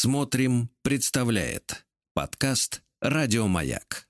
Смотрим, 0.00 0.70
представляет 0.82 1.84
подкаст 2.14 2.82
Радиомаяк. 3.00 4.06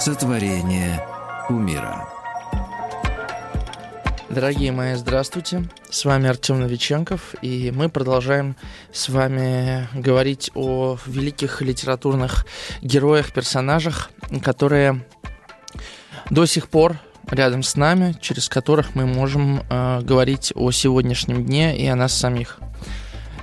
Сотворение 0.00 1.06
умира. 1.48 2.15
Дорогие 4.28 4.72
мои, 4.72 4.94
здравствуйте. 4.96 5.68
С 5.88 6.04
вами 6.04 6.28
Артем 6.28 6.60
Новиченков, 6.60 7.36
и 7.42 7.72
мы 7.74 7.88
продолжаем 7.88 8.56
с 8.92 9.08
вами 9.08 9.86
говорить 9.94 10.50
о 10.54 10.98
великих 11.06 11.62
литературных 11.62 12.44
героях, 12.82 13.32
персонажах, 13.32 14.10
которые 14.42 15.06
до 16.28 16.44
сих 16.44 16.68
пор 16.68 16.98
рядом 17.30 17.62
с 17.62 17.76
нами, 17.76 18.16
через 18.20 18.48
которых 18.48 18.96
мы 18.96 19.06
можем 19.06 19.62
э, 19.70 20.00
говорить 20.02 20.52
о 20.56 20.72
сегодняшнем 20.72 21.44
дне 21.44 21.78
и 21.78 21.86
о 21.86 21.94
нас 21.94 22.12
самих. 22.12 22.58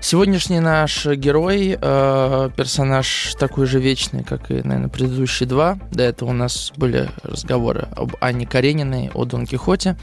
Сегодняшний 0.01 0.59
наш 0.59 1.05
герой, 1.05 1.77
э, 1.81 2.49
персонаж 2.57 3.35
такой 3.39 3.67
же 3.67 3.79
вечный, 3.79 4.25
как 4.25 4.51
и, 4.51 4.55
наверное, 4.55 4.89
предыдущие 4.89 5.47
два. 5.47 5.79
До 5.91 6.03
этого 6.03 6.31
у 6.31 6.33
нас 6.33 6.73
были 6.75 7.09
разговоры 7.23 7.87
об 7.95 8.17
Анне 8.19 8.45
Карениной, 8.45 9.11
о 9.13 9.23
Дон 9.23 9.47
Кихоте. 9.47 9.95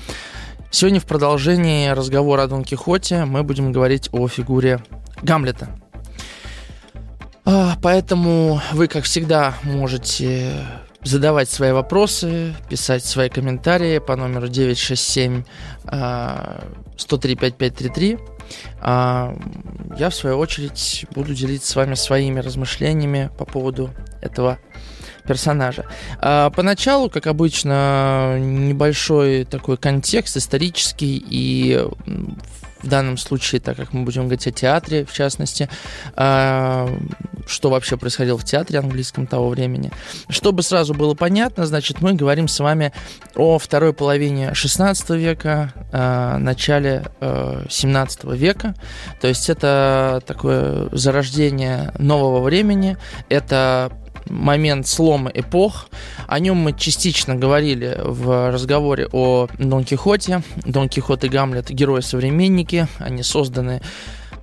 Сегодня 0.72 1.00
в 1.00 1.04
продолжении 1.04 1.88
разговора 1.88 2.44
о 2.44 2.46
Дон 2.46 2.62
Кихоте 2.62 3.24
мы 3.24 3.42
будем 3.42 3.72
говорить 3.72 4.08
о 4.12 4.28
фигуре 4.28 4.80
Гамлета. 5.20 5.68
А, 7.44 7.74
поэтому 7.82 8.60
вы, 8.72 8.86
как 8.86 9.02
всегда, 9.02 9.54
можете 9.64 10.64
задавать 11.02 11.50
свои 11.50 11.72
вопросы, 11.72 12.54
писать 12.68 13.04
свои 13.04 13.28
комментарии 13.28 13.98
по 13.98 14.14
номеру 14.14 14.46
967 14.46 15.42
103 16.96 17.34
5533. 17.34 18.18
Я, 18.80 20.08
в 20.08 20.14
свою 20.14 20.38
очередь, 20.38 21.04
буду 21.12 21.34
делиться 21.34 21.72
с 21.72 21.74
вами 21.74 21.94
своими 21.94 22.38
размышлениями 22.38 23.30
по 23.36 23.44
поводу 23.44 23.90
этого 24.22 24.58
персонажа. 25.30 25.84
А, 26.18 26.50
поначалу, 26.50 27.08
как 27.08 27.28
обычно, 27.28 28.36
небольшой 28.40 29.44
такой 29.44 29.76
контекст 29.76 30.36
исторический 30.36 31.24
и 31.24 31.86
в 32.82 32.88
данном 32.88 33.16
случае, 33.16 33.60
так 33.60 33.76
как 33.76 33.92
мы 33.92 34.02
будем 34.02 34.22
говорить 34.22 34.48
о 34.48 34.50
театре, 34.50 35.04
в 35.04 35.12
частности, 35.12 35.68
э, 36.16 36.98
что 37.46 37.70
вообще 37.70 37.96
происходило 37.96 38.38
в 38.38 38.44
театре 38.44 38.78
английском 38.80 39.26
того 39.26 39.50
времени. 39.50 39.92
Чтобы 40.28 40.62
сразу 40.62 40.94
было 40.94 41.14
понятно, 41.14 41.66
значит, 41.66 42.00
мы 42.00 42.14
говорим 42.14 42.48
с 42.48 42.58
вами 42.58 42.92
о 43.36 43.58
второй 43.58 43.92
половине 43.92 44.54
16 44.54 45.10
века, 45.10 45.72
э, 45.92 46.38
начале 46.38 47.04
э, 47.20 47.66
17 47.68 48.24
века. 48.34 48.74
То 49.20 49.28
есть 49.28 49.48
это 49.48 50.22
такое 50.26 50.88
зарождение 50.90 51.92
нового 51.98 52.42
времени, 52.42 52.96
это 53.28 53.92
момент 54.30 54.86
слома 54.86 55.30
эпох. 55.32 55.88
О 56.26 56.38
нем 56.38 56.56
мы 56.56 56.72
частично 56.72 57.34
говорили 57.34 57.98
в 58.02 58.50
разговоре 58.50 59.08
о 59.12 59.48
Дон 59.58 59.84
Кихоте. 59.84 60.42
Дон 60.64 60.88
Кихот 60.88 61.24
и 61.24 61.28
Гамлет– 61.28 61.70
герои-современники. 61.70 62.88
Они 62.98 63.22
созданы 63.22 63.82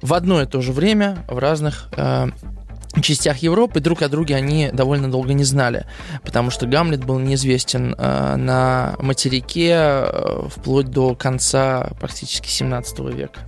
в 0.01 0.13
одно 0.13 0.41
и 0.41 0.45
то 0.45 0.61
же 0.61 0.71
время 0.71 1.25
в 1.27 1.37
разных 1.39 1.89
э, 1.95 2.27
частях 3.01 3.37
Европы 3.37 3.79
друг 3.79 4.01
о 4.01 4.09
друге 4.09 4.35
они 4.35 4.69
довольно 4.71 5.09
долго 5.09 5.33
не 5.33 5.43
знали, 5.43 5.85
потому 6.23 6.51
что 6.51 6.67
Гамлет 6.67 7.03
был 7.03 7.19
неизвестен 7.19 7.95
э, 7.97 8.35
на 8.35 8.95
материке 8.99 9.71
э, 9.73 10.47
вплоть 10.49 10.87
до 10.87 11.15
конца 11.15 11.91
практически 11.99 12.47
17 12.47 12.99
века. 13.13 13.41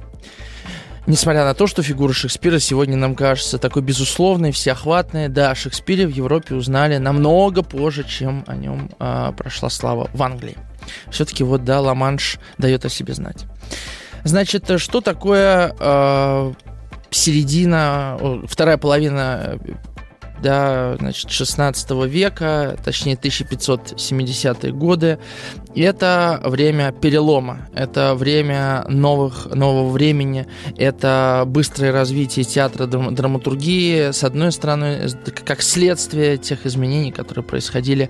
Несмотря 1.09 1.44
на 1.44 1.56
то, 1.56 1.66
что 1.66 1.81
фигура 1.81 2.14
Шекспира 2.14 2.59
сегодня 2.59 2.96
нам 2.96 3.16
кажется 3.16 3.58
такой 3.58 3.81
безусловной, 3.81 4.52
всеохватной, 4.52 5.28
да, 5.28 5.50
о 5.50 5.56
Шекспире 5.56 6.06
в 6.06 6.12
Европе 6.12 6.53
узнали 6.53 6.97
намного 6.97 7.64
позже, 7.64 8.03
чем 8.08 8.44
о 8.46 8.56
нем 8.56 8.92
э, 9.00 9.31
прошла 9.36 9.72
слава 9.72 10.08
в 10.14 10.22
Англии. 10.22 10.56
Все-таки 11.09 11.44
вот, 11.44 11.64
да, 11.64 11.81
Ла-Манш 11.81 12.38
дает 12.59 12.86
о 12.86 12.90
себе 12.90 13.16
знать. 13.16 13.46
Значит, 14.24 14.80
что 14.80 15.02
такое 15.02 15.75
э, 15.80 16.53
середина, 17.09 18.44
вторая 18.47 18.78
половина 18.78 19.58
да, 20.41 20.95
значит, 21.00 21.29
16 21.29 21.91
века, 22.07 22.77
точнее 22.83 23.16
1570-е 23.16 24.73
годы. 24.73 25.19
И 25.75 25.81
это 25.81 26.41
время 26.44 26.91
перелома, 26.91 27.69
это 27.73 28.16
время 28.16 28.85
новых, 28.88 29.47
нового 29.53 29.89
времени, 29.89 30.47
это 30.78 31.44
быстрое 31.45 31.91
развитие 31.91 32.44
театра 32.44 32.85
драматургии, 32.88 34.11
с 34.11 34.23
одной 34.23 34.51
стороны, 34.51 35.09
как 35.45 35.61
следствие 35.61 36.38
тех 36.38 36.66
изменений, 36.66 37.11
которые 37.11 37.44
происходили 37.44 38.09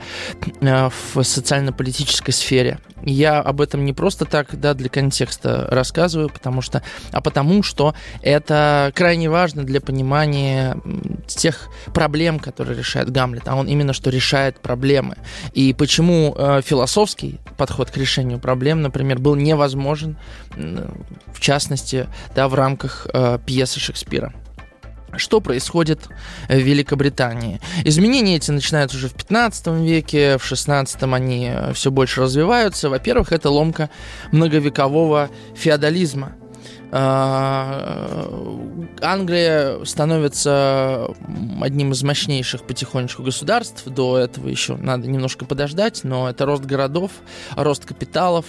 э, 0.62 0.90
в 1.14 1.24
социально-политической 1.24 2.32
сфере. 2.32 2.80
Я 3.10 3.40
об 3.40 3.62
этом 3.62 3.86
не 3.86 3.94
просто 3.94 4.26
так, 4.26 4.60
да, 4.60 4.74
для 4.74 4.90
контекста 4.90 5.68
рассказываю, 5.70 6.30
потому 6.30 6.62
что, 6.62 6.84
а 7.12 7.22
потому 7.22 7.64
что 7.64 7.96
это 8.22 8.92
крайне 8.96 9.30
важно 9.30 9.64
для 9.64 9.82
понимания 9.82 10.78
тех 11.28 11.70
проблем, 11.94 12.40
которые 12.40 12.78
решает 12.78 13.10
Гамлет, 13.10 13.48
а 13.48 13.56
он 13.56 13.68
именно 13.68 13.94
что 13.94 14.10
решает 14.10 14.60
проблемы. 14.60 15.18
И 15.54 15.74
почему 15.74 16.36
э, 16.38 16.62
философский 16.64 17.40
подход 17.58 17.92
к 17.92 17.98
решению 17.98 18.40
проблем, 18.40 18.82
например, 18.82 19.20
был 19.20 19.36
невозможен, 19.36 20.18
в 20.56 21.40
частности, 21.40 22.08
да, 22.36 22.48
в 22.48 22.54
рамках 22.54 23.08
э, 23.14 23.40
пьесы 23.46 23.80
Шекспира. 23.80 24.34
Что 25.16 25.42
происходит 25.42 26.08
в 26.48 26.58
Великобритании? 26.58 27.60
Изменения 27.84 28.36
эти 28.36 28.52
начинаются 28.52 28.98
уже 28.98 29.10
в 29.10 29.14
15 29.14 29.68
веке, 29.82 30.38
в 30.38 30.46
16 30.46 31.04
они 31.04 31.50
э, 31.54 31.74
все 31.74 31.92
больше 31.92 32.22
развиваются. 32.22 32.90
Во-первых, 32.90 33.32
это 33.32 33.50
ломка 33.50 33.90
многовекового 34.32 35.30
феодализма. 35.56 36.36
А, 36.92 38.28
Англия 39.02 39.84
становится 39.86 41.10
одним 41.62 41.92
из 41.92 42.02
мощнейших 42.04 42.64
потихонечку 42.64 43.22
государств. 43.22 43.86
До 43.86 44.18
этого 44.18 44.48
еще 44.48 44.76
надо 44.76 45.08
немножко 45.08 45.46
подождать, 45.46 46.04
но 46.04 46.30
это 46.30 46.46
рост 46.46 46.66
городов, 46.66 47.12
рост 47.56 47.86
капиталов. 47.86 48.46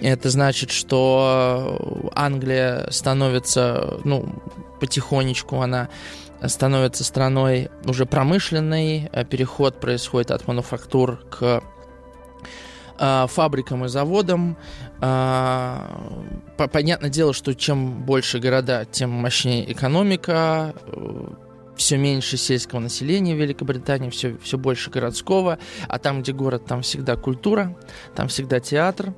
Это 0.00 0.30
значит, 0.30 0.70
что 0.70 2.10
Англия 2.14 2.90
становится, 2.90 4.00
ну, 4.04 4.42
потихонечку 4.80 5.60
она 5.60 5.88
становится 6.46 7.04
страной 7.04 7.70
уже 7.86 8.06
промышленной, 8.06 9.10
переход 9.30 9.80
происходит 9.80 10.30
от 10.30 10.46
мануфактур 10.46 11.16
к 11.30 11.62
э, 12.98 13.26
фабрикам 13.28 13.84
и 13.84 13.88
заводам. 13.88 14.56
Э, 15.00 15.88
понятное 16.56 17.10
дело, 17.10 17.32
что 17.32 17.54
чем 17.54 18.04
больше 18.04 18.38
города, 18.38 18.86
тем 18.90 19.10
мощнее 19.10 19.70
экономика, 19.70 20.74
э, 20.86 21.26
все 21.76 21.96
меньше 21.96 22.36
сельского 22.36 22.80
населения 22.80 23.34
в 23.34 23.38
Великобритании, 23.38 24.10
все, 24.10 24.36
все 24.42 24.58
больше 24.58 24.90
городского, 24.90 25.58
а 25.88 25.98
там, 25.98 26.22
где 26.22 26.32
город, 26.32 26.64
там 26.66 26.82
всегда 26.82 27.16
культура, 27.16 27.76
там 28.14 28.28
всегда 28.28 28.60
театр. 28.60 29.14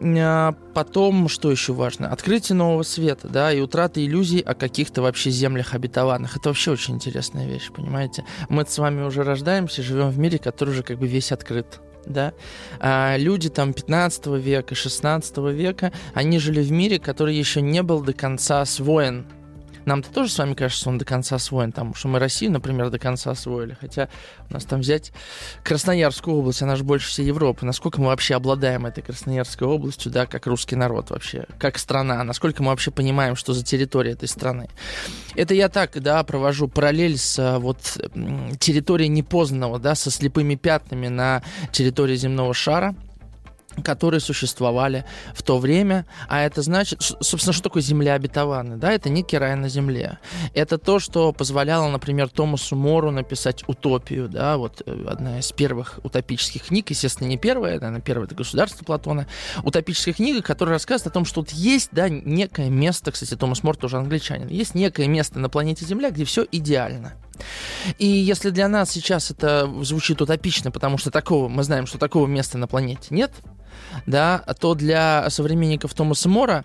А 0.00 0.54
потом, 0.74 1.28
что 1.28 1.50
еще 1.50 1.72
важно, 1.72 2.08
открытие 2.08 2.56
нового 2.56 2.82
света, 2.82 3.28
да, 3.28 3.52
и 3.52 3.60
утрата 3.60 4.04
иллюзий 4.04 4.40
о 4.40 4.54
каких-то 4.54 5.02
вообще 5.02 5.30
землях 5.30 5.74
обетованных. 5.74 6.36
Это 6.36 6.48
вообще 6.50 6.72
очень 6.72 6.94
интересная 6.94 7.46
вещь, 7.46 7.70
понимаете? 7.70 8.24
Мы 8.48 8.66
с 8.66 8.76
вами 8.78 9.02
уже 9.02 9.22
рождаемся, 9.22 9.82
живем 9.82 10.10
в 10.10 10.18
мире, 10.18 10.38
который 10.38 10.70
уже 10.70 10.82
как 10.82 10.98
бы 10.98 11.06
весь 11.06 11.32
открыт 11.32 11.80
да, 12.06 12.32
а 12.80 13.16
люди 13.16 13.48
там 13.48 13.72
15 13.72 14.26
века, 14.26 14.74
16 14.74 15.36
века, 15.52 15.92
они 16.14 16.38
жили 16.38 16.62
в 16.62 16.70
мире, 16.72 16.98
который 16.98 17.36
еще 17.36 17.60
не 17.60 17.82
был 17.82 18.00
до 18.02 18.12
конца 18.12 18.60
освоен 18.60 19.26
нам-то 19.86 20.10
тоже 20.10 20.30
с 20.30 20.38
вами 20.38 20.54
кажется, 20.54 20.88
он 20.88 20.98
до 20.98 21.04
конца 21.04 21.36
освоен, 21.36 21.72
там, 21.72 21.94
что 21.94 22.08
мы 22.08 22.18
Россию, 22.18 22.52
например, 22.52 22.90
до 22.90 22.98
конца 22.98 23.30
освоили. 23.30 23.76
Хотя 23.80 24.08
у 24.50 24.54
нас 24.54 24.64
там 24.64 24.80
взять 24.80 25.12
Красноярскую 25.62 26.36
область, 26.36 26.62
она 26.62 26.76
же 26.76 26.84
больше 26.84 27.08
всей 27.08 27.26
Европы. 27.26 27.66
Насколько 27.66 28.00
мы 28.00 28.06
вообще 28.06 28.34
обладаем 28.34 28.86
этой 28.86 29.02
Красноярской 29.02 29.66
областью, 29.66 30.10
да, 30.10 30.26
как 30.26 30.46
русский 30.46 30.76
народ 30.76 31.10
вообще, 31.10 31.46
как 31.58 31.78
страна, 31.78 32.22
насколько 32.24 32.62
мы 32.62 32.70
вообще 32.70 32.90
понимаем, 32.90 33.36
что 33.36 33.52
за 33.52 33.64
территория 33.64 34.12
этой 34.12 34.28
страны. 34.28 34.68
Это 35.34 35.54
я 35.54 35.68
так, 35.68 36.00
да, 36.00 36.22
провожу 36.24 36.68
параллель 36.68 37.18
с 37.18 37.38
а, 37.38 37.58
вот 37.58 37.78
территорией 38.58 39.08
непознанного, 39.08 39.78
да, 39.78 39.94
со 39.94 40.10
слепыми 40.10 40.54
пятнами 40.54 41.08
на 41.08 41.42
территории 41.72 42.16
земного 42.16 42.54
шара 42.54 42.94
которые 43.82 44.20
существовали 44.20 45.04
в 45.34 45.42
то 45.42 45.58
время. 45.58 46.06
А 46.28 46.42
это 46.42 46.62
значит, 46.62 47.00
собственно, 47.00 47.52
что 47.52 47.64
такое 47.64 47.82
земля 47.82 48.14
обетованная? 48.14 48.76
Да, 48.76 48.92
это 48.92 49.08
некий 49.08 49.38
рай 49.38 49.54
на 49.56 49.68
земле. 49.68 50.18
Это 50.54 50.78
то, 50.78 50.98
что 50.98 51.32
позволяло, 51.32 51.88
например, 51.88 52.28
Томасу 52.28 52.76
Мору 52.76 53.10
написать 53.10 53.64
«Утопию», 53.66 54.28
да, 54.28 54.56
вот 54.56 54.82
э, 54.86 55.06
одна 55.08 55.38
из 55.38 55.52
первых 55.52 56.00
утопических 56.02 56.64
книг, 56.64 56.90
естественно, 56.90 57.28
не 57.28 57.38
первая, 57.38 57.74
наверное, 57.74 58.00
первая 58.00 58.26
это 58.26 58.34
«Государство 58.34 58.84
Платона», 58.84 59.26
утопическая 59.62 60.14
книга, 60.14 60.42
которая 60.42 60.74
рассказывает 60.74 61.08
о 61.08 61.14
том, 61.14 61.24
что 61.24 61.40
вот 61.40 61.50
есть, 61.50 61.90
да, 61.92 62.08
некое 62.08 62.70
место, 62.70 63.12
кстати, 63.12 63.34
Томас 63.34 63.62
Мор 63.62 63.76
тоже 63.76 63.96
англичанин, 63.96 64.48
есть 64.48 64.74
некое 64.74 65.08
место 65.08 65.38
на 65.38 65.48
планете 65.48 65.84
Земля, 65.84 66.10
где 66.10 66.24
все 66.24 66.46
идеально. 66.50 67.14
И 67.98 68.06
если 68.06 68.50
для 68.50 68.68
нас 68.68 68.90
сейчас 68.90 69.30
это 69.30 69.70
звучит 69.82 70.20
утопично, 70.20 70.70
потому 70.70 70.98
что 70.98 71.10
такого, 71.10 71.48
мы 71.48 71.62
знаем, 71.62 71.86
что 71.86 71.98
такого 71.98 72.26
места 72.26 72.58
на 72.58 72.66
планете 72.66 73.08
нет, 73.10 73.32
да, 74.06 74.38
то 74.60 74.74
для 74.74 75.28
современников 75.30 75.94
Томаса 75.94 76.28
Мора 76.28 76.64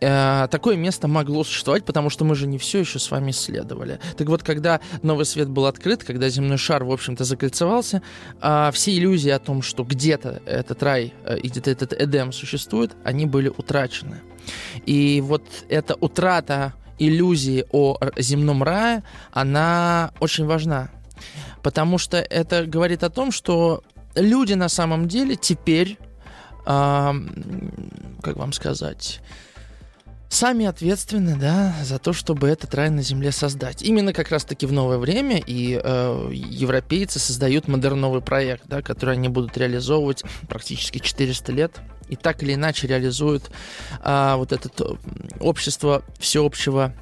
э, 0.00 0.48
такое 0.50 0.76
место 0.76 1.08
могло 1.08 1.44
существовать, 1.44 1.84
потому 1.84 2.10
что 2.10 2.24
мы 2.24 2.34
же 2.34 2.46
не 2.46 2.58
все 2.58 2.80
еще 2.80 2.98
с 2.98 3.10
вами 3.10 3.30
исследовали. 3.30 4.00
Так 4.16 4.28
вот, 4.28 4.42
когда 4.42 4.80
новый 5.02 5.26
свет 5.26 5.48
был 5.48 5.66
открыт, 5.66 6.04
когда 6.04 6.28
земной 6.28 6.58
шар, 6.58 6.84
в 6.84 6.92
общем-то, 6.92 7.24
закольцевался, 7.24 8.02
э, 8.40 8.70
все 8.72 8.96
иллюзии 8.96 9.30
о 9.30 9.38
том, 9.38 9.62
что 9.62 9.84
где-то 9.84 10.42
этот 10.46 10.82
рай 10.82 11.14
э, 11.24 11.38
где-то 11.40 11.70
этот 11.70 11.92
Эдем 11.92 12.32
существует, 12.32 12.96
они 13.04 13.26
были 13.26 13.48
утрачены. 13.48 14.20
И 14.84 15.22
вот 15.22 15.44
эта 15.68 15.94
утрата 15.94 16.74
иллюзии 16.98 17.64
о 17.70 17.98
земном 18.16 18.62
рае, 18.62 19.02
она 19.32 20.12
очень 20.20 20.46
важна. 20.46 20.90
Потому 21.62 21.98
что 21.98 22.18
это 22.18 22.66
говорит 22.66 23.02
о 23.02 23.10
том, 23.10 23.32
что 23.32 23.82
люди 24.14 24.54
на 24.54 24.68
самом 24.68 25.08
деле 25.08 25.36
теперь 25.36 25.98
а, 26.66 27.14
как 28.22 28.36
вам 28.36 28.52
сказать, 28.52 29.20
сами 30.28 30.66
ответственны, 30.66 31.36
да, 31.36 31.74
за 31.82 31.98
то, 31.98 32.12
чтобы 32.12 32.48
этот 32.48 32.74
рай 32.74 32.90
на 32.90 33.02
земле 33.02 33.32
создать. 33.32 33.82
Именно 33.82 34.12
как 34.12 34.30
раз-таки 34.30 34.66
в 34.66 34.72
новое 34.72 34.98
время 34.98 35.38
и 35.38 35.80
э, 35.82 36.30
европейцы 36.32 37.18
создают 37.18 37.68
модерновый 37.68 38.20
проект, 38.20 38.64
да, 38.66 38.82
который 38.82 39.14
они 39.14 39.28
будут 39.28 39.56
реализовывать 39.56 40.24
практически 40.48 40.98
400 40.98 41.52
лет 41.52 41.80
и 42.08 42.16
так 42.16 42.42
или 42.42 42.54
иначе 42.54 42.86
реализуют 42.86 43.50
э, 44.02 44.34
вот 44.36 44.52
это 44.52 44.70
общество 45.40 46.02
всеобщего 46.18 46.94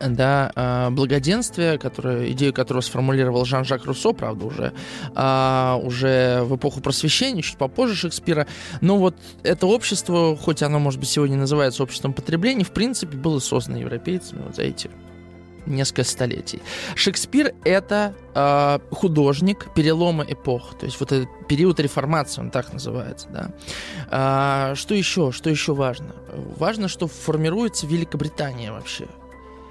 да, 0.00 0.52
а, 0.54 0.90
благоденствие, 0.90 1.78
которое, 1.78 2.30
идею 2.32 2.52
которого 2.52 2.80
сформулировал 2.80 3.44
Жан-Жак 3.44 3.84
Руссо, 3.84 4.12
правда, 4.12 4.46
уже, 4.46 4.72
а, 5.14 5.80
уже 5.82 6.42
в 6.42 6.56
эпоху 6.56 6.80
просвещения, 6.80 7.42
чуть 7.42 7.56
попозже 7.56 7.94
Шекспира. 7.94 8.46
Но 8.80 8.98
вот 8.98 9.16
это 9.42 9.66
общество, 9.66 10.36
хоть 10.36 10.62
оно, 10.62 10.78
может 10.78 11.00
быть, 11.00 11.08
сегодня 11.08 11.36
называется 11.36 11.82
обществом 11.82 12.12
потребления, 12.12 12.64
в 12.64 12.72
принципе, 12.72 13.16
было 13.16 13.38
создано 13.38 13.78
европейцами 13.78 14.42
вот 14.42 14.56
за 14.56 14.62
эти 14.62 14.90
несколько 15.66 16.04
столетий. 16.04 16.60
Шекспир— 16.94 17.54
это 17.64 18.14
э, 18.34 18.78
художник 18.90 19.72
перелома 19.74 20.24
эпох, 20.28 20.78
то 20.78 20.86
есть 20.86 21.00
вот 21.00 21.12
этот 21.12 21.28
период 21.48 21.80
реформации, 21.80 22.40
он 22.40 22.50
так 22.50 22.72
называется, 22.72 23.28
да. 23.30 23.50
А, 24.10 24.74
что 24.74 24.94
еще? 24.94 25.32
Что 25.32 25.50
еще 25.50 25.74
важно? 25.74 26.14
Важно, 26.56 26.88
что 26.88 27.06
формируется 27.06 27.86
Великобритания 27.86 28.72
вообще 28.72 29.06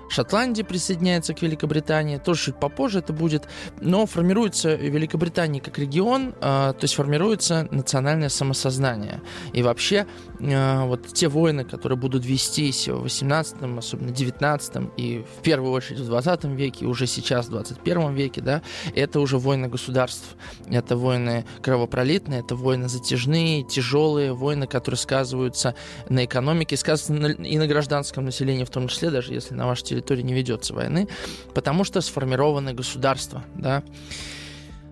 Шотландия 0.09 0.63
присоединяется 0.63 1.33
к 1.33 1.41
Великобритании, 1.41 2.17
тоже 2.17 2.45
чуть 2.45 2.59
попозже 2.59 2.99
это 2.99 3.13
будет, 3.13 3.43
но 3.81 4.05
формируется 4.05 4.75
Великобритания 4.75 5.59
как 5.61 5.77
регион, 5.79 6.29
э, 6.29 6.33
то 6.39 6.77
есть 6.81 6.95
формируется 6.95 7.67
национальное 7.71 8.29
самосознание. 8.29 9.21
И 9.53 9.63
вообще 9.63 10.05
вот 10.45 11.07
те 11.07 11.27
войны, 11.27 11.63
которые 11.63 11.97
будут 11.97 12.25
вестись 12.25 12.87
в 12.87 13.01
18 13.01 13.77
особенно 13.77 14.11
19 14.11 14.89
и 14.97 15.25
в 15.39 15.41
первую 15.41 15.71
очередь 15.71 15.99
в 15.99 16.05
20 16.05 16.43
веке, 16.45 16.85
уже 16.85 17.07
сейчас 17.07 17.47
в 17.47 17.51
21 17.51 18.13
веке, 18.13 18.41
да, 18.41 18.61
это 18.93 19.19
уже 19.19 19.37
войны 19.37 19.67
государств. 19.67 20.35
Это 20.67 20.97
войны 20.97 21.45
кровопролитные, 21.61 22.41
это 22.41 22.55
войны 22.55 22.89
затяжные, 22.89 23.63
тяжелые, 23.63 24.33
войны, 24.33 24.67
которые 24.67 24.97
сказываются 24.97 25.75
на 26.09 26.25
экономике, 26.25 26.77
сказываются 26.77 27.41
и 27.41 27.57
на 27.57 27.67
гражданском 27.67 28.25
населении 28.25 28.63
в 28.63 28.69
том 28.69 28.87
числе, 28.87 29.09
даже 29.09 29.33
если 29.33 29.53
на 29.53 29.65
вашей 29.65 29.85
территории 29.85 30.21
не 30.21 30.33
ведется 30.33 30.73
войны, 30.73 31.07
потому 31.53 31.83
что 31.83 32.01
сформированы 32.01 32.73
государства, 32.73 33.43
да. 33.55 33.83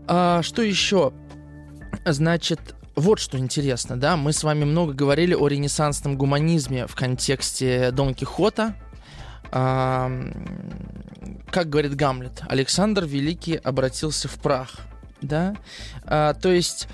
А, 0.07 0.41
что 0.41 0.61
еще? 0.61 1.13
Значит, 2.05 2.75
вот 2.95 3.19
что 3.19 3.37
интересно, 3.37 3.99
да, 3.99 4.17
мы 4.17 4.33
с 4.33 4.43
вами 4.43 4.65
много 4.65 4.93
говорили 4.93 5.33
о 5.33 5.47
ренессансном 5.47 6.17
гуманизме 6.17 6.85
в 6.85 6.95
контексте 6.95 7.91
Дон 7.91 8.13
Кихота. 8.13 8.75
А, 9.51 10.11
как 11.51 11.69
говорит 11.69 11.95
Гамлет, 11.95 12.41
Александр 12.47 13.05
Великий 13.05 13.55
обратился 13.55 14.27
в 14.27 14.35
прах, 14.35 14.77
да, 15.21 15.55
а, 16.05 16.33
то 16.33 16.51
есть 16.51 16.87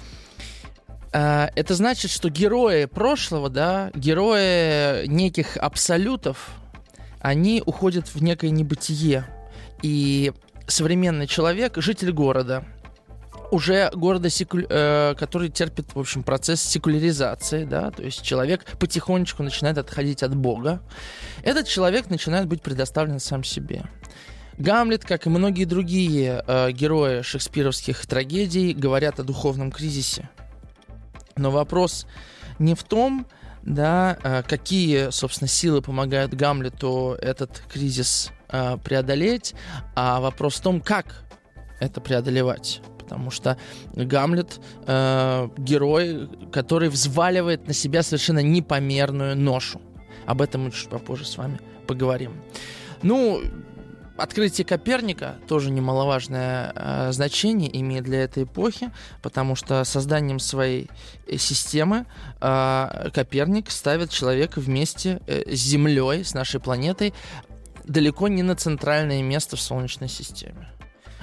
а, 1.12 1.50
это 1.56 1.76
значит, 1.76 2.12
что 2.12 2.30
герои 2.30 2.86
прошлого, 2.86 3.50
да, 3.50 3.92
герои 3.94 5.06
неких 5.08 5.58
абсолютов, 5.58 6.50
они 7.20 7.62
уходят 7.66 8.08
в 8.08 8.22
некое 8.22 8.52
небытие. 8.52 9.26
И 9.82 10.34
современный 10.68 11.28
человек, 11.28 11.78
житель 11.78 12.12
города, 12.12 12.66
уже 13.52 13.90
города, 13.94 14.30
секу... 14.30 14.60
э, 14.60 15.16
который 15.18 15.50
терпит, 15.50 15.94
в 15.94 16.00
общем, 16.00 16.24
процесс 16.24 16.62
секуляризации, 16.62 17.66
да, 17.66 17.92
то 17.92 18.04
есть 18.04 18.22
человек 18.22 18.66
потихонечку 18.80 19.44
начинает 19.44 19.78
отходить 19.78 20.24
от 20.24 20.36
Бога. 20.36 20.82
Этот 21.44 21.68
человек 21.68 22.10
начинает 22.10 22.48
быть 22.48 22.62
предоставлен 22.62 23.20
сам 23.20 23.44
себе. 23.44 23.84
Гамлет, 24.58 25.06
как 25.06 25.26
и 25.26 25.30
многие 25.30 25.66
другие 25.66 26.44
э, 26.46 26.72
герои 26.72 27.22
шекспировских 27.22 28.06
трагедий, 28.06 28.74
говорят 28.74 29.20
о 29.20 29.24
духовном 29.24 29.72
кризисе. 29.72 30.30
Но 31.38 31.50
вопрос 31.50 32.06
не 32.60 32.76
в 32.76 32.84
том, 32.84 33.26
да, 33.64 34.18
э, 34.22 34.44
какие, 34.44 35.12
собственно, 35.12 35.48
силы 35.48 35.82
помогают 35.82 36.34
Гамлету 36.34 37.18
этот 37.22 37.64
кризис 37.72 38.32
э, 38.50 38.78
преодолеть, 38.84 39.56
а 39.96 40.20
вопрос 40.20 40.56
в 40.56 40.62
том, 40.62 40.82
как 40.82 41.24
это 41.80 42.02
преодолевать. 42.02 42.82
Потому 43.10 43.32
что 43.32 43.58
Гамлет 43.94 44.60
э, 44.86 45.50
герой, 45.58 46.30
который 46.52 46.90
взваливает 46.90 47.68
на 47.68 47.74
себя 47.74 48.04
совершенно 48.04 48.40
непомерную 48.40 49.36
ношу. 49.36 49.82
Об 50.28 50.42
этом 50.42 50.66
мы 50.66 50.72
чуть 50.72 50.90
попозже 50.90 51.26
с 51.26 51.38
вами 51.38 51.60
поговорим. 51.88 52.34
Ну, 53.02 53.42
Открытие 54.16 54.66
Коперника 54.66 55.38
тоже 55.48 55.72
немаловажное 55.72 56.74
э, 56.76 57.12
значение 57.14 57.70
имеет 57.80 58.04
для 58.04 58.24
этой 58.24 58.44
эпохи, 58.44 58.92
потому 59.22 59.56
что 59.56 59.86
созданием 59.86 60.40
своей 60.40 60.90
э, 61.26 61.38
системы 61.38 62.06
э, 62.42 63.10
Коперник 63.14 63.72
ставит 63.72 64.10
человека 64.10 64.60
вместе 64.60 65.22
э, 65.26 65.56
с 65.56 65.60
Землей, 65.60 66.26
с 66.26 66.34
нашей 66.34 66.60
планетой, 66.60 67.14
далеко 67.86 68.28
не 68.28 68.44
на 68.44 68.56
центральное 68.56 69.24
место 69.24 69.56
в 69.56 69.62
Солнечной 69.62 70.10
системе. 70.10 70.68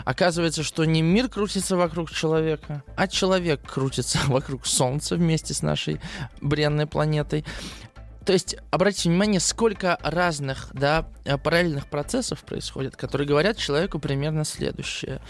Оказывается, 0.06 0.62
что 0.62 0.84
не 0.84 1.02
мир 1.02 1.28
крутится 1.28 1.76
вокруг 1.76 2.12
человека, 2.12 2.84
а 2.94 3.08
человек 3.08 3.60
крутится 3.60 4.20
вокруг 4.28 4.64
Солнца 4.64 5.16
вместе 5.16 5.52
с 5.52 5.62
нашей 5.62 6.00
бренной 6.40 6.86
планетой. 6.86 7.44
То 8.24 8.32
есть, 8.32 8.56
обратите 8.70 9.08
внимание, 9.08 9.40
сколько 9.40 9.98
разных, 10.02 10.68
да, 10.72 11.08
э, 11.24 11.36
параллельных 11.38 11.88
процессов 11.90 12.44
происходит, 12.44 12.94
которые 12.94 13.26
говорят 13.26 13.56
человеку 13.56 13.98
примерно 13.98 14.44
следующее. 14.44 15.20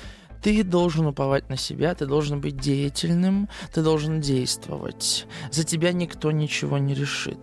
Ты 0.43 0.63
должен 0.63 1.07
уповать 1.07 1.49
на 1.49 1.57
себя, 1.57 1.95
ты 1.95 2.05
должен 2.05 2.43
быть 2.43 2.59
деятельным, 2.59 3.49
ты 3.73 3.83
должен 3.83 4.21
действовать. 4.21 5.27
За 5.51 5.65
тебя 5.65 5.93
никто 5.93 6.31
ничего 6.33 6.77
не 6.77 6.93
решит. 6.93 7.41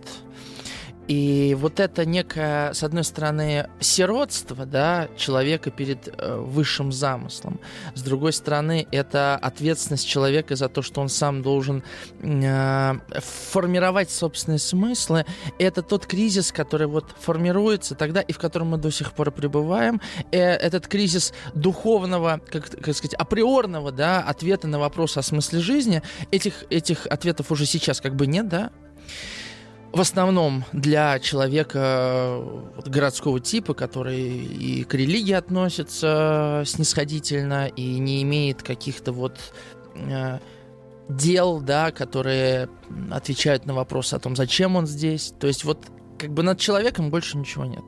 И 1.08 1.54
вот 1.58 1.80
это 1.80 2.06
некое, 2.06 2.72
с 2.72 2.82
одной 2.82 3.04
стороны, 3.04 3.68
сиротство 3.80 4.64
да, 4.64 5.08
человека 5.16 5.70
перед 5.70 6.08
э, 6.08 6.36
высшим 6.36 6.92
замыслом. 6.92 7.60
С 7.94 8.02
другой 8.02 8.32
стороны, 8.32 8.86
это 8.90 9.36
ответственность 9.36 10.06
человека 10.06 10.56
за 10.56 10.68
то, 10.68 10.80
что 10.80 11.02
он 11.02 11.10
сам 11.10 11.42
должен 11.42 11.82
э, 12.20 12.92
формировать 13.50 14.10
собственные 14.10 14.58
смыслы. 14.58 15.26
Это 15.58 15.82
тот 15.82 16.06
кризис, 16.06 16.52
который 16.52 16.86
вот 16.86 17.14
формируется 17.20 17.94
тогда 17.94 18.22
и 18.22 18.32
в 18.32 18.38
котором 18.38 18.68
мы 18.68 18.78
до 18.78 18.90
сих 18.90 19.12
пор 19.12 19.30
пребываем. 19.30 20.00
Э, 20.30 20.38
этот 20.38 20.88
кризис 20.88 21.34
духовного, 21.54 22.40
как, 22.50 22.70
как 22.70 22.96
сказать, 22.96 23.14
априорного 23.14 23.92
да, 23.92 24.20
ответа 24.20 24.68
на 24.68 24.78
вопрос 24.78 25.18
о 25.18 25.22
смысле 25.22 25.60
жизни. 25.60 26.02
Этих, 26.30 26.64
этих 26.70 27.06
ответов 27.06 27.50
уже 27.50 27.66
сейчас 27.66 28.00
как 28.00 28.14
бы 28.16 28.26
нет, 28.26 28.48
да? 28.48 28.70
В 29.94 30.00
основном 30.00 30.64
для 30.72 31.20
человека 31.20 31.78
э, 31.78 32.80
городского 32.86 33.38
типа, 33.38 33.74
который 33.74 34.20
и 34.20 34.82
к 34.82 34.94
религии 34.94 35.32
относится 35.34 36.64
снисходительно 36.66 37.68
и 37.68 37.98
не 38.00 38.20
имеет 38.22 38.64
каких-то 38.64 39.12
вот 39.12 39.38
э, 39.94 40.40
дел, 41.08 41.60
да, 41.60 41.92
которые 41.92 42.68
отвечают 43.12 43.66
на 43.66 43.74
вопросы 43.74 44.14
о 44.14 44.18
том, 44.18 44.34
зачем 44.34 44.74
он 44.74 44.88
здесь. 44.88 45.32
То 45.38 45.46
есть 45.46 45.62
вот 45.62 45.86
как 46.18 46.32
бы 46.32 46.42
над 46.42 46.58
человеком 46.58 47.10
больше 47.10 47.38
ничего 47.38 47.64
нет. 47.64 47.84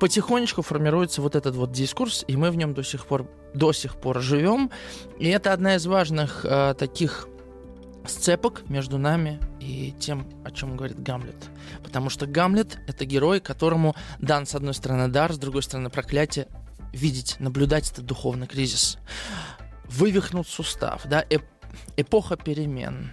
Потихонечку 0.00 0.62
формируется 0.62 1.22
вот 1.22 1.36
этот 1.36 1.54
вот 1.54 1.70
дискурс, 1.70 2.24
и 2.26 2.36
мы 2.36 2.50
в 2.50 2.56
нем 2.56 2.74
до 2.74 2.82
сих 2.82 3.06
пор, 3.06 3.28
до 3.54 3.72
сих 3.72 3.94
пор 3.94 4.20
живем. 4.20 4.72
И 5.20 5.28
это 5.28 5.52
одна 5.52 5.76
из 5.76 5.86
важных 5.86 6.44
э, 6.44 6.74
таких 6.76 7.28
сцепок 8.06 8.68
между 8.68 8.98
нами 8.98 9.38
тем, 9.98 10.26
о 10.44 10.50
чем 10.50 10.76
говорит 10.76 11.02
Гамлет. 11.02 11.50
Потому 11.82 12.10
что 12.10 12.26
Гамлет— 12.26 12.78
это 12.86 13.04
герой, 13.04 13.40
которому 13.40 13.94
дан, 14.18 14.46
с 14.46 14.54
одной 14.54 14.74
стороны, 14.74 15.08
дар, 15.08 15.32
с 15.32 15.38
другой 15.38 15.62
стороны, 15.62 15.90
проклятие 15.90 16.46
видеть, 16.92 17.36
наблюдать 17.38 17.90
этот 17.90 18.06
духовный 18.06 18.46
кризис. 18.46 18.98
Вывихнут 19.84 20.48
сустав, 20.48 21.02
да, 21.06 21.24
эп 21.28 21.42
эпоха 21.96 22.36
перемен. 22.36 23.12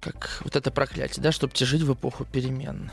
Как 0.00 0.40
вот 0.44 0.56
это 0.56 0.70
проклятие, 0.70 1.22
да, 1.22 1.32
чтобы 1.32 1.54
жить 1.56 1.82
в 1.82 1.92
эпоху 1.92 2.24
перемен. 2.24 2.90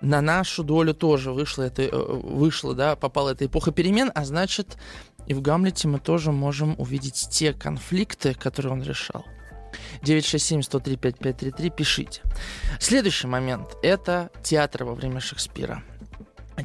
На 0.00 0.20
нашу 0.20 0.62
долю 0.62 0.94
тоже 0.94 1.32
вышла 1.32 1.64
это, 1.64 1.82
э, 1.82 1.90
вышло, 1.90 2.74
да, 2.74 2.94
попала 2.94 3.30
эта 3.30 3.46
эпоха 3.46 3.72
перемен, 3.72 4.12
а 4.14 4.24
значит, 4.24 4.78
и 5.26 5.34
в 5.34 5.42
Гамлете 5.42 5.88
мы 5.88 5.98
тоже 5.98 6.30
можем 6.30 6.74
увидеть 6.78 7.28
те 7.30 7.52
конфликты, 7.52 8.34
которые 8.34 8.72
он 8.72 8.82
решал. 8.82 9.26
967-103-5533, 10.02 11.70
пишите. 11.70 12.22
Следующий 12.80 13.26
момент– 13.26 13.76
это 13.82 14.30
театр 14.42 14.84
во 14.84 14.94
время 14.94 15.20
Шекспира. 15.20 15.82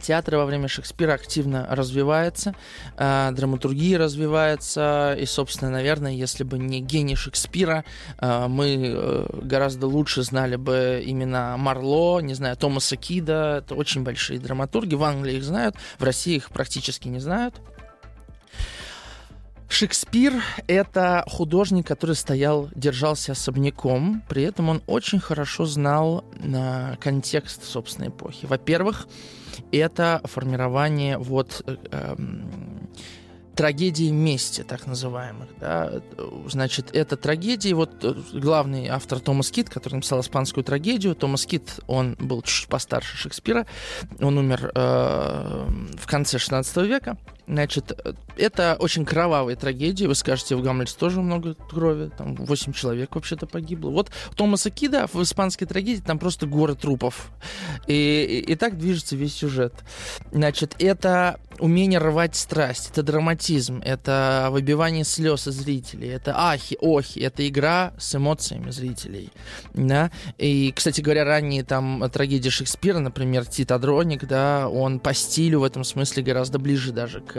Театр 0.02 0.38
во 0.38 0.46
время 0.46 0.68
Шекспира 0.68 1.14
активно 1.14 1.68
развивается, 1.70 2.56
э, 2.98 3.30
драматургия 3.32 3.98
развивается, 4.00 5.16
и, 5.20 5.26
собственно, 5.26 5.70
наверное, 5.70 6.12
если 6.12 6.44
бы 6.44 6.58
не 6.58 6.82
гений 6.82 7.16
Шекспира, 7.16 7.86
э, 8.20 8.48
мы 8.48 8.94
э, 8.96 9.26
гораздо 9.44 9.88
лучше 9.88 10.24
знали 10.24 10.56
бы 10.56 11.02
имена 11.06 11.58
Марло, 11.58 12.22
не 12.22 12.34
знаю, 12.34 12.58
Томаса 12.58 12.96
Кида, 12.96 13.64
это 13.64 13.76
очень 13.76 14.04
большие 14.04 14.40
драматурги, 14.40 14.96
в 14.96 15.04
Англии 15.04 15.36
их 15.36 15.44
знают, 15.44 15.76
в 16.00 16.04
России 16.04 16.36
их 16.36 16.50
практически 16.50 17.08
не 17.08 17.20
знают. 17.20 17.62
Шекспир— 19.74 20.44
это 20.68 21.24
художник, 21.28 21.88
который 21.88 22.16
стоял, 22.16 22.70
держался 22.76 23.32
особняком, 23.32 24.22
при 24.30 24.44
этом 24.44 24.70
он 24.70 24.84
очень 24.86 25.20
хорошо 25.20 25.66
знал 25.66 26.24
э, 26.36 26.96
контекст 27.00 27.64
собственной 27.64 28.10
эпохи. 28.10 28.46
Во-первых, 28.46 29.08
это 29.72 30.22
формирование 30.26 31.18
вот 31.18 31.64
э, 31.66 31.76
эм, 31.92 32.88
трагедии 33.56 34.12
мести, 34.12 34.62
так 34.62 34.86
называемых. 34.86 35.50
Да? 35.60 36.02
Значит, 36.48 36.90
это 36.94 37.18
трагедии, 37.18 37.74
вот 37.74 38.04
э, 38.04 38.14
главный 38.32 38.88
автор 38.90 39.20
Томас 39.20 39.50
Кит, 39.50 39.72
который 39.72 39.96
написал 39.96 40.22
испанскую 40.22 40.64
трагедию, 40.64 41.16
Томас 41.16 41.48
Кит, 41.48 41.80
он 41.88 42.16
был 42.20 42.44
чуть 42.44 42.68
постарше 42.68 43.18
Шекспира, 43.18 43.66
он 44.20 44.38
умер 44.38 44.72
э, 44.76 45.68
в 45.98 46.08
конце 46.08 46.38
16 46.38 46.78
века, 46.78 47.18
Значит, 47.48 47.92
это 48.38 48.78
очень 48.80 49.06
кровавые 49.06 49.56
трагедии. 49.56 50.06
Вы 50.06 50.16
скажете, 50.16 50.56
в 50.56 50.62
Гамлете 50.62 50.96
тоже 50.98 51.22
много 51.22 51.56
крови. 51.56 52.10
Там 52.18 52.36
8 52.36 52.74
человек 52.74 53.16
вообще-то 53.16 53.48
погибло. 53.48 53.90
Вот 53.90 54.12
Томаса 54.36 54.70
Кида 54.70 55.08
в 55.12 55.22
испанской 55.22 55.68
трагедии 55.68 56.02
там 56.02 56.20
просто 56.20 56.46
горы 56.46 56.76
трупов. 56.76 57.32
И, 57.88 58.44
и, 58.48 58.52
и 58.52 58.56
так 58.56 58.78
движется 58.78 59.16
весь 59.16 59.36
сюжет. 59.36 59.74
Значит, 60.32 60.76
это 60.80 61.40
умение 61.60 62.00
рвать 62.00 62.36
страсть, 62.36 62.90
это 62.92 63.04
драматизм, 63.04 63.82
это 63.84 64.48
выбивание 64.52 65.04
слез 65.04 65.48
из 65.48 65.56
зрителей, 65.56 66.10
это 66.10 66.34
ахи, 66.36 66.78
охи, 66.82 67.20
это 67.20 67.48
игра 67.48 67.94
с 67.98 68.16
эмоциями 68.16 68.72
зрителей. 68.72 69.32
Да? 69.74 70.12
И, 70.38 70.72
кстати 70.76 71.02
говоря, 71.02 71.26
ранние 71.26 71.64
там 71.64 72.10
трагедии 72.12 72.50
Шекспира, 72.50 73.00
например, 73.00 73.46
Тит 73.46 73.72
Адроник, 73.72 74.26
да, 74.26 74.68
он 74.70 75.00
по 75.00 75.14
стилю 75.14 75.60
в 75.60 75.64
этом 75.64 75.84
смысле 75.84 76.24
гораздо 76.24 76.60
ближе 76.60 76.92
даже 76.92 77.22
к 77.22 77.33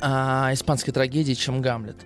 а, 0.00 0.50
испанской 0.52 0.92
трагедии, 0.92 1.34
чем 1.34 1.62
Гамлет. 1.62 1.96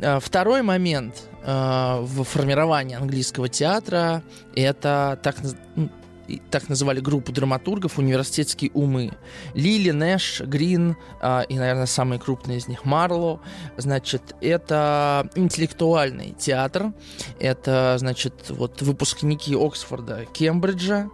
А, 0.00 0.20
второй 0.20 0.62
момент 0.62 1.28
а, 1.44 2.00
в 2.00 2.24
формировании 2.24 2.96
английского 2.96 3.48
театра 3.48 4.22
это 4.54 5.18
так, 5.22 5.36
так 6.50 6.68
называли 6.68 7.00
группу 7.00 7.32
драматургов 7.32 7.98
университетские 7.98 8.70
умы. 8.72 9.12
Лили, 9.54 9.90
Нэш, 9.90 10.40
Грин 10.40 10.96
э, 11.20 11.42
и, 11.48 11.58
наверное, 11.58 11.86
самый 11.86 12.18
крупный 12.18 12.56
из 12.56 12.68
них 12.68 12.84
Марло. 12.84 13.40
Значит, 13.76 14.34
это 14.40 15.28
интеллектуальный 15.34 16.34
театр. 16.38 16.92
Это, 17.40 17.96
значит, 17.98 18.50
вот 18.50 18.82
выпускники 18.82 19.54
Оксфорда, 19.54 20.24
Кембриджа. 20.32 21.08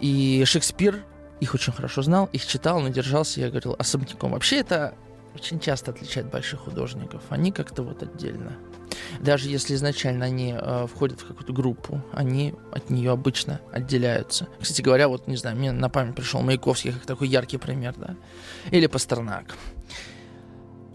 И 0.00 0.44
Шекспир 0.46 1.04
их 1.42 1.54
очень 1.54 1.72
хорошо 1.72 2.02
знал, 2.02 2.28
их 2.32 2.46
читал, 2.46 2.80
но 2.80 2.88
держался, 2.88 3.40
я 3.40 3.48
говорил, 3.48 3.74
особняком. 3.78 4.32
Вообще 4.32 4.58
это 4.58 4.94
очень 5.34 5.58
часто 5.58 5.90
отличает 5.90 6.30
больших 6.30 6.60
художников. 6.60 7.22
Они 7.30 7.50
как-то 7.50 7.82
вот 7.82 8.02
отдельно 8.02 8.56
даже 9.20 9.48
если 9.48 9.74
изначально 9.74 10.24
они 10.24 10.54
э, 10.56 10.86
входят 10.92 11.20
в 11.20 11.26
какую-то 11.26 11.52
группу, 11.52 12.02
они 12.12 12.54
от 12.72 12.90
нее 12.90 13.10
обычно 13.10 13.60
отделяются. 13.72 14.48
Кстати 14.60 14.82
говоря, 14.82 15.08
вот, 15.08 15.26
не 15.26 15.36
знаю, 15.36 15.56
мне 15.56 15.72
на 15.72 15.88
память 15.88 16.14
пришел 16.14 16.40
Маяковский 16.40 16.92
как 16.92 17.06
такой 17.06 17.28
яркий 17.28 17.58
пример, 17.58 17.94
да. 17.96 18.16
Или 18.70 18.86
Пастернак. 18.86 19.56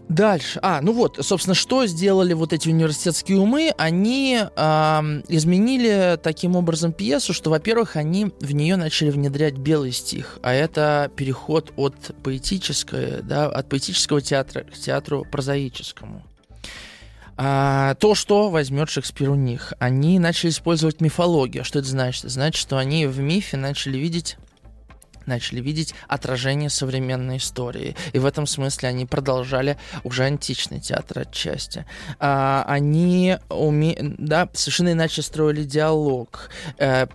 Дальше. 0.08 0.58
А, 0.62 0.80
ну 0.80 0.92
вот, 0.92 1.18
собственно, 1.20 1.54
что 1.54 1.86
сделали 1.86 2.32
вот 2.32 2.54
эти 2.54 2.68
университетские 2.68 3.38
умы? 3.38 3.74
Они 3.76 4.40
э, 4.40 5.22
изменили 5.28 6.18
таким 6.22 6.56
образом 6.56 6.92
пьесу, 6.92 7.34
что, 7.34 7.50
во-первых, 7.50 7.96
они 7.96 8.32
в 8.40 8.54
нее 8.54 8.76
начали 8.76 9.10
внедрять 9.10 9.58
белый 9.58 9.92
стих, 9.92 10.38
а 10.42 10.54
это 10.54 11.10
переход 11.14 11.72
от 11.76 11.94
поэтического, 12.22 13.22
да, 13.22 13.48
от 13.48 13.68
поэтического 13.68 14.22
театра 14.22 14.64
к 14.64 14.72
театру 14.72 15.26
прозаическому. 15.30 16.22
А, 17.36 17.94
то, 17.96 18.14
что 18.14 18.48
возьмет 18.48 18.88
Шекспир 18.88 19.30
у 19.30 19.34
них, 19.34 19.74
они 19.78 20.18
начали 20.18 20.50
использовать 20.50 21.02
мифологию. 21.02 21.64
Что 21.64 21.80
это 21.80 21.88
значит? 21.88 22.24
Значит, 22.30 22.60
что 22.60 22.78
они 22.78 23.06
в 23.06 23.20
мифе 23.20 23.58
начали 23.58 23.98
видеть 23.98 24.38
начали 25.28 25.60
видеть 25.60 25.94
отражение 26.08 26.70
современной 26.70 27.36
истории. 27.36 27.94
И 28.12 28.18
в 28.18 28.26
этом 28.26 28.46
смысле 28.46 28.88
они 28.88 29.06
продолжали 29.06 29.78
уже 30.04 30.24
античный 30.24 30.80
театр 30.80 31.20
отчасти. 31.20 31.86
А, 32.18 32.64
они 32.66 33.36
уме... 33.48 33.96
да, 34.18 34.48
совершенно 34.52 34.92
иначе 34.92 35.22
строили 35.22 35.62
диалог. 35.62 36.50
А, 36.78 37.08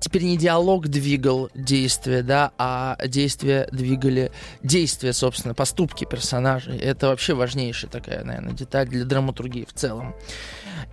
теперь 0.00 0.24
не 0.24 0.36
диалог 0.36 0.88
двигал 0.88 1.50
действие, 1.54 2.22
да, 2.22 2.52
а 2.58 2.96
действия 3.06 3.68
двигали 3.70 4.32
действия, 4.62 5.12
собственно, 5.12 5.54
поступки 5.54 6.04
персонажей. 6.04 6.78
Это 6.78 7.08
вообще 7.08 7.34
важнейшая 7.34 7.90
такая, 7.90 8.24
наверное, 8.24 8.54
деталь 8.54 8.88
для 8.88 9.04
драматургии 9.04 9.64
в 9.64 9.72
целом. 9.72 10.14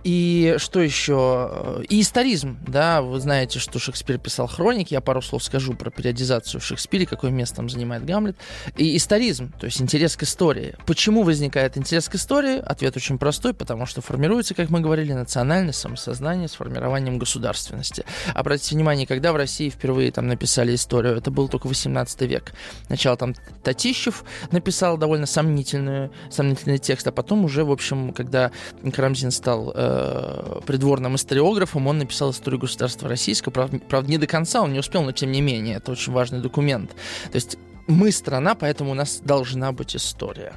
И 0.02 0.54
что 0.58 0.80
еще? 0.80 1.82
И 1.88 2.00
историзм, 2.00 2.58
да, 2.66 3.02
вы 3.02 3.20
знаете, 3.20 3.58
что 3.58 3.78
Шекспир 3.78 4.18
писал 4.18 4.46
хроники, 4.46 4.94
я 4.94 5.02
пару 5.02 5.20
слов 5.20 5.44
скажу 5.44 5.74
про 5.74 5.90
периодизацию 5.90 6.49
в 6.58 6.64
Шекспире, 6.64 7.06
какое 7.06 7.30
место 7.30 7.56
там 7.56 7.68
занимает 7.68 8.04
Гамлет. 8.04 8.36
И 8.76 8.96
историзм, 8.96 9.52
то 9.58 9.66
есть 9.66 9.80
интерес 9.80 10.16
к 10.16 10.22
истории. 10.22 10.74
Почему 10.86 11.22
возникает 11.22 11.76
интерес 11.76 12.08
к 12.08 12.14
истории? 12.14 12.58
Ответ 12.58 12.96
очень 12.96 13.18
простой, 13.18 13.54
потому 13.54 13.86
что 13.86 14.00
формируется, 14.00 14.54
как 14.54 14.70
мы 14.70 14.80
говорили, 14.80 15.12
национальное 15.12 15.72
самосознание 15.72 16.48
с 16.48 16.54
формированием 16.54 17.18
государственности. 17.18 18.04
Обратите 18.34 18.74
внимание, 18.74 19.06
когда 19.06 19.32
в 19.32 19.36
России 19.36 19.70
впервые 19.70 20.10
там 20.12 20.26
написали 20.26 20.74
историю, 20.74 21.16
это 21.16 21.30
был 21.30 21.48
только 21.48 21.66
18 21.66 22.20
век. 22.22 22.52
Сначала 22.86 23.16
там 23.16 23.34
Татищев 23.62 24.24
написал 24.50 24.96
довольно 24.96 25.26
сомнительную, 25.26 26.10
сомнительный 26.30 26.78
текст, 26.78 27.06
а 27.06 27.12
потом 27.12 27.44
уже, 27.44 27.64
в 27.64 27.70
общем, 27.70 28.12
когда 28.12 28.50
Карамзин 28.92 29.30
стал 29.30 29.72
э, 29.74 30.60
придворным 30.66 31.16
историографом, 31.16 31.86
он 31.86 31.98
написал 31.98 32.30
историю 32.30 32.60
государства 32.60 33.08
российского. 33.08 33.52
Правда, 33.52 34.10
не 34.10 34.18
до 34.18 34.26
конца 34.26 34.62
он 34.62 34.72
не 34.72 34.78
успел, 34.78 35.02
но 35.02 35.12
тем 35.12 35.32
не 35.32 35.40
менее, 35.40 35.76
это 35.76 35.92
очень 35.92 36.12
важный 36.12 36.39
документ. 36.40 36.90
То 37.30 37.36
есть 37.36 37.58
мы 37.86 38.12
страна, 38.12 38.54
поэтому 38.54 38.92
у 38.92 38.94
нас 38.94 39.20
должна 39.22 39.72
быть 39.72 39.96
история. 39.96 40.54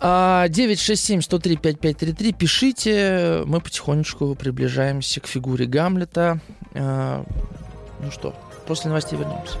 967-103-5533, 0.00 2.30
а, 2.30 2.32
пишите, 2.32 3.42
мы 3.46 3.60
потихонечку 3.60 4.34
приближаемся 4.34 5.20
к 5.20 5.28
фигуре 5.28 5.66
Гамлета. 5.66 6.40
А, 6.74 7.24
ну 8.00 8.10
что, 8.10 8.34
после 8.66 8.88
новостей 8.88 9.16
вернемся. 9.16 9.58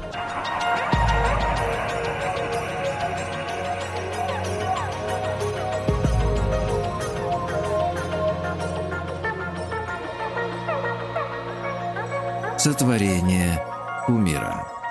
Сотворение 12.58 13.64
кумира. 14.06 14.81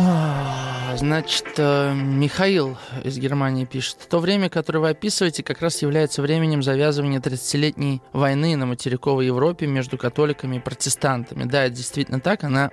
А, 0.00 0.96
Значит, 0.96 1.54
э, 1.58 1.92
Михаил 1.92 2.76
из 3.04 3.18
Германии 3.18 3.64
пишет. 3.64 3.98
То 4.08 4.20
время, 4.20 4.48
которое 4.48 4.78
вы 4.78 4.88
описываете, 4.90 5.42
как 5.42 5.60
раз 5.60 5.82
является 5.82 6.22
временем 6.22 6.62
завязывания 6.62 7.20
30-летней 7.20 8.00
войны 8.12 8.56
на 8.56 8.66
материковой 8.66 9.26
Европе 9.26 9.66
между 9.66 9.98
католиками 9.98 10.56
и 10.56 10.60
протестантами. 10.60 11.44
Да, 11.44 11.64
это 11.64 11.74
действительно 11.74 12.20
так. 12.20 12.44
Она 12.44 12.70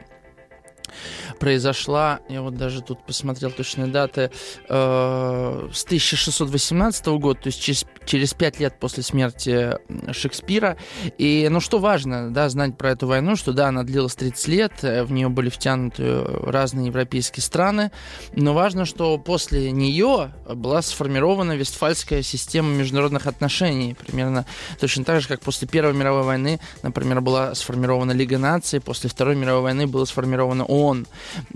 произошла, 1.40 2.20
я 2.30 2.42
вот 2.42 2.56
даже 2.56 2.82
тут 2.82 3.06
посмотрел 3.06 3.52
точные 3.52 3.88
даты, 3.88 4.32
э, 4.70 5.70
с 5.74 5.84
1618 5.86 7.06
года, 7.18 7.42
то 7.42 7.48
есть 7.48 7.62
через, 7.62 7.86
через 8.06 8.34
5 8.34 8.60
лет 8.60 8.80
после 8.80 9.04
смерти 9.04 9.78
Шекспира. 10.12 10.78
И, 11.18 11.48
ну, 11.50 11.60
что 11.60 11.80
важно, 11.80 12.32
да, 12.32 12.50
знать 12.50 12.78
про 12.78 12.92
эту 12.92 13.08
войну, 13.08 13.36
что, 13.36 13.54
да, 13.54 13.68
она 13.68 13.84
длилась 13.84 14.16
30 14.16 14.48
лет, 14.48 14.72
э, 14.84 15.04
в 15.04 15.12
нее 15.12 15.30
были 15.30 15.50
втянуты 15.50 16.24
разные 16.24 16.88
европейские 16.88 17.44
страны, 17.44 17.92
но 18.34 18.54
важно, 18.54 18.86
что 18.86 19.18
после 19.18 19.72
нее 19.72 20.34
была 20.48 20.82
сформирована 20.82 21.54
Вестфальская 21.54 22.22
система 22.22 22.70
международных 22.70 23.28
отношений, 23.28 23.96
примерно 23.96 24.46
точно 24.80 25.04
так 25.04 25.22
же, 25.22 25.28
как 25.28 25.42
после 25.42 25.68
Первой 25.68 25.94
мировой 25.94 26.24
войны, 26.24 26.60
например, 26.84 27.22
была 27.22 27.56
сформирована 27.56 28.12
Лига 28.12 28.38
наций, 28.38 28.80
после 28.80 29.10
Второй 29.10 29.36
мировой 29.36 29.64
войны 29.64 29.88
была 29.88 30.06
сформирована 30.06 30.66
ООН. 30.76 31.08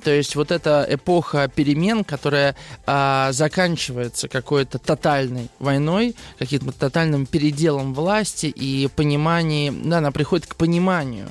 То 0.04 0.12
есть 0.12 0.36
вот 0.36 0.52
эта 0.52 0.86
эпоха 0.90 1.48
перемен, 1.54 2.04
которая 2.04 2.56
а, 2.86 3.32
заканчивается 3.32 4.28
какой-то 4.28 4.80
тотальной 4.80 5.50
войной, 5.60 6.16
каким-то 6.38 6.72
тотальным 6.72 7.26
переделом 7.26 7.94
власти 7.94 8.48
и 8.48 8.88
пониманием, 8.88 9.90
да, 9.90 10.00
она 10.00 10.12
приходит 10.12 10.48
к 10.48 10.56
пониманию 10.56 11.30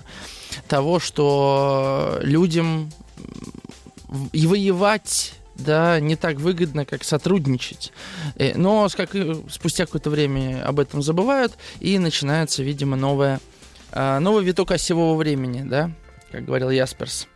того, 0.67 0.99
что 0.99 2.19
людям 2.23 2.91
и 4.33 4.47
воевать 4.47 5.35
да, 5.59 5.99
не 6.01 6.17
так 6.17 6.37
выгодно, 6.37 6.85
как 6.85 7.05
сотрудничать. 7.05 7.93
Э, 8.37 8.57
но 8.57 8.89
как, 8.97 9.11
спустя 9.51 9.87
какое-то 9.87 10.09
время 10.09 10.65
об 10.65 10.79
этом 10.79 11.03
забывают, 11.03 11.59
и 11.81 11.99
начинается, 11.99 12.63
видимо, 12.63 12.97
новая, 12.97 13.41
а, 13.93 14.21
новый 14.21 14.45
виток 14.45 14.71
осевого 14.71 15.17
времени, 15.17 15.63
да, 15.69 15.91
как 16.31 16.45
говорил 16.45 16.71
Ясперс. 16.71 17.27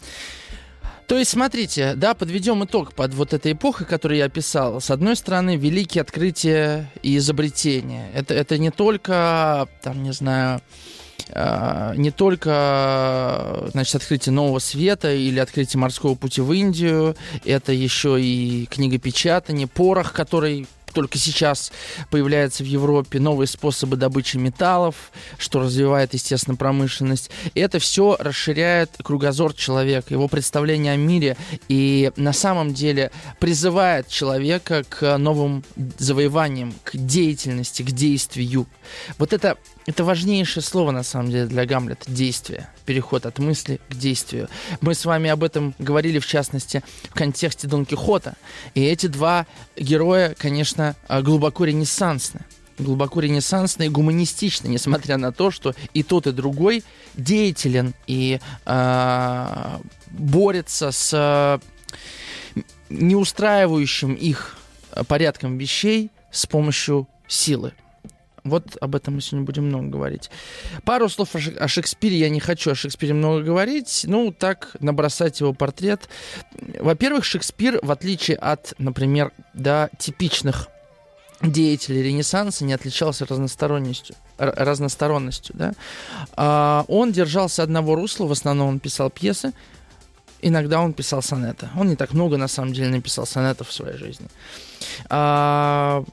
То 1.12 1.19
есть, 1.19 1.33
смотрите, 1.33 1.92
да, 1.95 2.14
подведем 2.14 2.64
итог 2.64 2.95
под 2.95 3.12
вот 3.12 3.35
этой 3.35 3.52
эпохой, 3.52 3.87
которую 3.87 4.16
я 4.16 4.25
описал. 4.25 4.81
С 4.81 4.90
одной 4.90 5.14
стороны, 5.14 5.57
великие 5.57 6.00
открытия 6.00 6.90
и 7.02 7.19
изобретения. 7.19 8.11
Это, 8.14 8.33
это 8.33 8.57
не 8.57 8.71
только, 8.71 9.69
там, 9.83 10.02
не 10.02 10.14
знаю, 10.14 10.62
э, 11.28 11.92
не 11.97 12.12
только 12.12 13.69
значит, 13.73 13.97
открытие 13.97 14.33
нового 14.33 14.59
света 14.59 15.12
или 15.12 15.38
открытие 15.38 15.81
морского 15.81 16.14
пути 16.14 16.40
в 16.40 16.50
Индию, 16.50 17.14
это 17.45 17.73
еще 17.73 18.19
и 18.19 18.64
книгопечатание, 18.71 19.66
порох, 19.66 20.14
который 20.14 20.66
только 20.92 21.18
сейчас 21.18 21.72
появляются 22.11 22.62
в 22.62 22.66
Европе 22.66 23.18
новые 23.18 23.46
способы 23.46 23.96
добычи 23.96 24.37
металлов, 24.37 25.12
что 25.38 25.61
развивает, 25.61 26.14
естественно, 26.14 26.56
промышленность. 26.56 27.30
И 27.54 27.61
это 27.61 27.78
все 27.78 28.16
расширяет 28.18 28.90
кругозор 29.02 29.54
человека, 29.54 30.14
его 30.14 30.28
представление 30.28 30.92
о 30.92 30.96
мире 30.96 31.37
и 31.68 32.12
на 32.16 32.32
самом 32.32 32.75
деле 32.75 33.11
призывает 33.38 34.08
человека 34.08 34.84
к 34.88 35.18
новым 35.18 35.64
завоеваниям, 35.99 36.75
к 36.84 36.96
деятельности, 36.96 37.82
к 37.82 37.90
действию. 37.90 38.66
Вот 39.18 39.32
это 39.32 39.56
это 39.87 40.05
важнейшее 40.05 40.62
слово, 40.62 40.93
на 40.93 41.03
самом 41.03 41.31
деле, 41.31 41.47
для 41.47 41.67
Гамлета– 41.67 42.05
действие. 42.11 42.69
Переход 42.87 43.27
от 43.27 43.39
мысли 43.39 43.81
к 43.89 43.95
действию. 43.95 44.49
Мы 44.81 44.95
с 44.95 45.05
вами 45.05 45.29
об 45.31 45.43
этом 45.43 45.75
говорили, 45.79 46.19
в 46.19 46.27
частности, 46.27 46.83
в 47.11 47.15
контексте 47.15 47.67
Дон 47.67 47.85
Кихота. 47.85 48.37
И 48.75 48.83
эти 48.83 49.07
два 49.07 49.47
героя, 49.77 50.35
конечно, 50.39 50.95
а, 51.09 51.23
глубоко 51.23 51.65
ренессансны. 51.65 52.41
Глубоко 52.79 53.21
ренессансны 53.21 53.87
и 53.87 53.89
гуманистичны, 53.89 54.69
несмотря 54.69 55.17
на 55.17 55.33
то, 55.33 55.51
что 55.51 55.75
и 55.95 56.03
тот, 56.03 56.27
и 56.27 56.33
другой 56.33 56.83
деятелен 57.15 57.93
и 58.07 58.41
э, 58.65 59.79
борется 60.11 60.91
с 60.91 61.61
неустраивающим 62.89 64.15
их 64.15 64.57
порядком 65.07 65.59
вещей 65.59 66.11
с 66.31 66.47
помощью 66.47 67.07
силы. 67.29 67.75
Вот 68.44 68.76
об 68.80 68.96
этом 68.96 69.14
мы 69.14 69.20
сегодня 69.20 69.46
будем 69.46 69.66
много 69.66 69.88
говорить. 69.88 70.30
Пару 70.84 71.08
слов 71.08 71.34
о 71.34 71.68
Шекспире. 71.68 72.18
Я 72.18 72.28
не 72.28 72.40
хочу 72.40 72.72
о 72.72 72.75
Шекспире 72.75 73.14
много 73.14 73.42
говорить. 73.42 74.05
Ну, 74.09 74.33
так, 74.33 74.74
набросать 74.81 75.40
его 75.40 75.52
портрет. 75.52 76.09
Во-первых, 76.81 77.24
Шекспир, 77.24 77.78
в 77.83 77.90
отличие 77.92 78.37
от, 78.37 78.74
например, 78.78 79.33
да, 79.55 79.90
типичных 79.98 80.68
деятелей 81.40 82.02
Ренессанса, 82.02 82.64
не 82.64 82.72
отличался 82.72 83.26
разносторонностью. 83.26 84.16
разносторонностью 84.38 85.57
да? 85.57 85.72
а, 86.37 86.85
он 86.88 87.12
держался 87.12 87.62
одного 87.62 87.94
русла, 87.94 88.26
в 88.26 88.33
основном 88.33 88.68
он 88.68 88.81
писал 88.81 89.11
пьесы, 89.11 89.52
иногда 90.42 90.81
он 90.81 90.92
писал 90.92 91.22
сонеты. 91.22 91.68
Он 91.76 91.88
не 91.88 91.96
так 91.96 92.12
много, 92.12 92.37
на 92.37 92.48
самом 92.48 92.72
деле, 92.72 92.88
написал 92.88 93.26
сонетов 93.26 93.68
в 93.68 93.72
своей 93.72 93.96
жизни. 93.96 94.26
А, 95.09 96.05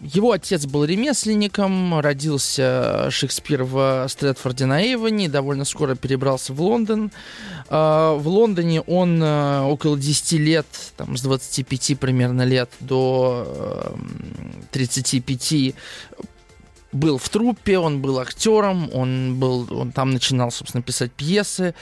его 0.00 0.32
отец 0.32 0.66
был 0.66 0.84
ремесленником, 0.84 2.00
родился 2.00 3.08
Шекспир 3.10 3.64
в 3.64 4.06
Стрэдфорде 4.08 4.66
на 4.66 4.82
Эйвоне, 4.82 5.28
довольно 5.28 5.64
скоро 5.64 5.94
перебрался 5.94 6.52
в 6.52 6.60
Лондон. 6.60 7.12
А, 7.68 8.14
в 8.14 8.26
Лондоне 8.26 8.80
он 8.82 9.20
а, 9.22 9.66
около 9.66 9.98
10 9.98 10.32
лет, 10.32 10.66
там, 10.96 11.16
с 11.16 11.22
25 11.22 11.98
примерно 11.98 12.42
лет 12.42 12.70
до 12.80 13.94
35 14.72 15.74
был 16.92 17.18
в 17.18 17.28
труппе, 17.28 17.78
он 17.78 18.00
был 18.02 18.18
актером, 18.18 18.90
он 18.92 19.38
был, 19.38 19.66
он 19.70 19.92
там 19.92 20.10
начинал, 20.10 20.50
собственно, 20.50 20.82
писать 20.82 21.12
пьесы. 21.12 21.74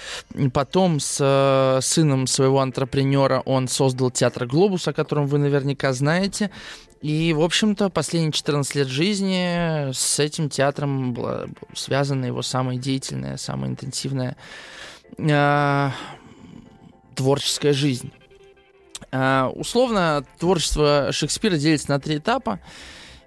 Потом 0.53 1.01
с 1.01 1.19
э, 1.21 1.81
сыном 1.83 2.27
своего 2.27 2.61
антрепренера 2.61 3.41
он 3.41 3.69
создал 3.69 4.11
театр 4.11 4.47
«Глобус», 4.47 4.87
о 4.89 4.93
котором 4.93 5.27
вы 5.27 5.39
наверняка 5.39 5.93
знаете. 5.93 6.51
И, 7.01 7.33
в 7.33 7.43
общем-то, 7.43 7.91
последние 7.91 8.33
14 8.33 8.75
лет 8.75 8.89
жизни 8.89 9.93
с 9.93 10.19
этим 10.19 10.51
театром 10.51 11.15
была 11.15 11.47
связана 11.75 12.25
его 12.25 12.43
самая 12.43 12.77
деятельная, 12.77 13.37
самая 13.37 13.71
интенсивная 13.71 14.37
э, 15.17 15.91
творческая 17.15 17.73
жизнь. 17.73 18.13
Э, 19.13 19.45
условно, 19.55 20.25
творчество 20.39 21.09
Шекспира 21.13 21.57
делится 21.57 21.91
на 21.91 22.01
три 22.01 22.19
этапа. 22.19 22.61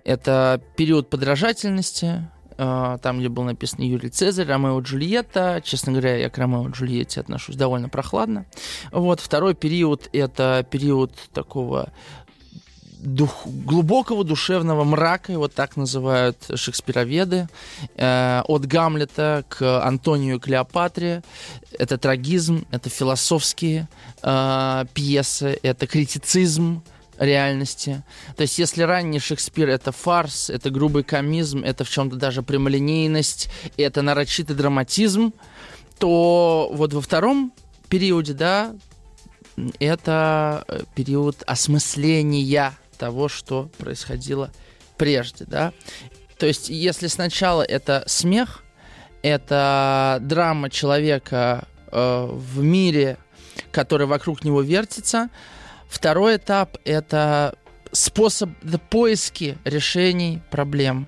Это 0.04 0.62
период 0.76 1.10
подражательности, 1.10 2.28
э, 2.58 2.98
там, 3.02 3.20
где 3.20 3.30
был 3.30 3.44
написан 3.44 3.82
Юлий 3.82 4.10
Цезарь, 4.10 4.48
Ромео 4.48 4.80
и 4.80 4.84
Джульетта. 4.84 5.62
Честно 5.64 5.92
говоря, 5.92 6.18
я 6.18 6.30
к 6.30 6.38
Ромео 6.38 6.68
Джульетте 6.70 7.20
отношусь 7.20 7.56
довольно 7.56 7.90
прохладно. 7.90 8.46
Вот. 8.92 9.20
Второй 9.20 9.56
период— 9.56 10.10
это 10.14 10.66
период 10.70 11.14
такого 11.34 11.92
дух, 13.02 13.46
глубокого 13.46 14.24
душевного 14.24 14.84
мрака, 14.84 15.32
его 15.32 15.48
так 15.48 15.76
называют 15.76 16.38
шекспироведы, 16.56 17.48
э, 17.98 18.42
от 18.46 18.66
Гамлета 18.66 19.44
к 19.50 19.84
Антонию 19.84 20.40
Клеопатре. 20.40 21.24
Это 21.78 21.98
трагизм, 21.98 22.66
это 22.72 22.90
философские 22.90 23.88
э, 24.22 24.86
пьесы, 24.94 25.60
это 25.64 25.88
критицизм, 25.88 26.84
реальности. 27.22 28.04
То 28.36 28.42
есть, 28.42 28.58
если 28.58 28.82
ранний 28.82 29.20
Шекспир 29.20 29.70
это 29.70 29.92
фарс, 29.92 30.50
это 30.50 30.72
грубый 30.72 31.04
комизм, 31.04 31.64
это 31.64 31.84
в 31.84 31.90
чем-то 31.90 32.16
даже 32.16 32.42
прямолинейность, 32.42 33.50
это 33.78 34.02
нарочитый 34.02 34.56
драматизм, 34.56 35.32
то 36.00 36.70
вот 36.74 36.94
во 36.94 37.02
втором 37.02 37.54
периоде, 37.90 38.34
да, 38.34 38.76
это 39.80 40.66
э, 40.68 40.82
период 40.96 41.44
осмысления 41.46 42.74
того, 42.98 43.30
что 43.30 43.70
происходило 43.78 44.52
прежде, 44.98 45.46
да. 45.46 45.74
То 46.40 46.48
есть, 46.48 46.70
если 46.70 47.06
сначала 47.06 47.62
это 47.62 48.04
смех, 48.08 48.64
это 49.22 50.18
драма 50.22 50.72
человека 50.72 51.68
э, 51.92 52.28
в 52.32 52.64
мире, 52.64 53.20
который 53.72 54.08
вокруг 54.08 54.44
него 54.44 54.62
вертится, 54.62 55.30
Второй 55.92 56.38
этап— 56.38 56.78
это 56.86 57.54
способ 57.92 58.50
это 58.64 58.80
поиски 58.80 59.58
решений 59.66 60.42
проблем. 60.50 61.06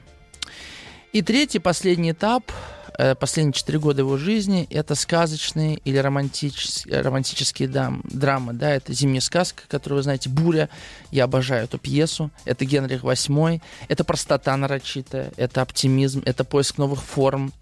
И 1.14 1.22
третий, 1.22 1.60
последний 1.60 2.12
этап, 2.12 2.52
э, 2.98 3.16
последние 3.16 3.54
четыре 3.54 3.80
года 3.80 4.02
его 4.02 4.18
жизни, 4.18 4.68
это 4.70 4.96
сказочные 4.96 5.78
или 5.86 5.98
романтические, 5.98 7.00
романтические 7.00 7.70
дам, 7.70 8.02
драмы. 8.04 8.52
Да, 8.52 8.72
это 8.72 8.92
«Зимняя 8.92 9.22
сказка», 9.22 9.64
которую 9.70 10.00
вы 10.00 10.04
знаете, 10.04 10.30
«Буря». 10.30 10.70
Я 11.12 11.24
обожаю 11.24 11.64
эту 11.64 11.78
пьесу. 11.78 12.30
Это 12.44 12.66
Генрих 12.66 13.04
VIII. 13.04 13.62
Это 13.88 14.04
простота 14.04 14.58
нарочитая, 14.58 15.32
это 15.38 15.62
оптимизм, 15.62 16.24
это 16.26 16.44
поиск 16.44 16.78
новых 16.78 17.02
форм, 17.02 17.54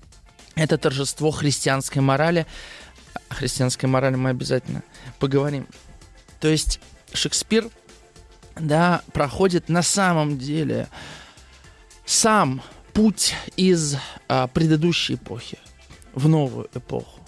это 0.56 0.80
торжество 0.80 1.30
христианской 1.30 2.02
морали. 2.02 2.48
О 3.30 3.36
христианской 3.36 3.88
морали 3.88 4.16
мы 4.16 4.32
обязательно 4.32 4.82
поговорим. 5.20 5.68
То 6.40 6.48
есть 6.48 6.80
Шекспир, 7.14 7.70
да, 8.56 9.02
проходит 9.14 9.70
на 9.70 9.82
самом 9.82 10.38
деле 10.38 10.88
сам 12.06 12.62
путь 12.94 13.34
из 13.56 13.96
а, 14.28 14.48
предыдущей 14.48 15.16
эпохи 15.16 15.58
в 16.14 16.28
новую 16.28 16.70
эпоху. 16.74 17.20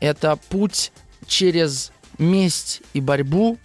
Это 0.00 0.36
путь 0.48 0.92
через 1.26 1.92
месть 2.18 2.82
и 2.92 3.00
борьбу. 3.00 3.58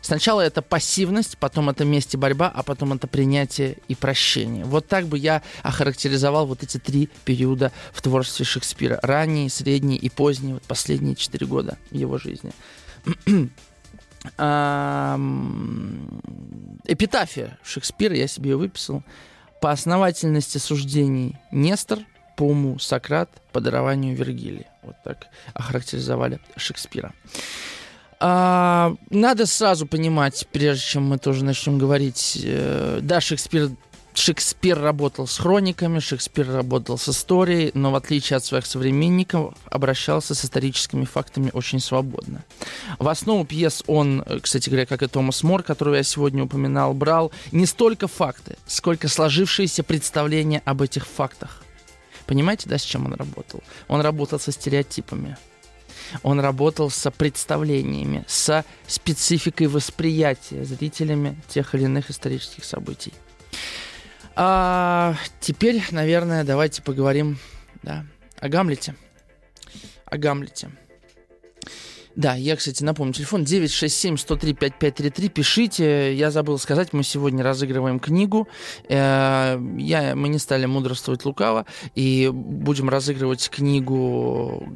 Сначала 0.00 0.42
это 0.42 0.60
пассивность, 0.60 1.38
потом 1.38 1.70
это 1.70 1.84
месть 1.84 2.12
и 2.12 2.18
борьба, 2.18 2.52
а 2.54 2.62
потом 2.62 2.92
это 2.92 3.06
принятие 3.06 3.78
и 3.88 3.94
прощение. 3.94 4.64
Вот 4.64 4.86
так 4.86 5.06
бы 5.06 5.16
я 5.16 5.42
охарактеризовал 5.62 6.46
вот 6.46 6.62
эти 6.62 6.78
три 6.78 7.08
периода 7.24 7.72
в 7.92 8.02
творчестве 8.02 8.44
Шекспира. 8.44 8.98
Ранние, 9.02 9.48
средние 9.48 9.98
и 9.98 10.10
поздние, 10.10 10.54
вот 10.54 10.62
последние 10.64 11.16
четыре 11.16 11.46
года 11.46 11.78
его 11.90 12.18
жизни. 12.18 12.52
Эпитафия 16.86 17.58
Шекспира, 17.62 18.16
я 18.16 18.26
себе 18.26 18.50
ее 18.50 18.56
выписал. 18.56 19.02
По 19.60 19.70
основательности 19.70 20.58
суждений 20.58 21.36
Нестор, 21.50 22.00
по 22.36 22.44
уму 22.44 22.78
Сократ, 22.78 23.30
по 23.52 23.60
дарованию 23.60 24.16
Вергилия. 24.16 24.66
Вот 24.82 24.96
так 25.04 25.28
охарактеризовали 25.54 26.40
Шекспира. 26.56 27.12
А, 28.20 28.94
надо 29.10 29.46
сразу 29.46 29.86
понимать, 29.86 30.46
прежде 30.52 30.84
чем 30.84 31.04
мы 31.06 31.18
тоже 31.18 31.44
начнем 31.44 31.78
говорить, 31.78 32.40
э, 32.42 33.00
да, 33.02 33.20
Шекспир 33.20 33.70
Шекспир 34.16 34.80
работал 34.80 35.26
с 35.26 35.38
хрониками, 35.38 35.98
Шекспир 35.98 36.50
работал 36.50 36.96
с 36.96 37.08
историей, 37.08 37.72
но 37.74 37.90
в 37.90 37.96
отличие 37.96 38.36
от 38.36 38.44
своих 38.44 38.64
современников 38.64 39.54
обращался 39.68 40.34
с 40.34 40.44
историческими 40.44 41.04
фактами 41.04 41.50
очень 41.52 41.80
свободно. 41.80 42.44
В 42.98 43.08
основу 43.08 43.44
пьес 43.44 43.82
он, 43.86 44.24
кстати 44.40 44.70
говоря, 44.70 44.86
как 44.86 45.02
и 45.02 45.08
Томас 45.08 45.42
Мор, 45.42 45.64
которого 45.64 45.96
я 45.96 46.04
сегодня 46.04 46.44
упоминал, 46.44 46.94
брал 46.94 47.32
не 47.50 47.66
столько 47.66 48.06
факты, 48.06 48.56
сколько 48.66 49.08
сложившиеся 49.08 49.82
представления 49.82 50.62
об 50.64 50.80
этих 50.80 51.06
фактах. 51.06 51.62
Понимаете, 52.26 52.68
да, 52.68 52.78
с 52.78 52.82
чем 52.82 53.06
он 53.06 53.14
работал? 53.14 53.62
Он 53.88 54.00
работал 54.00 54.38
со 54.38 54.52
стереотипами. 54.52 55.36
Он 56.22 56.38
работал 56.38 56.88
со 56.88 57.10
представлениями, 57.10 58.24
со 58.28 58.64
спецификой 58.86 59.66
восприятия 59.66 60.64
зрителями 60.64 61.36
тех 61.48 61.74
или 61.74 61.84
иных 61.84 62.10
исторических 62.10 62.64
событий. 62.64 63.12
А 64.36 65.14
теперь, 65.40 65.82
наверное, 65.90 66.44
давайте 66.44 66.82
поговорим 66.82 67.38
да, 67.82 68.04
о 68.40 68.48
Гамлете. 68.48 68.96
О 70.06 70.16
Гамлете. 70.16 70.70
Да, 72.16 72.34
я, 72.34 72.54
кстати, 72.54 72.84
напомню, 72.84 73.12
телефон 73.12 73.42
967-103-5533. 73.42 75.28
Пишите. 75.28 76.14
Я 76.14 76.30
забыл 76.30 76.58
сказать, 76.58 76.92
мы 76.92 77.02
сегодня 77.02 77.42
разыгрываем 77.42 77.98
книгу. 77.98 78.48
Э, 78.88 79.58
я, 79.78 80.14
мы 80.14 80.28
не 80.28 80.38
стали 80.38 80.66
мудрствовать 80.66 81.24
лукаво. 81.24 81.66
И 81.94 82.30
будем 82.32 82.88
разыгрывать 82.88 83.48
книгу 83.50 84.68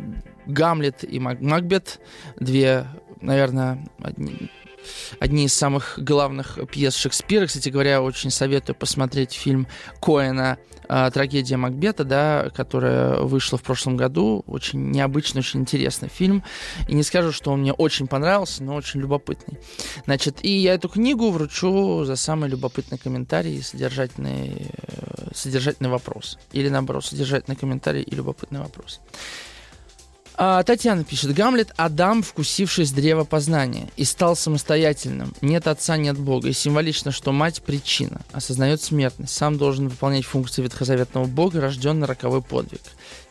«Гамлет» 0.47 1.05
и 1.05 1.21
«Макбет». 1.21 2.01
Две, 2.41 2.87
наверное, 3.21 3.89
одни, 4.03 4.51
одни 5.21 5.45
из 5.45 5.55
самых 5.55 5.99
главных 5.99 6.59
пьес 6.71 6.95
Шекспира. 6.97 7.47
Кстати 7.47 7.69
говоря, 7.69 8.03
очень 8.03 8.31
советую 8.31 8.77
посмотреть 8.77 9.33
фильм 9.33 9.67
Коэна 10.01 10.59
э, 10.89 11.11
«Трагедия 11.13 11.57
Макбета», 11.57 12.05
да, 12.05 12.51
которая 12.55 13.21
вышла 13.21 13.59
в 13.59 13.63
прошлом 13.63 13.97
году. 13.97 14.45
Очень 14.47 14.91
необычный, 14.91 15.41
очень 15.41 15.61
интересный 15.61 16.09
фильм. 16.09 16.43
И 16.89 16.95
не 16.95 17.03
скажу, 17.03 17.33
что 17.33 17.51
он 17.53 17.61
мне 17.61 17.73
очень 17.73 18.07
понравился, 18.07 18.63
но 18.63 18.75
очень 18.75 19.01
любопытный. 19.01 19.59
Значит, 20.05 20.45
и 20.45 20.51
я 20.51 20.75
эту 20.75 20.89
книгу 20.89 21.31
вручу 21.31 22.05
за 22.05 22.17
самый 22.17 22.49
любопытный 22.49 22.99
комментарий 22.99 23.57
и 23.57 23.63
содержательный, 23.63 24.71
э, 24.71 25.29
содержательный 25.35 25.91
вопрос. 25.91 26.39
Или 26.53 26.69
наоборот, 26.69 27.05
содержательный 27.05 27.57
комментарий 27.57 28.03
и 28.03 28.15
любопытный 28.15 28.61
вопрос. 28.61 29.01
А, 30.41 30.63
Татьяна 30.63 31.03
пишет. 31.03 31.35
Гамлет– 31.35 31.73
Адам, 31.77 32.23
вкусившись 32.23 32.93
древа 32.93 33.25
познания, 33.25 33.89
и 33.97 34.05
стал 34.05 34.37
самостоятельным. 34.37 35.35
Нет 35.41 35.67
отца, 35.67 35.97
нет 35.97 36.17
Бога. 36.17 36.49
И 36.49 36.53
символично, 36.53 37.11
что 37.11 37.33
мать– 37.33 37.61
причина. 37.67 38.21
Осознает 38.31 38.81
смертность. 38.81 39.35
Сам 39.35 39.59
должен 39.59 39.89
выполнять 39.89 40.25
функции 40.25 40.63
ветхозаветного 40.63 41.25
Бога, 41.25 41.61
рожден 41.61 41.99
на 41.99 42.07
роковой 42.07 42.41
подвиг. 42.41 42.83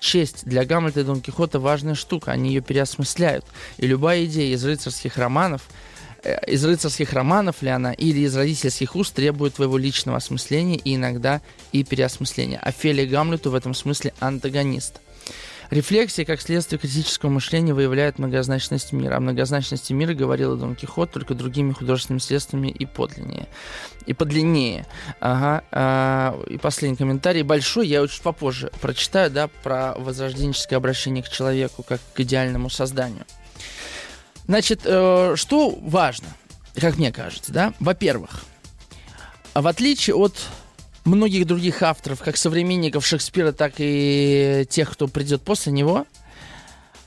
Честь 0.01 0.41
для 0.43 0.65
Гамлета 0.65 0.99
и 0.99 1.03
Дон 1.03 1.21
Кихота– 1.21 1.59
важная 1.61 1.95
штука. 1.95 2.33
Они 2.33 2.49
ее 2.49 2.59
переосмысляют. 2.59 3.45
И 3.77 3.87
любая 3.87 4.25
идея 4.25 4.53
из 4.53 4.65
рыцарских 4.65 5.15
романов 5.15 5.61
э, 6.23 6.45
из 6.45 6.65
рыцарских 6.65 7.13
романов 7.13 7.61
ли 7.61 7.69
она 7.69 7.93
или 7.93 8.19
из 8.19 8.35
родительских 8.35 8.97
уст 8.97 9.13
требует 9.13 9.53
твоего 9.53 9.77
личного 9.77 10.17
осмысления 10.17 10.75
и 10.75 10.95
иногда 10.95 11.39
и 11.71 11.85
переосмысления. 11.85 12.59
Офелия 12.59 13.07
Гамлету 13.07 13.49
в 13.49 13.55
этом 13.55 13.73
смысле 13.73 14.13
антагонист– 14.19 14.99
Рефлексия, 15.69 16.25
как 16.25 16.41
следствие 16.41 16.79
критического 16.79 17.29
мышления, 17.29 17.73
выявляет 17.73 18.19
многозначность 18.19 18.93
мира. 18.93 19.17
О 19.17 19.19
многозначности 19.19 19.93
мира 19.93 20.13
говорил 20.13 20.55
Дон 20.55 20.75
Кихот 20.75 21.11
только 21.11 21.33
другими 21.33 21.73
художественными 21.73 22.19
средствами 22.19 22.67
и 22.69 22.85
подлиннее. 22.85 23.47
И 24.05 24.13
подлиннее. 24.13 24.85
Ага. 25.19 25.63
А, 25.71 26.41
и 26.47 26.57
последний 26.57 26.97
комментарий. 26.97 27.41
Большой, 27.41 27.87
я 27.87 28.07
чуть 28.07 28.21
попозже 28.21 28.71
прочитаю, 28.81 29.29
да, 29.29 29.47
про 29.47 29.93
возрожденческое 29.97 30.77
обращение 30.77 31.23
к 31.23 31.29
человеку, 31.29 31.83
как 31.83 31.99
к 32.13 32.19
идеальному 32.19 32.69
созданию. 32.69 33.25
Значит, 34.47 34.81
э, 34.85 35.33
что 35.35 35.77
важно, 35.81 36.27
как 36.75 36.97
мне 36.97 37.11
кажется, 37.11 37.51
да? 37.51 37.73
Во-первых, 37.81 38.45
в 39.53 39.67
отличие 39.67 40.15
от 40.15 40.37
многих 41.07 41.47
других 41.47 41.81
авторов, 41.81 42.21
как 42.21 42.37
современников 42.37 43.05
Шекспира, 43.05 43.51
так 43.51 43.73
и 43.77 44.65
тех, 44.69 44.91
кто 44.91 45.07
придет 45.07 45.41
после 45.41 45.71
него, 45.71 46.05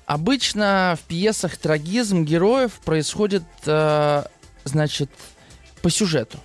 обычно 0.06 0.98
в 1.00 1.06
пьесах 1.06 1.56
трагизм 1.56 2.24
героев 2.24 2.72
происходит, 2.84 3.44
э, 3.66 4.24
значит, 4.64 5.10
по 5.82 5.90
сюжету. 5.90 6.38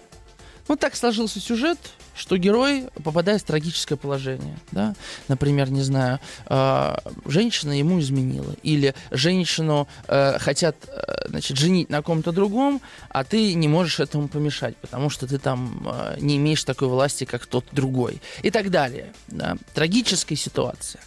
Ну, 0.67 0.75
так 0.75 0.95
сложился 0.95 1.39
сюжет, 1.39 1.79
что 2.15 2.37
герой 2.37 2.85
попадает 3.03 3.41
в 3.41 3.45
трагическое 3.45 3.97
положение. 3.97 4.57
Да? 4.71 4.95
Например, 5.27 5.69
не 5.69 5.81
знаю, 5.81 6.19
э, 6.47 6.95
женщина 7.25 7.77
ему 7.77 7.99
изменила. 7.99 8.53
Или 8.63 8.95
женщину 9.11 9.87
э, 10.07 10.37
хотят 10.39 10.75
э, 10.87 11.29
значит, 11.29 11.57
женить 11.57 11.89
на 11.89 12.01
ком-то 12.01 12.31
другом, 12.31 12.81
а 13.09 13.23
ты 13.23 13.53
не 13.53 13.67
можешь 13.67 13.99
этому 13.99 14.27
помешать, 14.27 14.75
потому 14.77 15.09
что 15.09 15.27
ты 15.27 15.37
там 15.37 15.85
э, 15.85 16.17
не 16.19 16.37
имеешь 16.37 16.63
такой 16.63 16.87
власти, 16.87 17.25
как 17.25 17.45
тот 17.45 17.65
другой. 17.71 18.21
И 18.41 18.51
так 18.51 18.69
далее. 18.69 19.13
Да? 19.27 19.57
Трагическая 19.73 20.37
ситуация. 20.37 21.01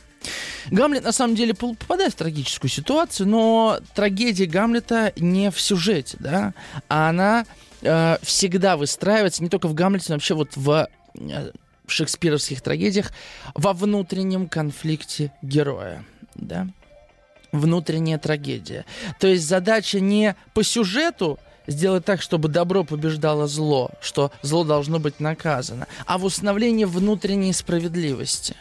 Гамлет 0.71 1.05
на 1.05 1.13
самом 1.13 1.35
деле 1.35 1.55
попадает 1.55 2.13
в 2.13 2.17
трагическую 2.17 2.71
ситуацию, 2.71 3.29
но 3.29 3.79
трагедия 3.95 4.47
Гамлета 4.47 5.13
не 5.17 5.51
в 5.51 5.61
сюжете, 5.61 6.17
да, 6.21 6.55
а 6.89 7.09
она 7.09 7.47
э, 7.83 8.17
всегда 8.23 8.77
выстраивается 8.77 9.43
не 9.43 9.49
только 9.49 9.69
в 9.69 9.75
Гамлете, 9.75 10.07
но 10.09 10.17
вообще 10.17 10.35
вот 10.35 10.57
в 10.57 10.89
Э, 11.15 11.51
шекспировских 11.91 12.61
трагедиях 12.61 13.13
во 13.55 13.73
внутреннем 13.73 14.47
конфликте 14.47 15.33
героя. 15.41 16.05
Да? 16.35 16.69
Внутренняя 17.51 18.19
трагедия. 18.19 18.85
То 19.19 19.27
есть 19.27 19.49
задача 19.49 19.99
не 19.99 20.37
по 20.53 20.63
сюжету 20.63 21.39
сделать 21.67 22.05
так, 22.05 22.21
чтобы 22.21 22.49
добро 22.49 22.85
побеждало 22.85 23.47
зло, 23.47 23.91
что 24.03 24.31
зло 24.43 24.65
должно 24.65 24.99
быть 24.99 25.19
наказано, 25.19 25.87
а 26.05 26.19
в 26.19 26.27
установлении 26.27 26.85
внутренней 26.85 27.55
справедливости. 27.55 28.55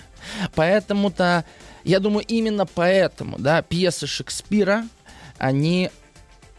Поэтому-то, 0.55 1.43
я 1.83 1.99
думаю, 1.99 2.25
именно 2.27 2.65
поэтому, 2.65 3.37
да, 3.39 3.61
пьесы 3.61 4.07
Шекспира, 4.07 4.87
они 5.37 5.91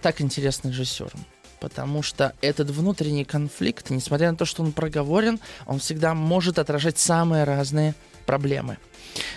так 0.03 0.20
интересны 0.20 0.68
режиссерам 0.68 1.24
потому 1.60 2.02
что 2.02 2.34
этот 2.40 2.70
внутренний 2.70 3.24
конфликт, 3.24 3.90
несмотря 3.90 4.30
на 4.30 4.36
то, 4.36 4.44
что 4.44 4.62
он 4.62 4.72
проговорен, 4.72 5.40
он 5.66 5.78
всегда 5.78 6.14
может 6.14 6.58
отражать 6.58 6.98
самые 6.98 7.44
разные 7.44 7.94
проблемы. 8.26 8.78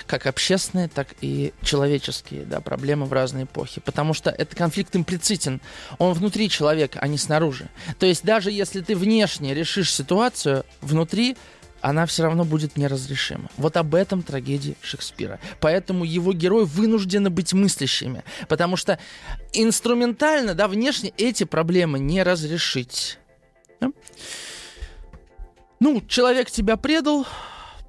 Как 0.06 0.28
общественные, 0.28 0.90
так 0.90 1.08
и 1.22 1.54
человеческие 1.64 2.44
да, 2.44 2.60
проблемы 2.60 3.06
в 3.06 3.14
разные 3.14 3.46
эпохи. 3.46 3.80
Потому 3.80 4.14
что 4.14 4.30
этот 4.30 4.54
конфликт 4.56 4.96
имплицитен. 4.96 5.62
Он 5.98 6.14
внутри 6.14 6.50
человека, 6.50 7.00
а 7.02 7.08
не 7.08 7.18
снаружи. 7.18 7.70
То 7.98 8.06
есть 8.06 8.24
даже 8.24 8.52
если 8.52 8.82
ты 8.82 8.96
внешне 8.96 9.54
решишь 9.54 9.94
ситуацию, 9.94 10.66
внутри 10.82 11.38
она 11.82 12.06
все 12.06 12.24
равно 12.24 12.46
будет 12.46 12.78
неразрешима. 12.78 13.50
Вот 13.58 13.78
об 13.78 13.96
этом 13.96 14.22
трагедии 14.24 14.76
Шекспира. 14.82 15.40
Поэтому 15.60 16.04
его 16.04 16.34
герои 16.34 16.66
вынуждены 16.66 17.30
быть 17.30 17.54
мыслящими, 17.54 18.24
потому 18.48 18.78
что 18.78 19.00
инструментально, 19.54 20.54
да, 20.54 20.68
внешне 20.68 21.12
эти 21.18 21.44
проблемы 21.44 22.00
не 22.00 22.24
разрешить. 22.24 23.20
Да? 23.80 23.92
Ну, 25.80 26.02
человек 26.08 26.52
тебя 26.52 26.78
предал, 26.78 27.26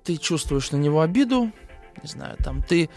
ты 0.05 0.16
чувствуешь 0.16 0.70
на 0.70 0.76
него 0.76 1.02
обиду, 1.02 1.52
не 2.02 2.09
знаю, 2.09 2.37
там 2.38 2.62
ты 2.62 2.88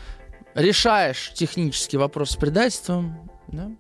решаешь 0.54 1.34
технический 1.34 1.98
вопрос 1.98 2.32
с 2.32 2.36
предательством, 2.38 3.30
да? 3.48 3.72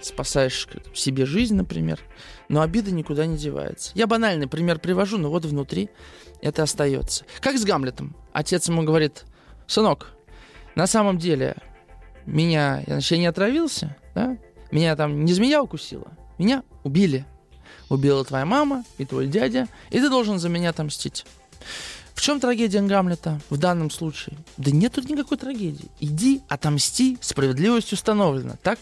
спасаешь 0.00 0.68
себе 0.94 1.26
жизнь, 1.26 1.54
например, 1.54 2.00
но 2.48 2.62
обида 2.62 2.90
никуда 2.90 3.26
не 3.26 3.36
девается. 3.36 3.92
Я 3.94 4.06
банальный 4.06 4.46
пример 4.46 4.78
привожу, 4.78 5.18
но 5.18 5.30
вот 5.30 5.44
внутри 5.44 5.90
это 6.40 6.62
остается. 6.62 7.24
Как 7.40 7.58
с 7.58 7.64
Гамлетом. 7.64 8.16
Отец 8.32 8.68
ему 8.68 8.82
говорит, 8.82 9.24
сынок, 9.66 10.12
на 10.74 10.86
самом 10.86 11.18
деле 11.18 11.56
меня, 12.26 12.82
я, 12.86 12.94
значит, 12.94 13.12
я 13.12 13.18
не 13.18 13.26
отравился, 13.26 13.96
да? 14.14 14.36
меня 14.70 14.96
там 14.96 15.24
не 15.24 15.32
змея 15.32 15.62
укусила, 15.62 16.08
меня 16.38 16.62
убили. 16.84 17.26
Убила 17.88 18.24
твоя 18.24 18.44
мама 18.46 18.84
и 18.98 19.04
твой 19.04 19.26
дядя, 19.26 19.66
и 19.90 19.98
ты 19.98 20.08
должен 20.08 20.38
за 20.38 20.48
меня 20.48 20.70
отомстить. 20.70 21.24
В 22.14 22.22
чем 22.22 22.38
трагедия 22.38 22.82
Гамлета 22.82 23.40
в 23.48 23.56
данном 23.56 23.90
случае? 23.90 24.36
Да 24.56 24.70
нет 24.70 24.92
тут 24.92 25.08
никакой 25.08 25.38
трагедии. 25.38 25.90
Иди, 26.00 26.42
отомсти, 26.48 27.16
справедливость 27.20 27.92
установлена, 27.92 28.56
так? 28.62 28.78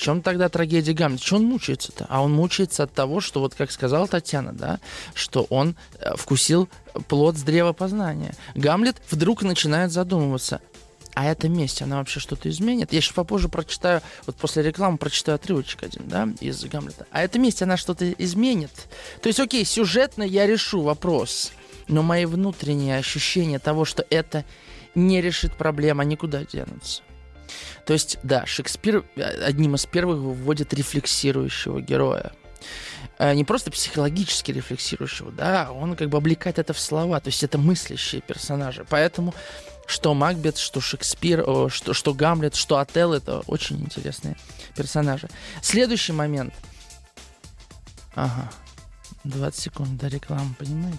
Чем 0.00 0.22
тогда 0.22 0.48
трагедия 0.48 0.94
Гамлета? 0.94 1.22
Что 1.22 1.36
он 1.36 1.44
мучается-то? 1.44 2.06
А 2.08 2.22
он 2.22 2.32
мучается 2.32 2.84
от 2.84 2.92
того, 2.94 3.20
что, 3.20 3.40
вот 3.40 3.54
как 3.54 3.70
сказала 3.70 4.08
Татьяна, 4.08 4.54
да, 4.54 4.80
что 5.12 5.42
он 5.50 5.76
э, 5.98 6.16
вкусил 6.16 6.70
плод 7.06 7.36
с 7.36 7.42
древа 7.42 7.74
познания. 7.74 8.34
Гамлет 8.54 8.96
вдруг 9.10 9.42
начинает 9.42 9.92
задумываться, 9.92 10.62
а 11.12 11.26
эта 11.26 11.50
месть, 11.50 11.82
она 11.82 11.98
вообще 11.98 12.18
что-то 12.18 12.48
изменит? 12.48 12.94
Я 12.94 13.02
сейчас 13.02 13.12
попозже 13.12 13.50
прочитаю, 13.50 14.00
вот 14.24 14.36
после 14.36 14.62
рекламы 14.62 14.96
прочитаю 14.96 15.36
отрывочек 15.36 15.82
один, 15.82 16.08
да, 16.08 16.30
из 16.40 16.64
Гамлета. 16.64 17.06
А 17.10 17.20
эта 17.20 17.38
месть, 17.38 17.60
она 17.60 17.76
что-то 17.76 18.10
изменит? 18.12 18.70
То 19.20 19.26
есть, 19.26 19.38
окей, 19.38 19.66
сюжетно 19.66 20.22
я 20.22 20.46
решу 20.46 20.80
вопрос, 20.80 21.52
но 21.88 22.02
мои 22.02 22.24
внутренние 22.24 22.96
ощущения 22.96 23.58
того, 23.58 23.84
что 23.84 24.06
это 24.08 24.46
не 24.94 25.20
решит 25.20 25.54
проблема, 25.56 26.04
никуда 26.04 26.42
денутся. 26.46 27.02
То 27.90 27.94
есть, 27.94 28.18
да, 28.22 28.46
Шекспир 28.46 29.04
э, 29.16 29.20
одним 29.20 29.74
из 29.74 29.84
первых 29.84 30.18
выводит 30.18 30.72
рефлексирующего 30.72 31.80
героя. 31.80 32.30
Э, 33.18 33.34
не 33.34 33.42
просто 33.42 33.72
психологически 33.72 34.52
рефлексирующего, 34.52 35.32
да, 35.32 35.72
он 35.72 35.96
как 35.96 36.08
бы 36.08 36.18
облекает 36.18 36.60
это 36.60 36.72
в 36.72 36.78
слова, 36.78 37.18
то 37.18 37.30
есть 37.30 37.42
это 37.42 37.58
мыслящие 37.58 38.20
персонажи. 38.20 38.86
Поэтому 38.88 39.34
что 39.86 40.14
Макбет, 40.14 40.56
что 40.56 40.80
Шекспир, 40.80 41.44
что, 41.68 41.92
что 41.92 42.14
Гамлет, 42.14 42.54
что 42.54 42.78
Отел, 42.78 43.12
это 43.12 43.40
очень 43.48 43.80
интересные 43.80 44.36
персонажи. 44.76 45.28
Следующий 45.60 46.12
момент. 46.12 46.54
Ага. 48.14 48.52
20 49.24 49.60
секунд 49.60 49.96
до 49.96 50.06
рекламы, 50.06 50.54
понимаете? 50.56 50.98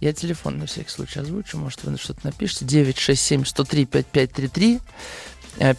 Я 0.00 0.14
телефон 0.14 0.58
на 0.58 0.64
всякий 0.64 0.90
случай 0.90 1.20
озвучу, 1.20 1.58
может, 1.58 1.84
вы 1.84 1.98
что-то 1.98 2.20
напишите. 2.24 2.64
967-103-5533. 2.64 4.76
Э, 4.76 4.80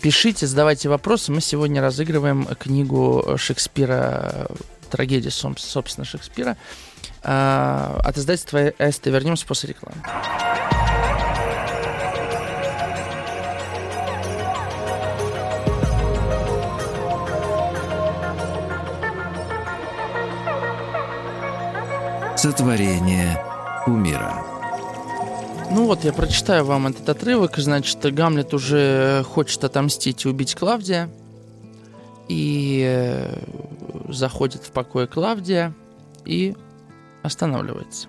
пишите, 0.02 0.48
задавайте 0.48 0.90
вопросы. 0.90 1.32
Мы 1.32 1.42
сегодня 1.42 1.82
разыгрываем 1.82 2.46
книгу 2.46 3.36
Шекспира 3.38 4.48
«Трагедия, 4.90 5.32
собственно, 5.32 6.06
Шекспира» 6.06 6.58
э, 7.24 8.00
от 8.04 8.18
издательства 8.18 8.74
«Эст». 8.78 9.06
Вернемся 9.06 9.46
после 9.46 9.70
рекламы. 9.70 10.02
Сотворение 22.36 23.38
кумира. 23.84 24.59
Ну 25.72 25.86
вот, 25.86 26.04
я 26.04 26.14
прочитаю 26.14 26.66
вам 26.66 26.88
этот 26.88 27.08
отрывок. 27.10 27.58
Значит, 27.58 28.00
Гамлет 28.14 28.54
уже 28.54 29.24
хочет 29.24 29.64
отомстить 29.64 30.26
и 30.26 30.28
убить 30.28 30.56
Клавдия. 30.56 31.10
И 32.28 32.84
э, 32.86 33.44
заходит 34.10 34.64
в 34.64 34.72
покой 34.72 35.08
Клавдия 35.08 35.74
и 36.26 36.56
останавливается. 37.24 38.08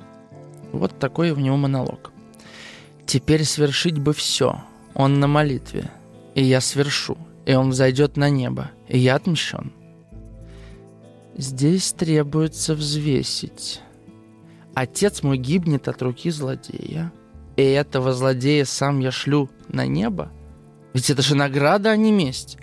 Вот 0.73 0.99
такой 0.99 1.31
у 1.31 1.37
него 1.37 1.57
монолог. 1.57 2.13
«Теперь 3.07 3.45
свершить 3.45 3.99
бы 3.99 4.13
все. 4.13 4.61
Он 4.95 5.21
на 5.21 5.27
молитве. 5.27 5.91
И 6.35 6.43
я 6.43 6.61
свершу. 6.61 7.19
И 7.45 7.55
он 7.55 7.71
взойдет 7.71 8.17
на 8.17 8.31
небо. 8.31 8.71
И 8.89 8.99
я 8.99 9.17
отмщен. 9.17 9.73
Здесь 11.37 11.93
требуется 11.93 12.75
взвесить 12.75 13.81
Отец 14.75 15.23
мой 15.23 15.37
гибнет 15.37 15.89
от 15.89 16.01
руки 16.01 16.31
злодея, 16.31 17.13
и 17.61 17.73
этого 17.73 18.13
злодея 18.13 18.65
сам 18.65 19.01
я 19.01 19.11
шлю 19.11 19.51
на 19.69 19.87
небо? 19.87 20.31
Ведь 20.93 21.11
это 21.11 21.23
же 21.23 21.35
награда, 21.35 21.91
а 21.91 21.97
не 21.97 22.13
месть. 22.13 22.59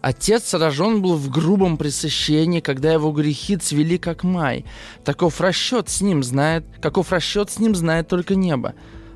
Отец 0.00 0.44
сражен 0.48 1.02
был 1.02 1.16
в 1.16 1.28
грубом 1.28 1.76
пресыщении, 1.76 2.60
когда 2.60 2.92
его 2.92 3.10
грехи 3.10 3.56
цвели 3.56 3.98
как 3.98 4.22
май. 4.22 4.64
Таков 5.04 5.40
расчет 5.40 5.88
с 5.88 6.00
ним 6.00 6.22
знает, 6.22 6.64
каков 6.80 7.12
расчет 7.12 7.50
с 7.50 7.58
ним 7.58 7.74
знает 7.74 8.08
только 8.08 8.36
небо. 8.36 8.74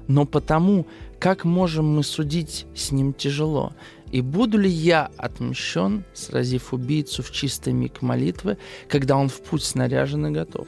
Но 0.08 0.26
потому, 0.26 0.86
как 1.20 1.44
можем 1.44 1.86
мы 1.94 2.02
судить, 2.02 2.66
с 2.74 2.90
ним 2.90 3.12
тяжело. 3.12 3.72
И 4.10 4.20
буду 4.20 4.58
ли 4.58 4.68
я 4.68 5.10
отмщен, 5.16 6.04
сразив 6.12 6.74
убийцу 6.74 7.22
в 7.22 7.30
чистый 7.30 7.72
миг 7.72 8.02
молитвы, 8.02 8.58
когда 8.88 9.16
он 9.16 9.28
в 9.28 9.40
путь 9.40 9.64
снаряжен 9.64 10.26
и 10.26 10.30
готов? 10.30 10.66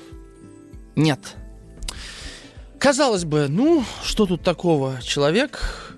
Нет, 0.96 1.36
Казалось 2.78 3.24
бы, 3.24 3.48
ну, 3.48 3.84
что 4.02 4.26
тут 4.26 4.42
такого? 4.42 5.00
Человек 5.02 5.94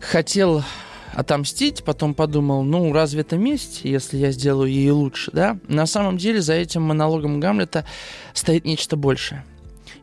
хотел 0.00 0.64
отомстить, 1.12 1.84
потом 1.84 2.14
подумал, 2.14 2.62
ну, 2.62 2.92
разве 2.92 3.20
это 3.20 3.36
месть, 3.36 3.80
если 3.84 4.18
я 4.18 4.32
сделаю 4.32 4.70
ей 4.70 4.90
лучше, 4.90 5.30
да? 5.32 5.58
На 5.68 5.86
самом 5.86 6.18
деле 6.18 6.40
за 6.40 6.54
этим 6.54 6.82
монологом 6.82 7.40
Гамлета 7.40 7.86
стоит 8.32 8.64
нечто 8.64 8.96
большее. 8.96 9.44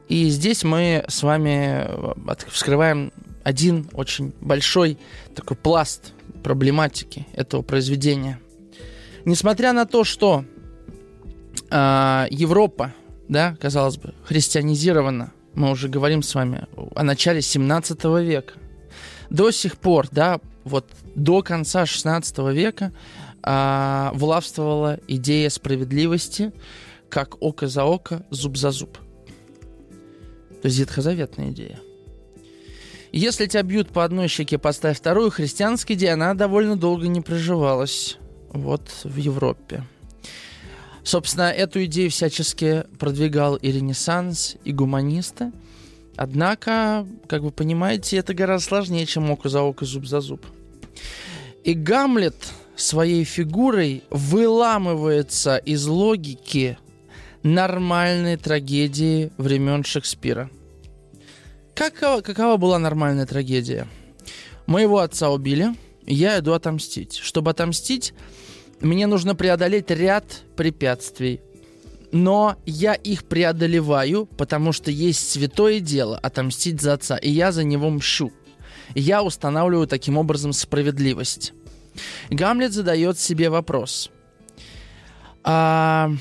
И 0.08 0.30
здесь 0.30 0.64
мы 0.64 1.06
с 1.08 1.24
вами 1.24 1.86
э, 1.88 2.36
вскрываем 2.50 3.12
один 3.44 3.90
очень 3.94 4.34
большой 4.42 4.98
такой 5.36 5.58
пласт 5.58 6.14
проблематики 6.44 7.28
этого 7.34 7.62
произведения. 7.62 8.40
Несмотря 9.26 9.74
на 9.74 9.86
то, 9.86 10.04
что 10.04 10.46
э, 11.70 12.26
Европа, 12.30 12.94
да, 13.28 13.56
казалось 13.60 13.98
бы, 13.98 14.14
христианизирована, 14.26 15.32
мы 15.54 15.72
уже 15.72 15.90
говорим 15.90 16.24
с 16.24 16.34
вами 16.36 16.68
о 16.96 17.04
начале 17.04 17.42
17 17.42 18.04
века. 18.22 18.54
До 19.30 19.52
сих 19.52 19.78
пор, 19.78 20.08
да, 20.12 20.40
вот 20.64 20.90
до 21.16 21.42
конца 21.42 21.86
16 21.86 22.38
века 22.54 22.92
а, 23.44 24.12
властвовала 24.14 25.00
идея 25.08 25.50
справедливости, 25.50 26.52
как 27.10 27.42
око 27.42 27.68
за 27.68 27.86
око, 27.86 28.26
зуб 28.30 28.58
за 28.58 28.72
зуб. 28.72 28.98
То 30.62 30.68
есть 30.68 30.80
ветхозаветная 30.80 31.50
идея. 31.52 31.80
Если 33.12 33.46
тебя 33.46 33.64
бьют 33.64 33.90
по 33.90 34.06
одной 34.06 34.28
щеке, 34.28 34.58
поставь 34.58 34.98
вторую, 34.98 35.32
христианская 35.32 35.96
идея, 35.96 36.14
она 36.14 36.34
довольно 36.34 36.78
долго 36.78 37.08
не 37.08 37.20
проживалась 37.20 38.18
вот 38.54 38.90
в 39.04 39.18
Европе. 39.18 39.84
Собственно, 41.04 41.52
эту 41.52 41.84
идею 41.86 42.12
всячески 42.12 42.84
продвигал 43.00 43.56
и 43.56 43.72
Ренессанс, 43.72 44.56
и 44.64 44.72
гуманисты. 44.72 45.52
Однако, 46.16 47.08
как 47.28 47.42
вы 47.42 47.52
понимаете, 47.52 48.18
это 48.18 48.34
гораздо 48.34 48.68
сложнее, 48.68 49.06
чем 49.06 49.32
око 49.32 49.50
за 49.50 49.62
око, 49.62 49.86
зуб 49.86 50.06
за 50.06 50.22
зуб. 50.22 50.46
И 51.64 51.74
Гамлет 51.74 52.36
своей 52.76 53.24
фигурой 53.24 54.04
выламывается 54.10 55.58
из 55.58 55.86
логики 55.88 56.78
нормальной 57.44 58.38
трагедии 58.38 59.32
времен 59.38 59.84
Шекспира. 59.84 60.50
Какова, 61.74 62.22
какова 62.22 62.58
была 62.58 62.78
нормальная 62.78 63.26
трагедия? 63.26 63.88
Моего 64.68 65.00
отца 65.00 65.32
убили, 65.32 65.74
я 66.06 66.40
иду 66.40 66.54
отомстить. 66.54 67.16
Чтобы 67.18 67.52
отомстить, 67.52 68.14
мне 68.82 69.08
нужно 69.08 69.36
преодолеть 69.36 69.92
ряд 69.92 70.26
препятствий. 70.56 71.42
Но 72.12 72.58
я 72.66 72.94
их 72.94 73.24
преодолеваю, 73.24 74.26
потому 74.26 74.74
что 74.74 74.92
есть 74.92 75.30
святое 75.30 75.80
дело 75.80 76.18
отомстить 76.18 76.82
за 76.82 76.94
отца, 76.94 77.18
и 77.18 77.30
я 77.30 77.52
за 77.52 77.64
него 77.64 77.90
мщу. 77.90 78.32
Я 78.96 79.24
устанавливаю 79.24 79.88
таким 79.88 80.18
образом 80.18 80.52
справедливость. 80.52 81.54
Гамлет 82.30 82.74
задает 82.74 83.18
себе 83.18 83.50
вопрос. 83.50 84.10
А 85.44 86.12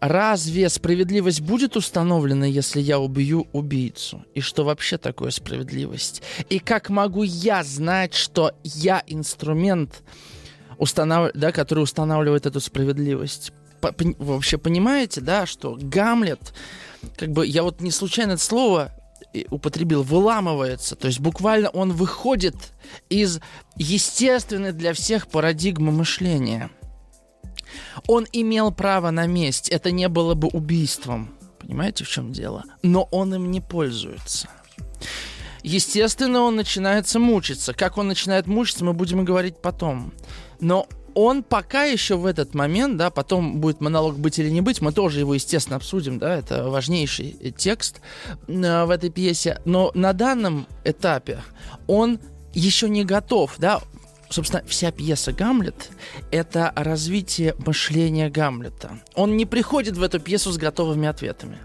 разве 0.00 0.68
справедливость 0.68 1.42
будет 1.42 1.76
установлена, 1.76 2.46
если 2.46 2.80
я 2.80 2.98
убью 2.98 3.46
убийцу? 3.52 4.24
И 4.34 4.40
что 4.40 4.64
вообще 4.64 4.98
такое 4.98 5.30
справедливость? 5.30 6.22
И 6.48 6.58
как 6.58 6.88
могу 6.88 7.22
я 7.22 7.62
знать, 7.62 8.14
что 8.14 8.52
я 8.62 9.02
инструмент, 9.06 10.02
установ... 10.78 11.32
да, 11.34 11.52
который 11.52 11.80
устанавливает 11.80 12.46
эту 12.46 12.60
справедливость. 12.60 13.52
По 13.80 13.94
вообще 14.18 14.58
понимаете, 14.58 15.20
да, 15.20 15.46
что 15.46 15.76
Гамлет, 15.80 16.54
как 17.16 17.30
бы 17.30 17.46
я 17.46 17.62
вот 17.62 17.80
не 17.80 17.90
случайно 17.90 18.32
это 18.32 18.42
слово 18.42 18.92
употребил, 19.50 20.02
выламывается. 20.02 20.96
То 20.96 21.08
есть 21.08 21.20
буквально 21.20 21.68
он 21.70 21.92
выходит 21.92 22.54
из 23.08 23.40
естественной 23.76 24.72
для 24.72 24.92
всех 24.92 25.28
парадигмы 25.28 25.92
мышления. 25.92 26.70
Он 28.06 28.26
имел 28.32 28.70
право 28.70 29.10
на 29.10 29.26
месть, 29.26 29.68
это 29.68 29.90
не 29.90 30.08
было 30.08 30.34
бы 30.34 30.48
убийством. 30.48 31.34
Понимаете, 31.58 32.04
в 32.04 32.08
чем 32.08 32.32
дело? 32.32 32.64
Но 32.82 33.08
он 33.10 33.34
им 33.34 33.50
не 33.50 33.60
пользуется. 33.60 34.48
Естественно, 35.62 36.42
он 36.42 36.56
начинается 36.56 37.18
мучиться. 37.18 37.72
Как 37.72 37.96
он 37.96 38.06
начинает 38.06 38.46
мучиться, 38.46 38.84
мы 38.84 38.92
будем 38.92 39.24
говорить 39.24 39.56
потом. 39.62 40.12
Но 40.64 40.88
он 41.14 41.42
пока 41.42 41.84
еще 41.84 42.16
в 42.16 42.24
этот 42.24 42.54
момент, 42.54 42.96
да, 42.96 43.10
потом 43.10 43.60
будет 43.60 43.82
монолог 43.82 44.18
быть 44.18 44.38
или 44.38 44.48
не 44.48 44.62
быть, 44.62 44.80
мы 44.80 44.92
тоже 44.92 45.20
его, 45.20 45.34
естественно, 45.34 45.76
обсудим, 45.76 46.18
да, 46.18 46.38
это 46.38 46.70
важнейший 46.70 47.36
текст 47.56 48.00
э, 48.48 48.84
в 48.84 48.90
этой 48.90 49.10
пьесе, 49.10 49.60
но 49.66 49.90
на 49.94 50.14
данном 50.14 50.66
этапе 50.82 51.42
он 51.86 52.18
еще 52.54 52.88
не 52.88 53.04
готов, 53.04 53.56
да, 53.58 53.82
собственно, 54.30 54.64
вся 54.66 54.90
пьеса 54.90 55.32
«Гамлет»— 55.32 55.90
это 56.30 56.72
развитие 56.74 57.54
мышления 57.58 58.30
Гамлета. 58.30 58.98
Он 59.14 59.36
не 59.36 59.44
приходит 59.44 59.98
в 59.98 60.02
эту 60.02 60.18
пьесу 60.18 60.50
с 60.50 60.56
готовыми 60.56 61.06
ответами. 61.06 61.58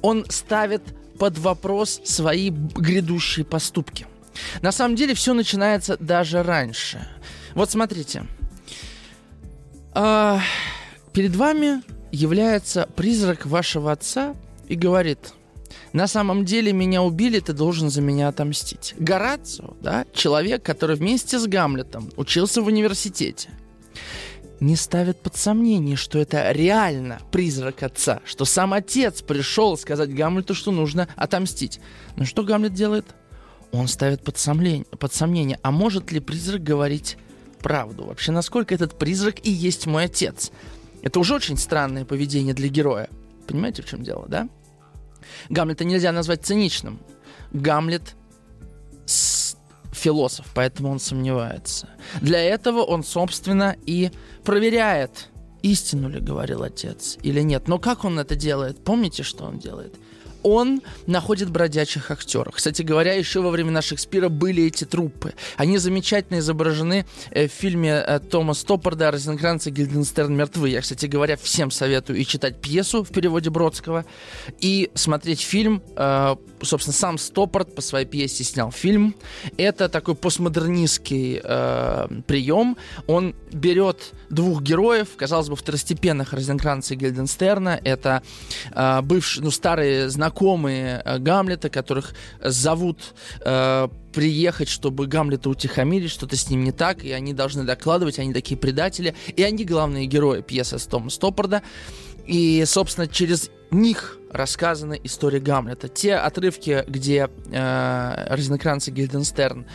Он 0.00 0.24
ставит 0.30 0.82
под 1.18 1.36
вопрос 1.36 2.00
свои 2.04 2.48
грядущие 2.48 3.44
поступки. 3.44 4.06
На 4.62 4.72
самом 4.72 4.96
деле 4.96 5.12
все 5.12 5.34
начинается 5.34 5.98
даже 5.98 6.42
раньше. 6.42 7.06
Вот 7.54 7.70
смотрите. 7.70 8.26
А, 9.98 10.42
перед 11.14 11.34
вами 11.34 11.82
является 12.12 12.86
призрак 12.96 13.46
вашего 13.46 13.90
отца 13.90 14.36
и 14.68 14.74
говорит, 14.74 15.32
на 15.94 16.06
самом 16.06 16.44
деле 16.44 16.74
меня 16.74 17.02
убили, 17.02 17.40
ты 17.40 17.54
должен 17.54 17.88
за 17.88 18.02
меня 18.02 18.28
отомстить. 18.28 18.94
Горацио, 18.98 19.74
да, 19.80 20.04
человек, 20.12 20.62
который 20.62 20.96
вместе 20.96 21.38
с 21.38 21.46
Гамлетом 21.46 22.10
учился 22.18 22.60
в 22.60 22.66
университете, 22.66 23.48
не 24.60 24.76
ставит 24.76 25.18
под 25.22 25.34
сомнение, 25.34 25.96
что 25.96 26.18
это 26.18 26.52
реально 26.52 27.18
призрак 27.32 27.82
отца, 27.82 28.20
что 28.26 28.44
сам 28.44 28.74
отец 28.74 29.22
пришел 29.22 29.78
сказать 29.78 30.14
Гамлету, 30.14 30.54
что 30.54 30.72
нужно 30.72 31.08
отомстить. 31.16 31.80
Но 32.16 32.26
что 32.26 32.44
Гамлет 32.44 32.74
делает? 32.74 33.06
Он 33.72 33.88
ставит 33.88 34.22
под 34.22 34.36
сомнение, 34.36 34.84
под 34.84 35.14
сомнение, 35.14 35.58
а 35.62 35.70
может 35.70 36.12
ли 36.12 36.20
призрак 36.20 36.62
говорить 36.62 37.16
правду? 37.66 38.04
Вообще, 38.04 38.30
насколько 38.30 38.76
этот 38.76 38.96
призрак 38.96 39.44
и 39.44 39.50
есть 39.50 39.86
мой 39.86 40.04
отец? 40.04 40.52
Это 41.02 41.18
уже 41.18 41.34
очень 41.34 41.56
странное 41.58 42.04
поведение 42.04 42.54
для 42.54 42.68
героя. 42.68 43.10
Понимаете, 43.48 43.82
в 43.82 43.86
чем 43.86 44.04
дело, 44.04 44.26
да? 44.28 44.48
Гамлета 45.48 45.84
нельзя 45.84 46.12
назвать 46.12 46.44
циничным. 46.46 47.00
Гамлет 47.50 48.14
философ, 49.92 50.46
поэтому 50.54 50.90
он 50.90 51.00
сомневается. 51.00 51.88
Для 52.20 52.40
этого 52.40 52.82
он, 52.82 53.02
собственно, 53.02 53.74
и 53.84 54.12
проверяет, 54.44 55.30
истину 55.62 56.08
ли 56.08 56.20
говорил 56.20 56.62
отец 56.62 57.18
или 57.24 57.40
нет. 57.40 57.66
Но 57.66 57.80
как 57.80 58.04
он 58.04 58.20
это 58.20 58.36
делает? 58.36 58.84
Помните, 58.84 59.24
что 59.24 59.44
он 59.44 59.58
делает? 59.58 59.96
Он 60.46 60.80
находит 61.08 61.50
бродячих 61.50 62.12
актеров. 62.12 62.54
Кстати 62.54 62.82
говоря, 62.82 63.14
еще 63.14 63.40
во 63.40 63.50
времена 63.50 63.82
Шекспира 63.82 64.28
были 64.28 64.62
эти 64.62 64.84
труппы. 64.84 65.34
Они 65.56 65.76
замечательно 65.76 66.38
изображены 66.38 67.04
э, 67.32 67.48
в 67.48 67.50
фильме 67.50 67.90
э, 67.90 68.20
Тома 68.20 68.54
Стоппорда 68.54 69.10
«Розенкранц 69.10 69.66
и 69.66 69.70
Гильденстерн 69.70 70.32
мертвы». 70.32 70.68
Я, 70.68 70.82
кстати 70.82 71.06
говоря, 71.06 71.36
всем 71.36 71.72
советую 71.72 72.20
и 72.20 72.24
читать 72.24 72.60
пьесу 72.60 73.02
в 73.02 73.08
переводе 73.08 73.50
Бродского, 73.50 74.04
и 74.60 74.88
смотреть 74.94 75.40
фильм. 75.40 75.82
Э, 75.96 76.36
собственно, 76.62 76.94
сам 76.94 77.18
Стоппорд 77.18 77.74
по 77.74 77.82
своей 77.82 78.06
пьесе 78.06 78.44
снял 78.44 78.70
фильм. 78.70 79.16
Это 79.56 79.88
такой 79.88 80.14
постмодернистский 80.14 81.40
прием. 82.22 82.76
Он 83.06 83.34
берет 83.52 84.12
двух 84.30 84.62
героев, 84.62 85.08
казалось 85.16 85.48
бы, 85.48 85.56
второстепенных 85.56 86.32
Розенкранца 86.32 86.94
и 86.94 86.96
Гильденстерна. 86.96 87.80
Это 87.82 88.22
бывшие, 89.02 89.44
ну, 89.44 89.50
старые 89.50 90.08
знакомые 90.08 90.35
знакомые 90.36 91.02
э, 91.04 91.18
Гамлета, 91.18 91.70
которых 91.70 92.14
зовут 92.42 93.14
э, 93.40 93.88
приехать, 94.12 94.68
чтобы 94.68 95.06
Гамлета 95.06 95.48
утихомирить, 95.48 96.10
что-то 96.10 96.36
с 96.36 96.50
ним 96.50 96.64
не 96.64 96.72
так, 96.72 97.04
и 97.04 97.12
они 97.12 97.32
должны 97.32 97.64
докладывать, 97.64 98.18
они 98.18 98.32
такие 98.32 98.56
предатели, 98.58 99.14
и 99.34 99.42
они 99.42 99.64
главные 99.64 100.06
герои 100.06 100.42
пьесы 100.42 100.78
с 100.78 100.86
Тома 100.86 101.10
Стоппорда. 101.10 101.62
И, 102.26 102.64
собственно, 102.66 103.06
через 103.06 103.50
них 103.70 104.18
рассказана 104.30 104.94
история 104.94 105.40
Гамлета. 105.40 105.88
Те 105.88 106.16
отрывки, 106.16 106.84
где 106.86 107.30
э, 107.50 108.26
Розенкранц 108.28 108.88
и 108.88 108.90
Гильденстерн 108.90 109.66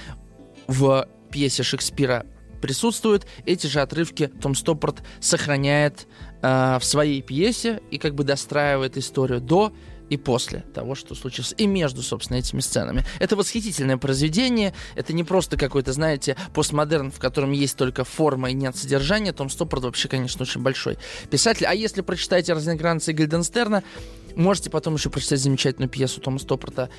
в 0.67 1.07
пьесе 1.31 1.63
Шекспира 1.63 2.25
присутствуют, 2.61 3.25
эти 3.45 3.67
же 3.67 3.81
отрывки 3.81 4.27
Том 4.27 4.53
Стоппорт 4.53 4.97
сохраняет 5.19 6.07
э, 6.41 6.77
в 6.79 6.85
своей 6.85 7.21
пьесе 7.21 7.81
и 7.89 7.97
как 7.97 8.13
бы 8.13 8.23
достраивает 8.23 8.97
историю 8.97 9.41
до 9.41 9.73
и 10.11 10.17
после 10.17 10.65
того, 10.73 10.93
что 10.93 11.15
случилось, 11.15 11.55
и 11.57 11.65
между, 11.65 12.01
собственно, 12.01 12.37
этими 12.37 12.59
сценами. 12.59 13.05
Это 13.19 13.37
восхитительное 13.37 13.95
произведение, 13.95 14.73
это 14.95 15.13
не 15.13 15.23
просто 15.23 15.55
какой-то, 15.55 15.93
знаете, 15.93 16.35
постмодерн, 16.53 17.11
в 17.11 17.19
котором 17.19 17.53
есть 17.53 17.77
только 17.77 18.03
форма 18.03 18.51
и 18.51 18.53
нет 18.53 18.75
содержания, 18.75 19.31
Том 19.31 19.49
Стоппорт 19.49 19.85
вообще, 19.85 20.09
конечно, 20.09 20.43
очень 20.43 20.61
большой 20.61 20.97
писатель. 21.29 21.65
А 21.65 21.73
если 21.73 22.01
прочитаете 22.01 22.51
Розенкранца 22.51 23.11
и 23.11 23.13
Гильденстерна, 23.13 23.83
можете 24.35 24.69
потом 24.69 24.95
еще 24.95 25.09
прочитать 25.09 25.39
замечательную 25.39 25.89
пьесу 25.89 26.19
Тома 26.19 26.39
Стоппорта 26.39 26.89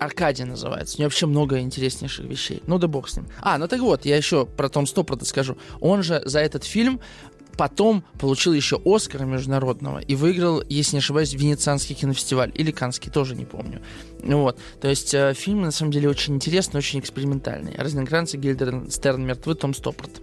«Аркадия» 0.00 0.44
называется. 0.44 0.96
У 0.96 0.98
нее 0.98 1.06
вообще 1.06 1.26
много 1.26 1.60
интереснейших 1.60 2.26
вещей. 2.26 2.64
Ну 2.66 2.78
да 2.78 2.88
бог 2.88 3.08
с 3.08 3.16
ним. 3.16 3.28
А, 3.40 3.58
ну 3.58 3.68
так 3.68 3.80
вот, 3.80 4.04
я 4.04 4.16
еще 4.16 4.44
про 4.44 4.68
Том 4.68 4.88
Стоппорта 4.88 5.24
скажу. 5.24 5.56
Он 5.80 6.02
же 6.02 6.20
за 6.24 6.40
этот 6.40 6.64
фильм 6.64 7.00
потом 7.56 8.04
получил 8.18 8.52
еще 8.52 8.80
Оскара 8.84 9.24
международного 9.24 9.98
и 9.98 10.14
выиграл, 10.14 10.62
если 10.68 10.96
не 10.96 10.98
ошибаюсь, 10.98 11.32
Венецианский 11.32 11.94
кинофестиваль 11.94 12.52
или 12.54 12.70
Канский, 12.70 13.10
тоже 13.10 13.34
не 13.34 13.44
помню. 13.44 13.80
Вот. 14.22 14.58
То 14.80 14.88
есть 14.88 15.14
э, 15.14 15.34
фильм 15.34 15.62
на 15.62 15.70
самом 15.70 15.92
деле 15.92 16.08
очень 16.08 16.34
интересный, 16.34 16.78
очень 16.78 17.00
экспериментальный. 17.00 17.74
Розенкранц 17.76 18.34
и 18.34 18.38
Гильдерстерн 18.38 19.22
мертвы, 19.24 19.54
Том 19.54 19.74
Стоппорт. 19.74 20.20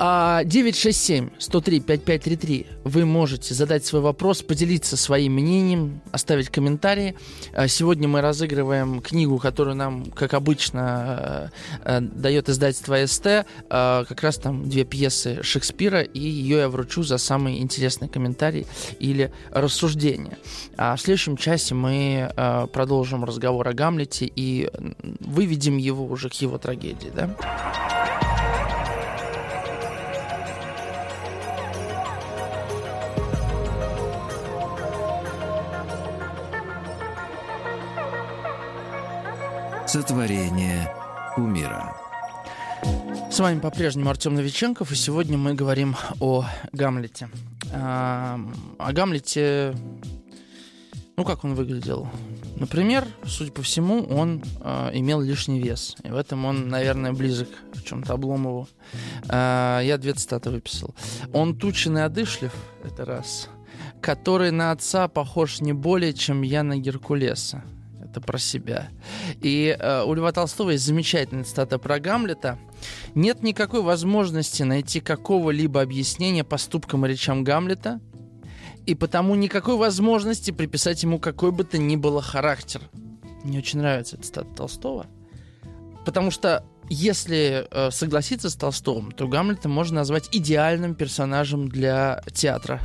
967-103-5533 0.00 2.66
вы 2.84 3.04
можете 3.04 3.54
задать 3.54 3.84
свой 3.84 4.00
вопрос, 4.00 4.40
поделиться 4.42 4.96
своим 4.96 5.34
мнением, 5.34 6.00
оставить 6.10 6.48
комментарии. 6.48 7.14
А, 7.52 7.68
сегодня 7.68 8.08
мы 8.08 8.22
разыгрываем 8.22 9.02
книгу, 9.02 9.36
которую 9.38 9.76
нам, 9.76 10.06
как 10.06 10.32
обычно, 10.32 11.52
э, 11.84 11.98
э, 11.98 12.00
дает 12.00 12.48
издательство 12.48 12.96
СТ. 13.06 13.44
А, 13.68 14.04
как 14.04 14.22
раз 14.22 14.36
там 14.36 14.70
две 14.70 14.84
пьесы 14.84 15.42
Шекспира, 15.42 16.00
и 16.00 16.20
ее 16.20 16.60
я 16.60 16.70
вручу 16.70 17.02
за 17.02 17.18
самый 17.18 17.58
интересный 17.58 18.08
комментарий 18.08 18.66
или 18.98 19.30
рассуждение. 19.50 20.38
А 20.78 20.96
в 20.96 21.00
следующем 21.00 21.36
часе 21.36 21.74
мы 21.74 22.32
э, 22.34 22.66
продолжим 22.72 23.24
разговор 23.24 23.68
о 23.68 23.74
Гамлете 23.74 24.32
и 24.34 24.70
выведем 25.20 25.76
его 25.76 26.06
уже 26.06 26.30
к 26.30 26.34
его 26.34 26.56
трагедии. 26.56 27.12
Да? 27.14 27.36
Сотворение 39.92 40.88
умира. 41.36 41.96
С 43.28 43.40
вами 43.40 43.58
по-прежнему 43.58 44.08
Артем 44.08 44.36
Новиченков, 44.36 44.92
и 44.92 44.94
сегодня 44.94 45.36
мы 45.36 45.54
говорим 45.54 45.96
о 46.20 46.46
Гамлете. 46.70 47.28
А, 47.72 48.38
о 48.78 48.92
Гамлете, 48.92 49.74
ну 51.16 51.24
как 51.24 51.42
он 51.42 51.56
выглядел? 51.56 52.08
Например, 52.54 53.04
судя 53.26 53.50
по 53.50 53.62
всему, 53.62 54.04
он 54.04 54.44
э, 54.60 54.90
имел 54.94 55.20
лишний 55.20 55.58
вес. 55.58 55.96
И 56.04 56.08
в 56.08 56.16
этом 56.16 56.44
он, 56.44 56.68
наверное, 56.68 57.12
близок 57.12 57.48
к 57.74 57.82
чем-то 57.82 58.12
Обломову. 58.12 58.68
Э, 59.28 59.80
я 59.82 59.98
две 59.98 60.12
цитаты 60.12 60.50
выписал. 60.50 60.94
Он 61.32 61.58
тучен 61.58 61.98
и 61.98 62.02
одышлив, 62.02 62.54
это 62.84 63.04
раз. 63.04 63.48
Который 64.00 64.52
на 64.52 64.70
отца 64.70 65.08
похож 65.08 65.60
не 65.60 65.72
более, 65.72 66.14
чем 66.14 66.42
я 66.42 66.62
на 66.62 66.76
Геркулеса 66.76 67.64
это 68.10 68.20
про 68.20 68.38
себя. 68.38 68.88
И 69.40 69.76
э, 69.78 70.02
у 70.04 70.14
Льва 70.14 70.32
Толстого 70.32 70.70
есть 70.70 70.84
замечательная 70.84 71.44
цитата 71.44 71.78
про 71.78 71.98
Гамлета. 71.98 72.58
«Нет 73.14 73.42
никакой 73.42 73.82
возможности 73.82 74.62
найти 74.62 75.00
какого-либо 75.00 75.80
объяснения 75.80 76.44
поступкам 76.44 77.06
и 77.06 77.08
речам 77.08 77.44
Гамлета, 77.44 78.00
и 78.86 78.94
потому 78.94 79.34
никакой 79.34 79.76
возможности 79.76 80.50
приписать 80.50 81.02
ему 81.02 81.18
какой 81.18 81.52
бы 81.52 81.64
то 81.64 81.78
ни 81.78 81.96
было 81.96 82.20
характер». 82.20 82.82
Мне 83.44 83.58
очень 83.58 83.78
нравится 83.78 84.16
эта 84.16 84.24
цитата 84.24 84.54
Толстого, 84.54 85.06
потому 86.04 86.30
что 86.30 86.64
если 86.90 87.68
э, 87.70 87.90
согласиться 87.90 88.50
с 88.50 88.56
Толстовым, 88.56 89.12
то 89.12 89.28
Гамлета 89.28 89.68
можно 89.68 89.96
назвать 89.96 90.28
идеальным 90.32 90.94
персонажем 90.94 91.68
для 91.68 92.22
театра. 92.34 92.80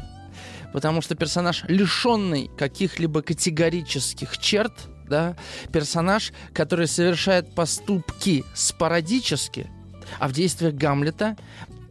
Потому 0.72 1.02
что 1.02 1.16
персонаж, 1.16 1.64
лишенный 1.68 2.50
каких-либо 2.58 3.22
категорических 3.22 4.38
черт, 4.38 4.74
да, 5.08 5.36
персонаж, 5.72 6.34
который 6.54 6.88
совершает 6.88 7.54
поступки 7.54 8.44
спорадически, 8.54 9.68
а 10.20 10.28
в 10.28 10.34
действиях 10.34 10.74
Гамлета 10.76 11.36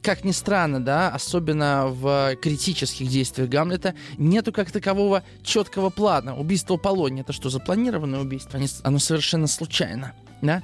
как 0.04 0.22
ни 0.22 0.32
странно, 0.32 0.84
да, 0.84 1.08
особенно 1.08 1.86
в 1.86 2.36
критических 2.36 3.08
действиях 3.08 3.48
Гамлета, 3.48 3.94
нету 4.18 4.52
как 4.52 4.70
такового 4.70 5.24
четкого 5.42 5.88
плана. 5.88 6.38
Убийство 6.38 6.76
Полония, 6.76 7.22
это 7.22 7.32
что, 7.32 7.48
запланированное 7.48 8.20
убийство? 8.20 8.60
Оно 8.82 8.98
совершенно 8.98 9.46
случайно. 9.46 10.12
Да? 10.42 10.62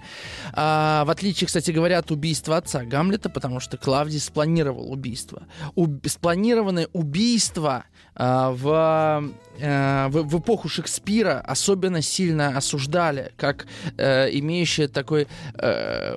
А, 0.52 1.06
в 1.06 1.10
отличие, 1.10 1.46
кстати 1.46 1.70
говоря, 1.70 1.98
от 1.98 2.10
убийства 2.10 2.58
отца 2.58 2.84
Гамлета, 2.84 3.30
потому 3.30 3.60
что 3.60 3.78
Клавдий 3.78 4.20
спланировал 4.20 4.92
убийство. 4.92 5.44
Уб- 5.74 6.06
спланированное 6.06 6.88
убийство 6.92 7.84
в, 8.14 9.32
а, 9.62 10.08
в, 10.08 10.22
в 10.22 10.38
эпоху 10.38 10.68
Шекспира 10.68 11.40
особенно 11.40 12.02
сильно 12.02 12.56
осуждали, 12.56 13.32
как 13.36 13.66
а, 13.96 14.26
имеющее 14.26 14.88
такой 14.88 15.26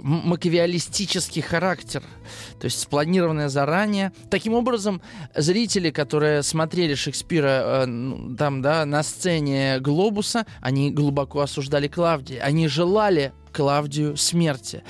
макиавиалистический 0.01 1.41
характер. 1.41 2.03
То 2.59 2.65
есть 2.65 2.79
спланированное 2.79 3.49
заранее. 3.49 4.11
Таким 4.29 4.53
образом, 4.53 5.01
зрители, 5.35 5.91
которые 5.91 6.43
смотрели 6.43 6.95
Шекспира 6.95 7.61
а, 7.63 7.85
там, 8.37 8.61
да, 8.61 8.85
на 8.85 9.03
сцене 9.03 9.79
Глобуса, 9.79 10.45
они 10.61 10.91
глубоко 10.91 11.41
осуждали 11.41 11.87
Клавдия. 11.87 12.41
Они 12.41 12.67
желали 12.67 13.33
Клавдию 13.51 14.17
смерти. 14.17 14.83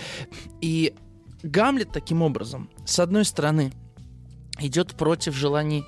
И 0.62 0.93
Гамлет 1.43 1.91
таким 1.91 2.22
образом, 2.22 2.70
с 2.86 2.99
одной 2.99 3.26
стороны, 3.26 3.74
идет 4.60 4.93
против 4.93 5.36
желаний 5.36 5.84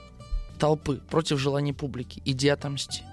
толпы, 0.57 1.01
против 1.09 1.39
желаний 1.39 1.73
публики, 1.73 2.21
иди 2.25 2.49
отомсти. 2.49 3.03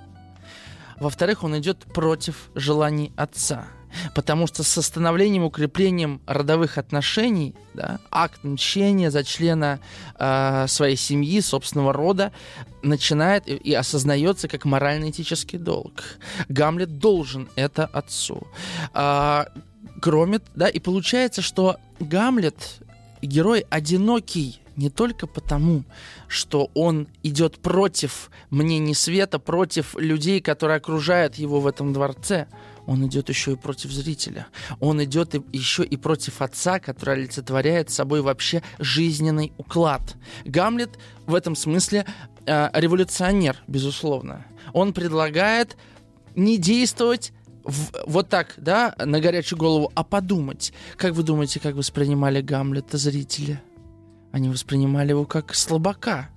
Во-вторых, 1.00 1.42
он 1.42 1.58
идет 1.58 1.78
против 1.92 2.50
желаний 2.54 3.12
отца. 3.16 3.66
Потому 4.14 4.46
что 4.46 4.62
с 4.62 4.82
становлением, 4.82 5.44
укреплением 5.44 6.22
родовых 6.26 6.78
отношений, 6.78 7.54
да, 7.74 8.00
акт 8.10 8.42
мщения 8.42 9.10
за 9.10 9.22
члена 9.22 9.80
э, 10.18 10.66
своей 10.68 10.96
семьи, 10.96 11.40
собственного 11.40 11.92
рода, 11.92 12.32
начинает 12.82 13.48
и, 13.48 13.54
и 13.54 13.74
осознается 13.74 14.48
как 14.48 14.64
морально-этический 14.64 15.58
долг. 15.58 16.02
Гамлет 16.48 16.98
должен 16.98 17.48
это 17.54 17.84
отцу. 17.84 18.46
А, 18.94 19.48
кроме, 20.00 20.40
да, 20.54 20.68
и 20.68 20.78
получается, 20.78 21.42
что 21.42 21.76
Гамлет 22.00 22.80
герой 23.20 23.66
одинокий 23.68 24.61
не 24.76 24.90
только 24.90 25.26
потому, 25.26 25.84
что 26.28 26.70
он 26.74 27.08
идет 27.22 27.58
против 27.58 28.30
мнений 28.50 28.94
света, 28.94 29.38
против 29.38 29.94
людей, 29.96 30.40
которые 30.40 30.76
окружают 30.76 31.36
его 31.36 31.60
в 31.60 31.66
этом 31.66 31.92
дворце, 31.92 32.46
он 32.86 33.06
идет 33.06 33.28
еще 33.28 33.52
и 33.52 33.56
против 33.56 33.92
зрителя. 33.92 34.48
Он 34.80 35.02
идет 35.04 35.34
еще 35.52 35.84
и 35.84 35.96
против 35.96 36.42
отца, 36.42 36.80
который 36.80 37.14
олицетворяет 37.14 37.90
собой 37.90 38.22
вообще 38.22 38.62
жизненный 38.78 39.52
уклад. 39.56 40.16
Гамлет 40.44 40.98
в 41.26 41.34
этом 41.34 41.54
смысле 41.54 42.06
э, 42.46 42.70
революционер, 42.74 43.62
безусловно. 43.68 44.46
Он 44.72 44.92
предлагает 44.92 45.76
не 46.34 46.58
действовать 46.58 47.32
в, 47.62 47.92
вот 48.06 48.28
так, 48.28 48.54
да, 48.56 48.94
на 48.98 49.20
горячую 49.20 49.58
голову, 49.58 49.92
а 49.94 50.02
подумать. 50.02 50.72
Как 50.96 51.12
вы 51.14 51.22
думаете, 51.22 51.60
как 51.60 51.76
воспринимали 51.76 52.40
Гамлета 52.40 52.98
зрители? 52.98 53.60
Они 54.32 54.48
воспринимали 54.48 55.10
его 55.10 55.26
как 55.26 55.54
слабака. 55.54 56.30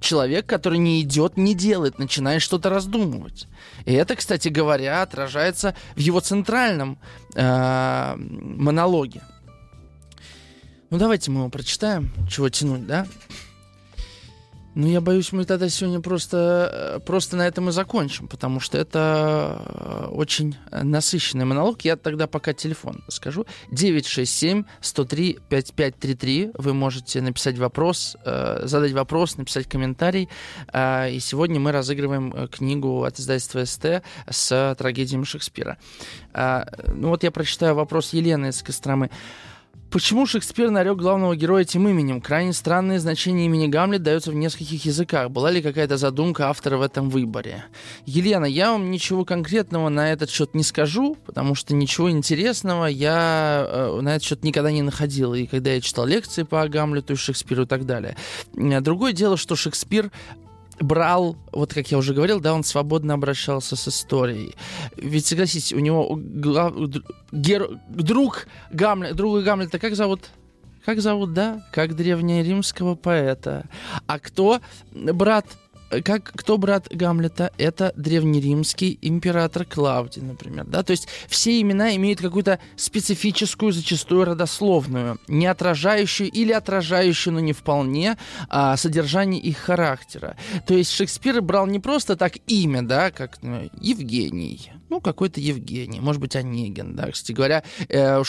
Человек, 0.00 0.46
который 0.46 0.78
не 0.78 1.02
идет, 1.02 1.36
не 1.36 1.54
делает, 1.54 1.98
начинает 1.98 2.40
что-то 2.42 2.70
раздумывать. 2.70 3.48
И 3.84 3.92
это, 3.92 4.14
кстати 4.14 4.48
говоря, 4.48 5.02
отражается 5.02 5.74
в 5.96 5.98
его 5.98 6.20
центральном 6.20 6.98
э, 7.34 8.14
монологе. 8.16 9.22
Ну, 10.90 10.98
давайте 10.98 11.30
мы 11.30 11.40
его 11.40 11.48
прочитаем. 11.48 12.12
Чего 12.30 12.48
тянуть, 12.48 12.86
да? 12.86 13.06
Ну, 14.78 14.86
я 14.86 15.00
боюсь, 15.00 15.32
мы 15.32 15.44
тогда 15.44 15.68
сегодня 15.68 16.00
просто, 16.00 17.02
просто 17.04 17.36
на 17.36 17.48
этом 17.48 17.68
и 17.68 17.72
закончим, 17.72 18.28
потому 18.28 18.60
что 18.60 18.78
это 18.78 19.60
э, 19.66 20.06
очень 20.12 20.54
насыщенный 20.70 21.44
монолог. 21.44 21.80
Я 21.80 21.96
тогда 21.96 22.28
пока 22.28 22.52
телефон 22.52 23.02
скажу. 23.08 23.44
967-103-5533. 23.72 26.52
Вы 26.56 26.74
можете 26.74 27.20
написать 27.20 27.58
вопрос, 27.58 28.16
э, 28.24 28.60
задать 28.66 28.92
вопрос, 28.92 29.36
написать 29.36 29.66
комментарий. 29.66 30.28
Э, 30.72 31.10
и 31.10 31.18
сегодня 31.18 31.58
мы 31.58 31.72
разыгрываем 31.72 32.46
книгу 32.46 33.02
от 33.02 33.18
издательства 33.18 33.64
СТ 33.64 34.04
с 34.30 34.76
трагедиями 34.78 35.24
Шекспира. 35.24 35.76
Ну 36.32 37.08
вот 37.08 37.24
я 37.24 37.32
прочитаю 37.32 37.74
вопрос 37.74 38.12
Елены 38.12 38.50
из 38.50 38.62
Костромы. 38.62 39.10
Почему 39.90 40.26
Шекспир 40.26 40.70
нарек 40.70 40.98
главного 40.98 41.34
героя 41.34 41.62
этим 41.62 41.88
именем? 41.88 42.20
Крайне 42.20 42.52
странное 42.52 42.98
значение 42.98 43.46
имени 43.46 43.68
Гамлет 43.68 44.02
дается 44.02 44.30
в 44.30 44.34
нескольких 44.34 44.84
языках. 44.84 45.30
Была 45.30 45.50
ли 45.50 45.62
какая-то 45.62 45.96
задумка 45.96 46.50
автора 46.50 46.76
в 46.76 46.82
этом 46.82 47.08
выборе? 47.08 47.64
Елена, 48.04 48.44
я 48.44 48.72
вам 48.72 48.90
ничего 48.90 49.24
конкретного 49.24 49.88
на 49.88 50.12
этот 50.12 50.28
счет 50.28 50.54
не 50.54 50.62
скажу, 50.62 51.16
потому 51.24 51.54
что 51.54 51.72
ничего 51.74 52.10
интересного 52.10 52.84
я 52.84 53.66
э, 53.66 54.00
на 54.02 54.16
этот 54.16 54.24
счет 54.24 54.44
никогда 54.44 54.70
не 54.70 54.82
находил. 54.82 55.32
И 55.32 55.46
когда 55.46 55.70
я 55.70 55.80
читал 55.80 56.04
лекции 56.04 56.42
по 56.42 56.68
Гамлету 56.68 57.14
и 57.14 57.16
Шекспиру 57.16 57.62
и 57.62 57.66
так 57.66 57.86
далее. 57.86 58.14
Другое 58.52 59.14
дело, 59.14 59.38
что 59.38 59.56
Шекспир 59.56 60.10
брал, 60.80 61.36
вот 61.52 61.74
как 61.74 61.90
я 61.90 61.98
уже 61.98 62.14
говорил, 62.14 62.40
да, 62.40 62.54
он 62.54 62.64
свободно 62.64 63.14
обращался 63.14 63.76
с 63.76 63.88
историей. 63.88 64.54
Ведь, 64.96 65.26
согласитесь, 65.26 65.72
у 65.72 65.78
него 65.78 66.16
глав... 66.16 66.74
гер... 67.32 67.68
друг 67.88 68.46
Гамлет, 68.70 69.16
друга 69.16 69.42
Гамлета 69.42 69.78
как 69.78 69.94
зовут? 69.94 70.30
Как 70.84 71.00
зовут, 71.00 71.34
да? 71.34 71.66
Как 71.72 71.94
древнеримского 71.94 72.94
поэта. 72.94 73.66
А 74.06 74.18
кто 74.18 74.60
брат 74.92 75.44
как 76.04 76.32
кто 76.34 76.58
брат 76.58 76.88
Гамлета? 76.90 77.52
Это 77.58 77.92
древнеримский 77.96 78.98
император 79.02 79.64
Клавдий, 79.64 80.22
например. 80.22 80.64
Да? 80.66 80.82
То 80.82 80.92
есть 80.92 81.08
все 81.28 81.60
имена 81.60 81.94
имеют 81.96 82.20
какую-то 82.20 82.58
специфическую, 82.76 83.72
зачастую 83.72 84.24
родословную, 84.24 85.18
не 85.28 85.46
отражающую 85.46 86.30
или 86.30 86.52
отражающую, 86.52 87.34
но 87.34 87.40
не 87.40 87.52
вполне, 87.52 88.16
а, 88.48 88.76
содержание 88.76 89.40
их 89.40 89.58
характера. 89.58 90.36
То 90.66 90.74
есть 90.74 90.92
Шекспир 90.92 91.40
брал 91.40 91.66
не 91.66 91.80
просто 91.80 92.16
так 92.16 92.34
имя, 92.46 92.82
да, 92.82 93.10
как 93.10 93.38
ну, 93.42 93.70
Евгений, 93.80 94.72
ну, 94.98 95.00
какой-то 95.00 95.40
Евгений, 95.40 96.00
может 96.00 96.20
быть, 96.20 96.34
Онегин, 96.34 96.96
да, 96.96 97.12
кстати 97.12 97.30
говоря, 97.30 97.62
э, 97.88 98.20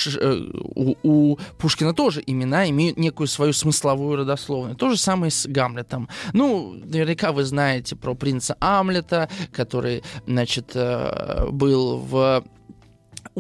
у, 0.76 0.96
у 1.02 1.40
Пушкина 1.58 1.96
тоже 1.96 2.22
имена 2.24 2.70
имеют 2.70 3.00
некую 3.00 3.26
свою 3.26 3.54
смысловую 3.54 4.18
родословную. 4.18 4.76
То 4.76 4.92
же 4.92 4.98
самое 4.98 5.32
с 5.32 5.48
Гамлетом. 5.48 6.10
Ну, 6.34 6.74
наверняка 6.74 7.32
вы 7.32 7.44
знаете 7.44 7.96
про 7.96 8.14
принца 8.14 8.56
Амлета, 8.60 9.30
который, 9.52 10.04
значит, 10.28 10.72
э, 10.76 11.48
был 11.50 11.98
в 11.98 12.44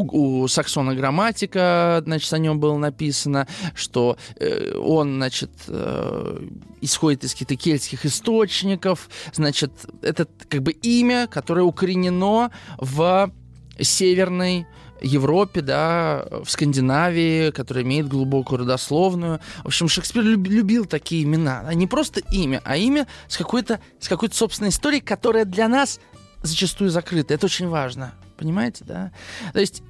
у, 0.01 0.41
у 0.41 0.47
Саксона 0.47 0.95
грамматика, 0.95 2.01
значит, 2.05 2.31
о 2.33 2.37
нем 2.37 2.59
было 2.59 2.77
написано, 2.77 3.47
что 3.75 4.17
э, 4.35 4.75
он, 4.77 5.15
значит, 5.15 5.51
э, 5.67 6.47
исходит 6.81 7.23
из 7.23 7.33
каких-то 7.33 7.55
кельтских 7.55 8.05
источников, 8.05 9.09
значит, 9.33 9.71
это 10.01 10.27
как 10.47 10.63
бы 10.63 10.71
имя, 10.71 11.27
которое 11.27 11.63
укоренено 11.63 12.51
в 12.77 13.31
северной 13.79 14.65
Европе, 15.01 15.61
да, 15.61 16.25
в 16.43 16.49
Скандинавии, 16.49 17.51
которая 17.51 17.83
имеет 17.83 18.07
глубокую 18.07 18.59
родословную. 18.59 19.39
В 19.63 19.67
общем, 19.67 19.87
Шекспир 19.87 20.23
люб, 20.23 20.47
любил 20.47 20.85
такие 20.85 21.23
имена. 21.23 21.73
Не 21.73 21.87
просто 21.87 22.21
имя, 22.31 22.61
а 22.65 22.75
имя 22.75 23.07
с 23.27 23.37
какой-то, 23.37 23.79
с 23.99 24.07
какой-то 24.07 24.35
собственной 24.35 24.69
историей, 24.69 25.01
которая 25.01 25.45
для 25.45 25.67
нас 25.67 25.99
зачастую 26.41 26.89
закрыта. 26.89 27.33
Это 27.33 27.45
очень 27.45 27.67
важно. 27.67 28.13
Понимаете, 28.39 28.85
да? 28.85 29.11
То 29.51 29.59
есть 29.59 29.83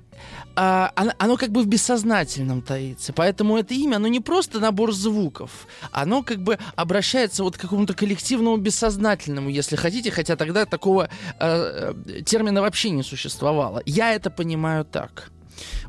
а, 0.56 0.92
оно, 0.96 1.14
оно 1.20 1.38
как 1.38 1.52
бы 1.52 1.62
в 1.62 1.68
бессознательном 1.68 2.62
таится. 2.62 3.14
Поэтому 3.14 3.58
это 3.58 3.74
имя, 3.74 3.98
оно 3.98 4.08
не 4.08 4.20
просто 4.20 4.60
набор 4.60 4.92
звуков. 4.92 5.68
Оно 5.92 6.24
как 6.24 6.40
бы 6.42 6.58
обращается 6.76 7.44
вот 7.44 7.58
к 7.58 7.62
какому-то 7.62 7.94
коллективному 7.94 8.58
бессознательному, 8.58 9.50
если 9.50 9.76
хотите, 9.76 10.12
хотя 10.12 10.36
тогда 10.36 10.66
такого 10.66 11.10
э, 11.40 11.94
термина 12.26 12.62
вообще 12.62 12.90
не 12.90 13.04
существовало. 13.04 13.82
Я 13.86 14.14
это 14.14 14.30
понимаю 14.30 14.84
так. 14.84 15.32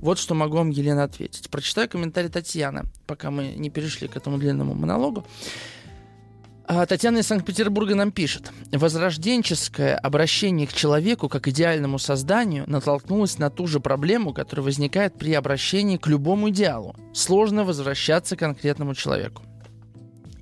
Вот 0.01 0.19
что 0.19 0.35
могу 0.35 0.57
вам, 0.57 0.71
Елена, 0.71 1.05
ответить. 1.05 1.49
Прочитаю 1.49 1.89
комментарий 1.89 2.29
Татьяны, 2.29 2.85
пока 3.07 3.31
мы 3.31 3.55
не 3.57 3.71
перешли 3.71 4.09
к 4.09 4.17
этому 4.17 4.39
длинному 4.39 4.75
монологу. 4.75 5.25
А 6.67 6.87
Татьяна 6.87 7.19
из 7.19 7.27
Санкт-Петербурга 7.27 7.95
нам 7.95 8.13
пишет. 8.13 8.53
Возрожденческое 8.73 9.97
обращение 9.97 10.67
к 10.67 10.73
человеку 10.73 11.29
как 11.29 11.49
идеальному 11.49 11.99
созданию 11.99 12.65
натолкнулось 12.69 13.39
на 13.39 13.51
ту 13.51 13.67
же 13.67 13.81
проблему, 13.81 14.33
которая 14.33 14.65
возникает 14.65 15.19
при 15.19 15.35
обращении 15.35 15.97
к 15.97 16.07
любому 16.07 16.51
идеалу. 16.51 16.95
Сложно 17.13 17.65
возвращаться 17.65 18.37
к 18.37 18.41
конкретному 18.41 18.95
человеку. 18.95 19.43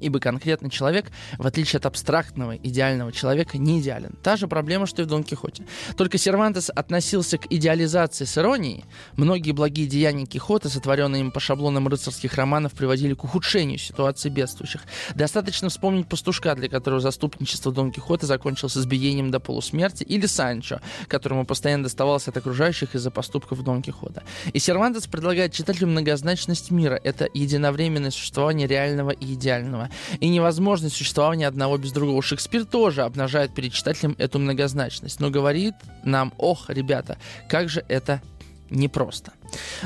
Ибо 0.01 0.21
конкретный 0.21 0.71
человек, 0.71 1.07
в 1.39 1.47
отличие 1.47 1.79
от 1.79 1.87
абстрактного 1.87 2.57
идеального 2.57 3.13
человека, 3.13 3.59
не 3.59 3.81
идеален. 3.81 4.15
Та 4.23 4.37
же 4.37 4.49
проблема, 4.49 4.87
что 4.87 5.03
и 5.03 5.05
в 5.05 5.09
Дон 5.09 5.25
Кихоте. 5.25 5.65
Только 5.97 6.19
Сервантес 6.19 6.71
относился 6.75 7.39
к 7.39 7.47
идеализации 7.51 8.25
с 8.25 8.39
иронией. 8.39 8.85
Многие 9.17 9.53
благие 9.53 9.87
деяния 9.87 10.27
Кихота, 10.27 10.69
сотворенные 10.69 11.21
им 11.21 11.31
по 11.31 11.41
шаблонам 11.41 11.89
рыцарских 11.89 12.35
романов, 12.35 12.73
приводили 12.73 13.15
к 13.15 13.25
ухудшению 13.25 13.79
ситуации 13.79 14.29
бедствующих. 14.29 14.83
Достаточно 15.15 15.69
вспомнить 15.69 16.09
пастушка, 16.09 16.55
для 16.55 16.69
которого 16.69 17.01
заступничество 17.01 17.73
Дон 17.73 17.93
Кихота 17.93 18.27
закончилось 18.27 18.77
избиением 18.77 19.31
до 19.31 19.41
полусмерти, 19.41 20.05
или 20.05 20.27
Санчо, 20.27 20.81
которому 21.09 21.45
постоянно 21.45 21.85
доставалось 21.85 22.29
от 22.29 22.37
окружающих 22.37 22.95
из-за 22.95 23.11
поступков 23.11 23.63
Дон 23.63 23.83
Кихота. 23.83 24.23
И 24.53 24.59
Сервантес 24.59 25.07
предлагает 25.07 25.53
читателю 25.53 25.89
многозначность 25.89 26.71
мира. 26.71 27.01
Это 27.03 27.29
единовременное 27.33 28.11
существование 28.11 28.67
реального 28.67 29.11
и 29.11 29.35
идеального 29.35 29.88
и 30.21 30.29
невозможность 30.29 30.97
существования 30.97 31.47
одного 31.47 31.79
без 31.79 31.93
другого. 31.93 32.23
Шекспир 32.23 32.65
тоже 32.65 33.03
обнажает 33.03 33.55
перед 33.55 33.73
читателем 33.73 34.15
эту 34.19 34.39
многозначность, 34.39 35.21
но 35.21 35.31
говорит 35.31 35.75
нам, 36.05 36.33
ох, 36.39 36.69
ребята, 36.69 37.19
как 37.49 37.69
же 37.69 37.85
это 37.89 38.23
непросто. 38.71 39.33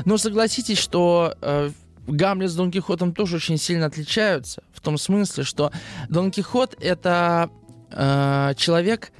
Но 0.05 0.17
согласитесь, 0.17 0.77
что 0.77 1.35
э, 1.41 1.71
Гамлет 2.07 2.51
с 2.51 2.55
Дон 2.55 2.71
Кихотом 2.71 3.13
тоже 3.13 3.37
очень 3.37 3.57
сильно 3.57 3.85
отличаются, 3.85 4.63
в 4.73 4.81
том 4.81 4.97
смысле, 4.97 5.43
что 5.43 5.71
Дон 6.09 6.31
Кихот 6.31 6.75
это 6.81 7.49
э, 7.91 8.53
человек 8.57 9.11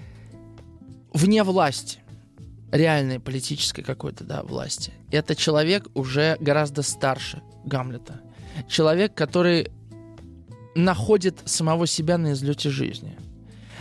вне 1.14 1.44
власти 1.44 2.00
реальной 2.72 3.20
политической 3.20 3.84
какой-то, 3.84 4.24
да, 4.24 4.42
власти. 4.44 4.94
Это 5.12 5.36
человек 5.36 5.88
уже 5.94 6.38
гораздо 6.40 6.82
старше 6.82 7.42
Гамлета. 7.66 8.20
Человек, 8.68 9.14
который 9.14 9.72
находит 10.76 11.42
самого 11.46 11.88
себя 11.88 12.18
на 12.18 12.34
излете 12.34 12.70
жизни. 12.70 13.18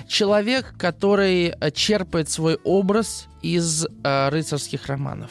Человек, 0.09 0.75
который 0.79 1.49
э, 1.49 1.71
черпает 1.71 2.29
свой 2.29 2.59
образ 2.65 3.27
из 3.41 3.87
э, 3.87 4.29
рыцарских 4.29 4.87
романов. 4.87 5.31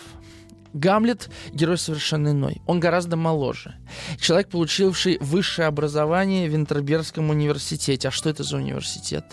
Гамлет– 0.74 1.30
герой 1.53 1.78
совершенно 1.78 2.30
иной. 2.30 2.61
Он 2.65 2.80
гораздо 2.80 3.17
моложе. 3.17 3.76
Человек, 4.19 4.49
получивший 4.49 5.17
высшее 5.19 5.67
образование 5.67 6.47
в 6.47 6.53
Винтербергском 6.53 7.30
университете. 7.30 8.07
А 8.07 8.11
что 8.11 8.30
это 8.30 8.43
за 8.43 8.57
университет? 8.57 9.26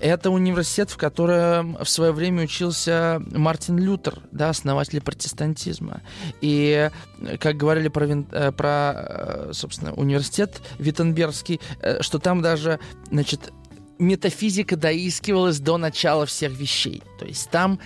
Это 0.00 0.30
университет, 0.30 0.90
в 0.90 0.96
котором 0.96 1.76
в 1.82 1.88
свое 1.88 2.12
время 2.12 2.44
учился 2.44 3.22
Мартин 3.30 3.78
Лютер, 3.78 4.18
да, 4.32 4.50
основатель 4.50 5.00
протестантизма. 5.00 6.02
И, 6.40 6.90
как 7.38 7.56
говорили 7.56 7.88
про, 7.88 8.06
э, 8.06 8.52
про 8.52 8.92
э, 8.94 9.50
собственно, 9.52 9.92
университет 9.94 10.60
Виттенбергский, 10.78 11.60
э, 11.80 12.02
что 12.02 12.18
там 12.18 12.42
даже, 12.42 12.80
значит, 13.10 13.52
метафизика 13.98 14.76
доискивалась 14.76 15.58
до 15.60 15.78
начала 15.78 16.26
всех 16.26 16.52
вещей. 16.52 17.02
То 17.18 17.24
есть 17.24 17.50
там 17.50 17.78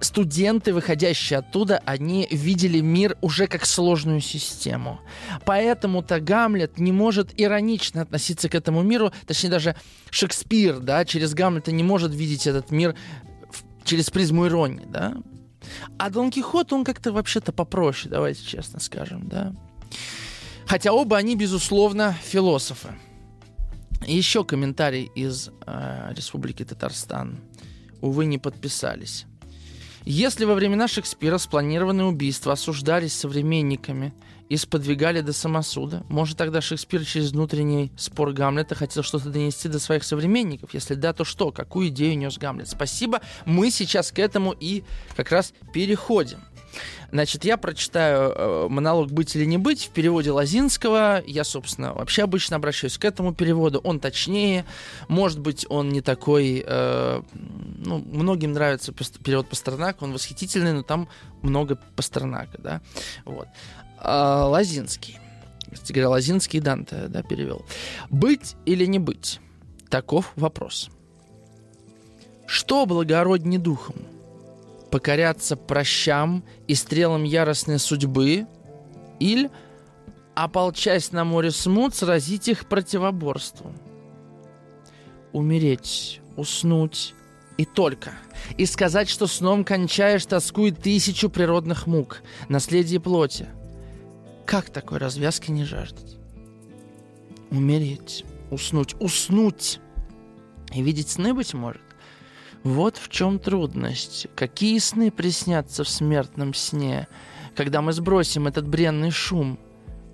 студенты, 0.00 0.72
выходящие 0.72 1.38
оттуда, 1.38 1.82
они 1.86 2.26
видели 2.30 2.80
мир 2.80 3.16
уже 3.20 3.46
как 3.46 3.64
сложную 3.64 4.20
систему. 4.20 5.00
Поэтому-то 5.44 6.20
Гамлет 6.20 6.78
не 6.78 6.92
может 6.92 7.32
иронично 7.36 8.02
относиться 8.02 8.48
к 8.48 8.54
этому 8.54 8.82
миру, 8.82 9.12
точнее 9.26 9.50
даже 9.50 9.76
Шекспир, 10.10 10.80
да, 10.80 11.04
через 11.04 11.34
Гамлета 11.34 11.72
не 11.72 11.82
может 11.82 12.14
видеть 12.14 12.46
этот 12.46 12.70
мир 12.70 12.94
через 13.84 14.10
призму 14.10 14.46
иронии, 14.46 14.86
да. 14.86 15.16
А 15.98 16.10
Дон 16.10 16.30
Кихот, 16.30 16.72
он 16.72 16.84
как-то 16.84 17.12
вообще-то 17.12 17.52
попроще, 17.52 18.10
давайте 18.10 18.44
честно 18.44 18.80
скажем, 18.80 19.28
да. 19.28 19.54
Хотя 20.66 20.92
оба 20.92 21.16
они, 21.16 21.36
безусловно, 21.36 22.16
философы. 22.24 22.88
Еще 24.06 24.44
комментарий 24.44 25.10
из 25.14 25.50
э, 25.66 26.12
Республики 26.14 26.64
Татарстан. 26.64 27.40
Увы, 28.00 28.26
не 28.26 28.38
подписались. 28.38 29.26
Если 30.08 30.44
во 30.44 30.54
времена 30.54 30.86
Шекспира 30.86 31.36
спланированные 31.36 32.06
убийства 32.06 32.52
осуждались 32.52 33.12
современниками 33.12 34.14
и 34.48 34.56
сподвигали 34.56 35.20
до 35.20 35.32
самосуда, 35.32 36.04
может 36.08 36.38
тогда 36.38 36.60
Шекспир 36.60 37.04
через 37.04 37.32
внутренний 37.32 37.90
спор 37.96 38.30
Гамлета 38.30 38.76
хотел 38.76 39.02
что-то 39.02 39.30
донести 39.30 39.68
до 39.68 39.80
своих 39.80 40.04
современников? 40.04 40.74
Если 40.74 40.94
да, 40.94 41.12
то 41.12 41.24
что? 41.24 41.50
Какую 41.50 41.88
идею 41.88 42.16
нес 42.16 42.38
Гамлет? 42.38 42.68
Спасибо. 42.68 43.20
Мы 43.46 43.72
сейчас 43.72 44.12
к 44.12 44.20
этому 44.20 44.52
и 44.52 44.84
как 45.16 45.32
раз 45.32 45.52
переходим. 45.72 46.38
Значит, 47.12 47.44
я 47.44 47.56
прочитаю 47.56 48.32
э, 48.32 48.68
монолог 48.68 49.10
«Быть 49.10 49.34
или 49.36 49.44
не 49.44 49.58
быть» 49.58 49.86
в 49.86 49.90
переводе 49.90 50.30
Лазинского. 50.30 51.22
Я, 51.26 51.44
собственно, 51.44 51.94
вообще 51.94 52.24
обычно 52.24 52.56
обращаюсь 52.56 52.98
к 52.98 53.04
этому 53.04 53.34
переводу. 53.34 53.80
Он 53.84 54.00
точнее, 54.00 54.64
может 55.08 55.38
быть, 55.38 55.66
он 55.68 55.90
не 55.90 56.00
такой... 56.00 56.64
Э, 56.66 57.22
ну, 57.32 57.98
многим 57.98 58.52
нравится 58.52 58.92
перевод 58.92 59.48
Пастернака, 59.48 60.04
он 60.04 60.12
восхитительный, 60.12 60.72
но 60.72 60.82
там 60.82 61.08
много 61.42 61.78
Пастернака, 61.94 62.58
да. 62.58 62.80
Вот. 63.24 63.48
А, 63.98 64.46
Лазинский. 64.46 65.18
Кстати 65.72 65.92
говоря, 65.92 66.10
Лазинский 66.10 66.60
Данте, 66.60 67.06
да, 67.08 67.22
перевел. 67.22 67.64
«Быть 68.10 68.56
или 68.66 68.86
не 68.86 68.98
быть?» 68.98 69.40
Таков 69.88 70.32
вопрос. 70.36 70.90
Что 72.46 72.86
благороднее 72.86 73.58
духом– 73.58 73.96
покоряться 74.90 75.56
прощам 75.56 76.44
и 76.66 76.74
стрелам 76.74 77.24
яростной 77.24 77.78
судьбы, 77.78 78.46
или, 79.18 79.50
ополчась 80.34 81.12
на 81.12 81.24
море 81.24 81.50
смут, 81.50 81.94
сразить 81.94 82.48
их 82.48 82.68
противоборством. 82.68 83.74
Умереть, 85.32 86.20
уснуть 86.36 87.14
и 87.56 87.64
только. 87.64 88.12
И 88.56 88.66
сказать, 88.66 89.08
что 89.08 89.26
сном 89.26 89.64
кончаешь, 89.64 90.26
тоскует 90.26 90.80
тысячу 90.80 91.30
природных 91.30 91.86
мук, 91.86 92.22
наследие 92.48 93.00
плоти. 93.00 93.46
Как 94.44 94.70
такой 94.70 94.98
развязки 94.98 95.50
не 95.50 95.64
жаждать? 95.64 96.16
Умереть, 97.50 98.24
уснуть, 98.50 98.94
уснуть. 99.00 99.80
И 100.72 100.82
видеть 100.82 101.08
сны, 101.08 101.32
быть 101.32 101.54
может. 101.54 101.82
Вот 102.66 102.96
в 102.96 103.08
чем 103.10 103.38
трудность. 103.38 104.26
Какие 104.34 104.80
сны 104.80 105.12
приснятся 105.12 105.84
в 105.84 105.88
смертном 105.88 106.52
сне, 106.52 107.06
когда 107.54 107.80
мы 107.80 107.92
сбросим 107.92 108.48
этот 108.48 108.66
бренный 108.66 109.12
шум? 109.12 109.56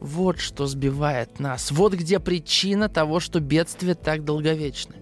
Вот 0.00 0.38
что 0.38 0.66
сбивает 0.66 1.40
нас. 1.40 1.70
Вот 1.72 1.94
где 1.94 2.20
причина 2.20 2.90
того, 2.90 3.20
что 3.20 3.40
бедствия 3.40 3.94
так 3.94 4.26
долговечны. 4.26 4.96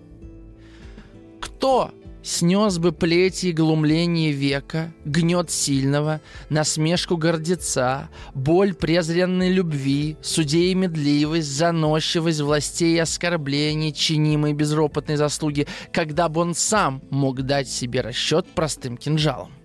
Кто 1.40 1.90
Снес 2.22 2.78
бы 2.78 2.92
плети 2.92 3.46
и 3.46 3.52
глумление 3.52 4.32
века, 4.32 4.92
гнет 5.04 5.50
сильного, 5.50 6.20
насмешку 6.50 7.16
гордеца, 7.16 8.10
боль 8.34 8.74
презренной 8.74 9.50
любви, 9.50 10.18
судей 10.20 10.74
медливость, 10.74 11.48
заносчивость 11.48 12.40
властей 12.40 12.96
и 12.96 12.98
оскорблений, 12.98 13.92
чинимой 13.92 14.52
безропотной 14.52 15.16
заслуги, 15.16 15.66
когда 15.92 16.28
бы 16.28 16.42
он 16.42 16.54
сам 16.54 17.02
мог 17.10 17.42
дать 17.42 17.68
себе 17.68 18.02
расчет 18.02 18.46
простым 18.54 18.98
кинжалом. 18.98 19.59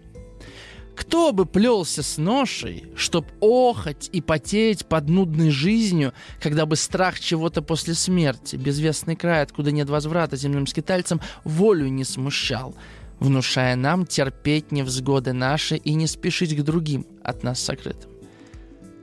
Кто 0.95 1.33
бы 1.33 1.45
плелся 1.45 2.03
с 2.03 2.17
ношей, 2.17 2.85
чтоб 2.95 3.25
охоть 3.41 4.09
и 4.13 4.21
потеть 4.21 4.85
под 4.85 5.09
нудной 5.09 5.49
жизнью, 5.49 6.13
когда 6.41 6.65
бы 6.65 6.75
страх 6.75 7.19
чего-то 7.19 7.61
после 7.61 7.93
смерти, 7.93 8.55
безвестный 8.55 9.15
край, 9.15 9.41
откуда 9.41 9.71
нет 9.71 9.89
возврата 9.89 10.37
земным 10.37 10.67
скитальцам, 10.67 11.21
волю 11.43 11.87
не 11.87 12.05
смущал, 12.05 12.75
внушая 13.19 13.75
нам 13.75 14.05
терпеть 14.05 14.71
невзгоды 14.71 15.33
наши 15.33 15.75
и 15.75 15.93
не 15.93 16.07
спешить 16.07 16.55
к 16.55 16.63
другим 16.63 17.05
от 17.23 17.43
нас 17.43 17.59
сокрытым. 17.59 18.11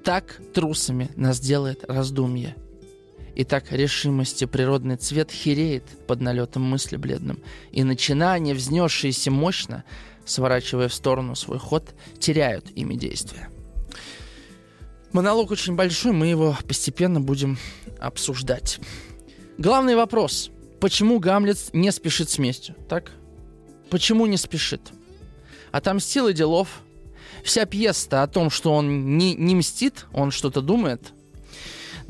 Так 0.03 0.41
трусами 0.55 1.11
нас 1.15 1.41
делает 1.41 1.85
раздумье. 1.87 2.57
И 3.35 3.45
так 3.45 3.73
решимости 3.73 4.45
природный 4.45 4.97
цвет 4.97 5.31
хереет 5.31 5.85
под 6.07 6.21
налетом 6.21 6.63
мысли 6.63 6.97
бледным, 6.97 7.39
и 7.71 7.83
начинания, 7.83 8.53
взнесшиеся 8.53 9.31
мощно, 9.31 9.85
сворачивая 10.25 10.89
в 10.89 10.95
сторону 10.95 11.35
свой 11.35 11.59
ход, 11.59 11.95
теряют 12.19 12.71
ими 12.71 12.95
действия. 12.95 13.49
Монолог 15.13 15.51
очень 15.51 15.75
большой, 15.75 16.13
мы 16.13 16.27
его 16.27 16.57
постепенно 16.67 17.21
будем 17.21 17.59
обсуждать. 17.99 18.81
Главный 19.59 19.95
вопрос. 19.95 20.51
Почему 20.81 21.19
Гамлет 21.19 21.59
не 21.73 21.93
спешит 21.93 22.31
с 22.31 22.39
местью? 22.39 22.75
Так? 22.89 23.13
Почему 23.91 24.27
не 24.27 24.37
спешит? 24.37 24.81
Отомстил 25.71 26.29
и 26.29 26.33
делов. 26.33 26.81
Вся 27.45 27.67
пьеса 27.67 28.23
о 28.23 28.27
том, 28.27 28.51
что 28.51 28.73
он 28.73 29.19
не, 29.19 29.35
не 29.35 29.55
мстит, 29.55 30.07
он 30.13 30.31
что-то 30.31 30.61
думает– 30.61 31.13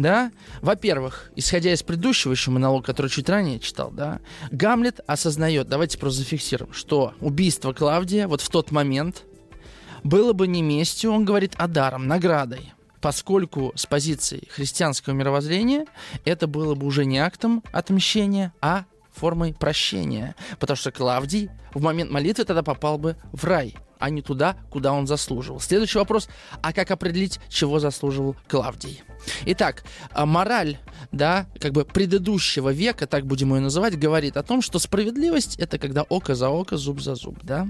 да, 0.02 0.32
во-первых, 0.60 1.30
исходя 1.36 1.72
из 1.72 1.82
предыдущего 1.82 2.32
еще 2.32 2.50
монолога, 2.50 2.84
который 2.84 3.10
чуть 3.10 3.28
ранее 3.28 3.58
читал, 3.60 3.90
да, 3.90 4.20
Гамлет 4.50 5.00
осознает, 5.06 5.68
давайте 5.68 5.98
просто 5.98 6.20
зафиксируем, 6.20 6.72
что 6.72 7.14
убийство 7.20 7.72
Клавдия 7.72 8.28
вот 8.28 8.40
в 8.40 8.48
тот 8.50 8.70
момент 8.70 9.24
было 10.04 10.32
бы 10.32 10.46
не 10.46 10.62
местью, 10.62 11.12
он 11.12 11.24
говорит, 11.24 11.54
а 11.56 11.68
даром, 11.68 12.06
наградой. 12.06 12.72
поскольку 13.00 13.72
с 13.74 13.84
позиции 13.84 14.48
христианского 14.50 15.12
мировоззрения 15.12 15.86
это 16.24 16.46
было 16.46 16.74
бы 16.74 16.86
уже 16.86 17.04
не 17.04 17.18
актом 17.18 17.62
отмщения, 17.72 18.52
а 18.60 18.84
формой 19.22 19.54
прощения. 19.54 20.34
Потому 20.58 20.76
что 20.76 20.90
Клавдий 20.90 21.48
в 21.74 21.80
момент 21.80 22.10
молитвы 22.10 22.44
тогда 22.44 22.64
попал 22.64 22.98
бы 22.98 23.14
в 23.32 23.44
рай, 23.44 23.76
а 24.00 24.10
не 24.10 24.20
туда, 24.20 24.56
куда 24.68 24.92
он 24.92 25.06
заслуживал. 25.06 25.60
Следующий 25.60 25.98
вопрос, 25.98 26.28
а 26.60 26.72
как 26.72 26.90
определить, 26.90 27.38
чего 27.48 27.78
заслуживал 27.78 28.34
Клавдий? 28.48 29.04
Итак, 29.46 29.84
а 30.10 30.26
мораль, 30.26 30.76
да, 31.12 31.46
как 31.60 31.70
бы 31.70 31.84
предыдущего 31.84 32.70
века, 32.70 33.06
так 33.06 33.24
будем 33.24 33.54
ее 33.54 33.60
называть, 33.60 33.96
говорит 33.96 34.36
о 34.36 34.42
том, 34.42 34.60
что 34.60 34.80
справедливость 34.80 35.54
это 35.60 35.78
когда 35.78 36.02
око 36.02 36.34
за 36.34 36.48
око, 36.48 36.76
зуб 36.76 37.00
за 37.00 37.14
зуб, 37.14 37.38
да. 37.44 37.68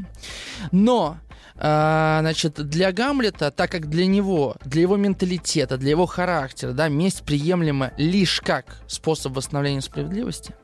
Но 0.71 1.19
а, 1.57 2.21
значит, 2.21 2.55
для 2.67 2.93
Гамлета, 2.93 3.51
так 3.51 3.71
как 3.71 3.89
для 3.89 4.07
него, 4.07 4.57
для 4.65 4.83
его 4.83 4.97
менталитета, 4.97 5.77
для 5.77 5.91
его 5.91 6.07
характера, 6.07 6.73
да, 6.73 6.89
месть 6.89 7.25
приемлема 7.25 7.93
лишь 7.99 8.41
как 8.41 8.79
способ 8.87 9.37
восстановления 9.37 9.83
справедливости, 9.83 10.55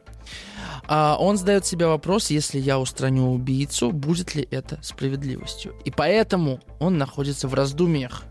а, 0.89 1.19
он 1.21 1.37
задает 1.37 1.67
себе 1.67 1.87
вопрос, 1.87 2.31
если 2.31 2.59
я 2.59 2.81
устраню 2.81 3.27
убийцу, 3.27 3.93
будет 3.93 4.35
ли 4.35 4.49
это 4.51 4.81
справедливостью. 4.83 5.75
И 5.85 5.91
поэтому 5.91 6.61
он 6.81 6.97
находится 6.97 7.47
в 7.47 7.53
раздумьях. 7.53 8.25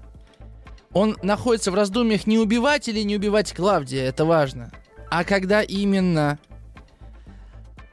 Он 0.91 1.15
находится 1.21 1.69
в 1.69 1.75
раздумьях 1.75 2.25
не 2.25 2.39
убивать 2.39 2.87
или 2.87 3.01
не 3.01 3.15
убивать 3.15 3.53
Клавдия, 3.53 4.03
это 4.03 4.25
важно. 4.25 4.71
А 5.11 5.23
когда 5.23 5.61
именно... 5.61 6.39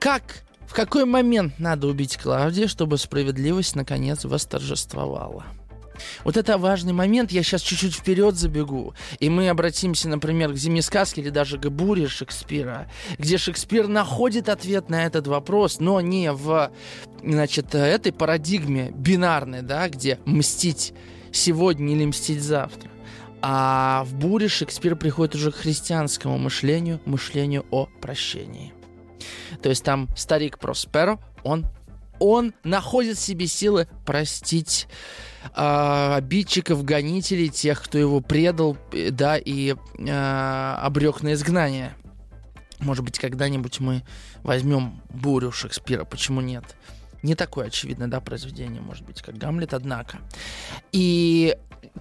Как, 0.01 0.45
в 0.67 0.73
какой 0.73 1.05
момент 1.05 1.59
надо 1.59 1.87
убить 1.87 2.17
Клавдия, 2.17 2.67
чтобы 2.67 2.97
справедливость 2.97 3.77
наконец 3.77 4.25
восторжествовала? 4.25 5.45
Вот 6.25 6.37
это 6.37 6.59
важный 6.59 6.93
момент, 6.93 7.33
я 7.33 7.43
сейчас 7.43 7.63
чуть-чуть 7.63 7.95
вперед 7.95 8.37
забегу, 8.37 8.95
и 9.21 9.29
мы 9.29 9.49
обратимся, 9.49 10.09
например, 10.09 10.53
к 10.53 10.57
«Зимней 10.57 10.83
сказке» 10.83 11.21
или 11.21 11.31
даже 11.31 11.59
к 11.59 11.69
«Буре» 11.69 12.09
Шекспира, 12.09 12.91
где 13.19 13.39
Шекспир 13.39 13.89
находит 13.89 14.49
ответ 14.49 14.89
на 14.89 15.05
этот 15.05 15.27
вопрос, 15.27 15.81
но 15.81 16.01
не 16.01 16.33
в, 16.33 16.71
значит, 17.23 17.75
этой 17.75 18.13
парадигме 18.13 18.91
бинарной, 18.95 19.63
да, 19.63 19.89
где 19.89 20.19
мстить 20.25 20.93
сегодня 21.33 21.95
или 21.95 22.07
мстить 22.07 22.43
завтра. 22.43 22.91
А 23.43 24.05
в 24.05 24.15
«Буре» 24.15 24.49
Шекспир 24.49 24.97
приходит 24.97 25.35
уже 25.35 25.53
к 25.53 25.57
христианскому 25.57 26.39
мышлению, 26.39 27.01
мышлению 27.05 27.67
о 27.71 27.87
прощении. 28.01 28.73
То 29.63 29.69
есть 29.69 29.85
там 29.85 30.09
старик 30.17 30.59
Просперо, 30.59 31.19
он 31.43 31.67
он 32.19 32.55
находит 32.63 33.17
в 33.17 33.21
себе 33.21 33.47
силы 33.47 33.89
простить 34.07 34.87
э, 35.55 36.15
обидчиков, 36.17 36.85
гонителей, 36.85 37.49
тех, 37.49 37.83
кто 37.83 37.99
его 37.99 38.21
предал, 38.21 38.77
да, 39.11 39.37
и 39.37 39.75
э, 39.99 40.77
обрек 40.81 41.23
на 41.23 41.35
изгнание. 41.35 41.95
Может 42.81 43.05
быть, 43.05 43.19
когда-нибудь 43.19 43.81
мы 43.81 44.03
возьмем 44.43 45.01
бурю 45.11 45.53
Шекспира, 45.53 46.05
почему 46.05 46.41
нет? 46.41 46.65
Не 47.23 47.35
такое 47.35 47.67
очевидное, 47.67 48.09
да, 48.09 48.21
произведение, 48.21 48.83
может 48.83 49.05
быть, 49.05 49.23
как 49.23 49.39
Гамлет, 49.39 49.73
однако. 49.73 50.19
И 50.93 51.57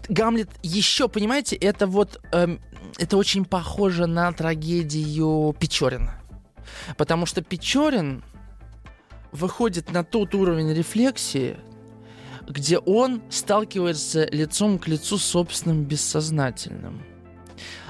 Гамлет 0.09 0.49
еще, 0.61 1.07
понимаете, 1.07 1.55
это 1.55 1.87
вот, 1.87 2.19
э, 2.31 2.57
это 2.97 3.17
очень 3.17 3.45
похоже 3.45 4.07
на 4.07 4.31
трагедию 4.33 5.55
Печорина. 5.59 6.15
Потому 6.97 7.25
что 7.25 7.41
Печорин, 7.41 8.23
выходит 9.33 9.91
на 9.91 10.03
тот 10.03 10.35
уровень 10.35 10.71
рефлексии, 10.73 11.57
где 12.47 12.77
он 12.79 13.21
сталкивается 13.29 14.27
лицом 14.31 14.79
к 14.79 14.87
лицу 14.87 15.17
с 15.17 15.23
собственным 15.23 15.83
бессознательным. 15.83 17.03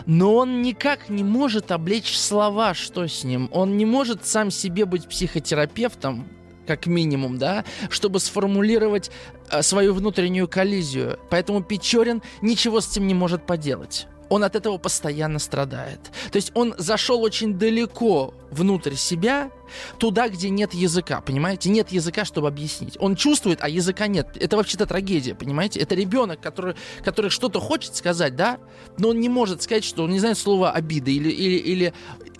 Но 0.05 0.35
он 0.35 0.61
никак 0.61 1.09
не 1.09 1.23
может 1.23 1.71
облечь 1.71 2.17
слова, 2.17 2.73
что 2.73 3.07
с 3.07 3.23
ним. 3.23 3.49
Он 3.51 3.77
не 3.77 3.85
может 3.85 4.25
сам 4.25 4.51
себе 4.51 4.85
быть 4.85 5.07
психотерапевтом, 5.07 6.27
как 6.67 6.87
минимум, 6.87 7.37
да, 7.37 7.63
чтобы 7.89 8.19
сформулировать 8.19 9.11
э, 9.49 9.61
свою 9.61 9.93
внутреннюю 9.93 10.47
коллизию. 10.47 11.19
Поэтому 11.29 11.63
Печорин 11.63 12.21
ничего 12.41 12.81
с 12.81 12.91
этим 12.91 13.07
не 13.07 13.13
может 13.13 13.45
поделать 13.45 14.07
он 14.33 14.43
от 14.43 14.55
этого 14.55 14.79
постоянно 14.79 15.37
страдает. 15.37 15.99
То 16.31 16.37
есть 16.37 16.51
он 16.55 16.73
зашел 16.79 17.21
очень 17.21 17.53
далеко 17.53 18.33
внутрь 18.53 18.95
себя, 18.95 19.51
туда, 19.97 20.29
где 20.29 20.49
нет 20.49 20.73
языка, 20.73 21.21
понимаете? 21.21 21.69
Нет 21.69 21.91
языка, 21.91 22.25
чтобы 22.25 22.47
объяснить. 22.47 22.97
Он 22.99 23.15
чувствует, 23.15 23.59
а 23.61 23.69
языка 23.69 24.07
нет. 24.07 24.37
Это 24.39 24.57
вообще-то 24.57 24.85
трагедия, 24.85 25.35
понимаете? 25.35 25.79
Это 25.79 25.95
ребенок, 25.95 26.39
который, 26.41 26.75
который 27.03 27.29
что-то 27.29 27.59
хочет 27.59 27.95
сказать, 27.95 28.35
да, 28.35 28.59
но 28.97 29.09
он 29.09 29.19
не 29.19 29.29
может 29.29 29.61
сказать, 29.61 29.83
что 29.83 30.03
он 30.03 30.11
не 30.11 30.19
знает 30.19 30.37
слова 30.37 30.71
обида 30.71 31.11
или, 31.11 31.29
или, 31.29 31.57
или 31.57 31.93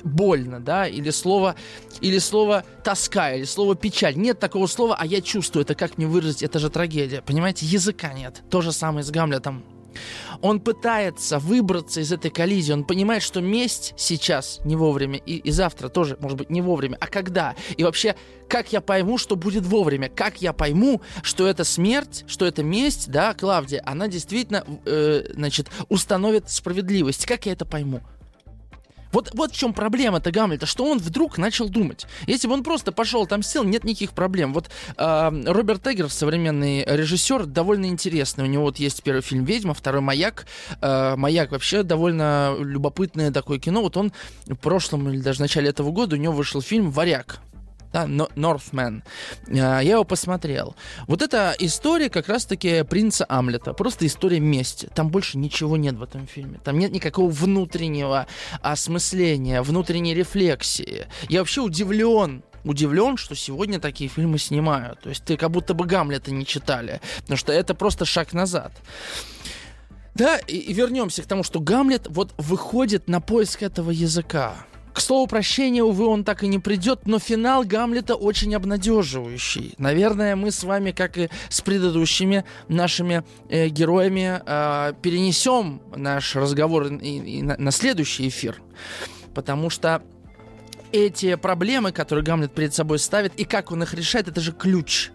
больно, 0.04 0.60
да, 0.60 0.88
или 0.88 1.10
слово, 1.10 1.56
или 2.02 2.20
слово 2.20 2.64
тоска, 2.84 3.34
или 3.34 3.46
слово 3.46 3.76
печаль. 3.76 4.16
Нет 4.16 4.40
такого 4.40 4.68
слова, 4.68 4.96
а 5.00 5.06
я 5.06 5.22
чувствую, 5.22 5.64
это 5.64 5.76
как 5.76 5.98
мне 5.98 6.08
выразить, 6.08 6.44
это 6.44 6.60
же 6.60 6.70
трагедия, 6.70 7.22
понимаете? 7.22 7.66
Языка 7.66 8.14
нет. 8.14 8.44
То 8.50 8.62
же 8.62 8.72
самое 8.72 9.04
с 9.04 9.12
Гамлетом. 9.12 9.64
Он 10.42 10.60
пытается 10.60 11.40
выбраться 11.40 12.02
из 12.02 12.12
этой 12.12 12.32
коллизии. 12.32 12.74
Он 12.74 12.84
понимает, 12.84 13.24
что 13.24 13.42
месть 13.42 13.94
сейчас 13.98 14.60
не 14.66 14.76
вовремя, 14.76 15.18
и, 15.18 15.38
и 15.38 15.52
завтра 15.52 15.90
тоже, 15.90 16.18
может 16.20 16.38
быть, 16.38 16.50
не 16.50 16.62
вовремя. 16.62 16.98
А 17.00 17.08
когда? 17.08 17.56
И 17.78 17.84
вообще, 17.84 18.16
как 18.48 18.72
я 18.74 18.82
пойму, 18.82 19.18
что 19.18 19.36
будет 19.36 19.66
вовремя? 19.66 20.10
Как 20.10 20.42
я 20.42 20.54
пойму, 20.54 21.02
что 21.22 21.48
это 21.48 21.64
смерть, 21.64 22.24
что 22.28 22.46
это 22.46 22.64
месть, 22.64 23.10
да, 23.10 23.34
Клавдия, 23.34 23.82
она 23.86 24.08
действительно, 24.08 24.64
э, 24.86 25.26
значит, 25.34 25.70
установит 25.90 26.50
справедливость? 26.50 27.26
Как 27.26 27.46
я 27.46 27.54
это 27.54 27.66
пойму? 27.66 28.02
Вот, 29.14 29.32
вот 29.34 29.54
в 29.54 29.56
чем 29.56 29.74
проблема-то 29.74 30.32
Гамлета, 30.32 30.66
что 30.66 30.86
он 30.86 30.98
вдруг 30.98 31.38
начал 31.38 31.70
думать. 31.70 32.08
Если 32.26 32.48
бы 32.48 32.56
он 32.56 32.64
просто 32.64 32.92
пошел 32.92 33.28
там 33.28 33.44
сел, 33.44 33.64
нет 33.64 33.84
никаких 33.84 34.12
проблем. 34.12 34.54
Вот 34.54 34.70
э, 34.98 35.44
Роберт 35.46 35.88
Эггер, 35.88 36.10
современный 36.10 36.84
режиссер, 36.84 37.46
довольно 37.46 37.86
интересный. 37.86 38.44
У 38.44 38.48
него 38.48 38.64
вот 38.64 38.78
есть 38.78 39.04
первый 39.04 39.22
фильм 39.22 39.46
«Ведьма», 39.46 39.76
второй 39.76 40.02
«Маяк». 40.02 40.48
Э, 40.82 41.16
«Маяк» 41.16 41.52
вообще 41.52 41.84
довольно 41.84 42.56
любопытное 42.60 43.32
такое 43.32 43.60
кино. 43.60 43.82
Вот 43.84 43.96
он 43.98 44.12
в 44.48 44.56
прошлом 44.56 45.08
или 45.10 45.22
даже 45.22 45.38
в 45.38 45.42
начале 45.42 45.70
этого 45.70 45.92
года 45.92 46.16
у 46.16 46.20
него 46.20 46.34
вышел 46.34 46.62
фильм 46.62 46.90
«Варяг» 46.90 47.40
да, 47.94 48.06
Northman. 48.06 49.04
А, 49.48 49.80
я 49.80 49.94
его 49.94 50.04
посмотрел. 50.04 50.76
Вот 51.08 51.22
эта 51.22 51.56
история 51.60 52.10
как 52.10 52.28
раз-таки 52.28 52.84
принца 52.84 53.26
Амлета. 53.30 53.74
Просто 53.74 54.08
история 54.08 54.40
мести. 54.40 54.90
Там 54.94 55.10
больше 55.10 55.38
ничего 55.38 55.78
нет 55.78 55.96
в 55.96 56.04
этом 56.04 56.28
фильме. 56.28 56.60
Там 56.64 56.80
нет 56.80 56.92
никакого 56.92 57.30
внутреннего 57.30 58.28
осмысления, 58.62 59.62
внутренней 59.62 60.16
рефлексии. 60.16 61.08
Я 61.30 61.40
вообще 61.40 61.62
удивлен 61.62 62.44
удивлен, 62.64 63.18
что 63.18 63.36
сегодня 63.36 63.78
такие 63.78 64.10
фильмы 64.10 64.40
снимают. 64.40 65.02
То 65.02 65.10
есть 65.10 65.26
ты 65.26 65.36
как 65.36 65.52
будто 65.52 65.74
бы 65.74 65.86
Гамлета 65.86 66.32
не 66.32 66.46
читали, 66.46 67.02
потому 67.18 67.38
что 67.38 67.52
это 67.52 67.76
просто 67.76 68.06
шаг 68.06 68.32
назад. 68.32 68.72
Да, 70.16 70.38
и, 70.38 70.56
и 70.56 70.74
вернемся 70.74 71.24
к 71.24 71.26
тому, 71.26 71.44
что 71.44 71.60
Гамлет 71.60 72.08
вот 72.08 72.34
выходит 72.38 73.10
на 73.10 73.20
поиск 73.20 73.64
этого 73.64 73.92
языка. 73.92 74.56
К 74.94 75.00
слову 75.00 75.26
прощения, 75.26 75.84
увы, 75.84 76.06
он 76.06 76.24
так 76.24 76.44
и 76.44 76.48
не 76.48 76.60
придет, 76.60 77.08
но 77.08 77.18
финал 77.18 77.64
Гамлета 77.64 78.16
очень 78.16 78.54
обнадеживающий. 78.54 79.74
Наверное, 79.80 80.36
мы 80.36 80.52
с 80.52 80.64
вами, 80.64 80.92
как 80.92 81.18
и 81.18 81.30
с 81.50 81.62
предыдущими 81.62 82.46
нашими 82.68 83.24
э, 83.50 83.70
героями, 83.70 84.40
э, 84.46 84.94
перенесем 85.02 85.82
наш 85.96 86.36
разговор 86.36 86.94
и, 86.94 87.40
и 87.40 87.42
на, 87.42 87.58
на 87.58 87.72
следующий 87.72 88.28
эфир. 88.28 88.62
Потому 89.34 89.72
что 89.72 90.04
эти 90.92 91.34
проблемы, 91.36 91.92
которые 91.92 92.24
Гамлет 92.24 92.54
перед 92.54 92.72
собой 92.76 93.00
ставит, 93.00 93.34
и 93.40 93.46
как 93.46 93.72
он 93.72 93.82
их 93.82 93.96
решает, 93.96 94.28
это 94.28 94.42
же 94.42 94.52
ключ. 94.52 95.10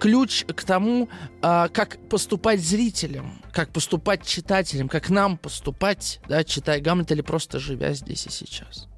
Ключ 0.00 0.44
к 0.46 0.64
тому, 0.64 1.08
э, 1.42 1.68
как 1.72 1.96
поступать 2.08 2.60
зрителям, 2.60 3.40
как 3.52 3.68
поступать 3.68 4.26
читателям, 4.26 4.88
как 4.88 5.10
нам 5.10 5.38
поступать, 5.38 6.18
да, 6.28 6.42
читая 6.42 6.80
Гамлет 6.80 7.12
или 7.12 7.20
просто 7.20 7.60
живя 7.60 7.94
здесь 7.94 8.26
и 8.26 8.30
сейчас. 8.30 8.88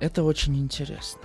Это 0.00 0.22
очень 0.22 0.58
интересно. 0.58 1.20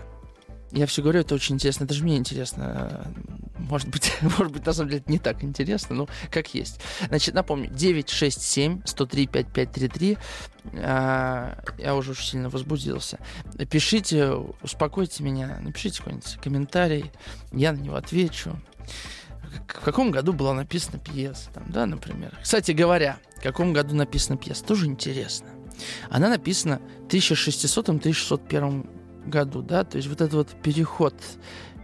Я 0.73 0.85
все 0.87 1.03
говорю, 1.03 1.19
это 1.19 1.35
очень 1.35 1.53
интересно. 1.55 1.83
Это 1.83 1.93
же 1.93 2.03
мне 2.03 2.17
интересно. 2.17 3.13
Может 3.59 3.89
быть, 3.89 4.11
может 4.21 4.51
быть, 4.51 4.65
на 4.65 4.73
самом 4.73 4.89
деле 4.89 5.01
это 5.01 5.11
не 5.11 5.19
так 5.19 5.43
интересно, 5.43 5.95
но 5.95 6.09
как 6.31 6.55
есть. 6.55 6.79
Значит, 7.07 7.35
напомню, 7.35 7.69
967-103-5533. 7.69 10.17
А, 10.77 11.63
я 11.77 11.95
уже 11.95 12.11
очень 12.11 12.25
сильно 12.25 12.49
возбудился. 12.49 13.19
Пишите, 13.69 14.31
успокойте 14.63 15.23
меня, 15.23 15.59
напишите 15.61 15.99
какой-нибудь 15.99 16.39
комментарий, 16.41 17.11
я 17.51 17.71
на 17.71 17.77
него 17.77 17.95
отвечу. 17.95 18.59
В 19.67 19.81
каком 19.81 20.09
году 20.09 20.33
была 20.33 20.55
написана 20.55 20.97
пьеса, 20.97 21.51
там, 21.53 21.71
да, 21.71 21.85
например. 21.85 22.35
Кстати 22.41 22.71
говоря, 22.71 23.19
в 23.37 23.43
каком 23.43 23.73
году 23.73 23.93
написана 23.95 24.37
пьеса, 24.37 24.63
тоже 24.63 24.87
интересно. 24.87 25.49
Она 26.09 26.29
написана 26.29 26.81
в 27.07 27.13
1600-1601 27.13 29.29
году, 29.29 29.61
да, 29.61 29.83
то 29.83 29.97
есть 29.97 30.09
вот 30.09 30.21
этот 30.21 30.33
вот 30.33 30.47
переход 30.61 31.13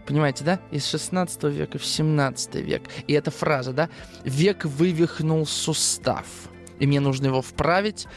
понимаете, 0.10 0.44
да, 0.44 0.60
из 0.72 0.88
16 0.88 1.44
века 1.44 1.78
в 1.78 1.86
17 1.86 2.56
век. 2.56 2.82
И 3.06 3.14
эта 3.14 3.30
фраза, 3.30 3.74
да, 3.74 3.90
век 4.24 4.66
вывихнул 4.66 5.46
сустав. 5.46 6.26
и 6.80 6.88
мне 6.88 7.00
нужно 7.00 7.28
его 7.28 7.44
вправить. 7.44 8.08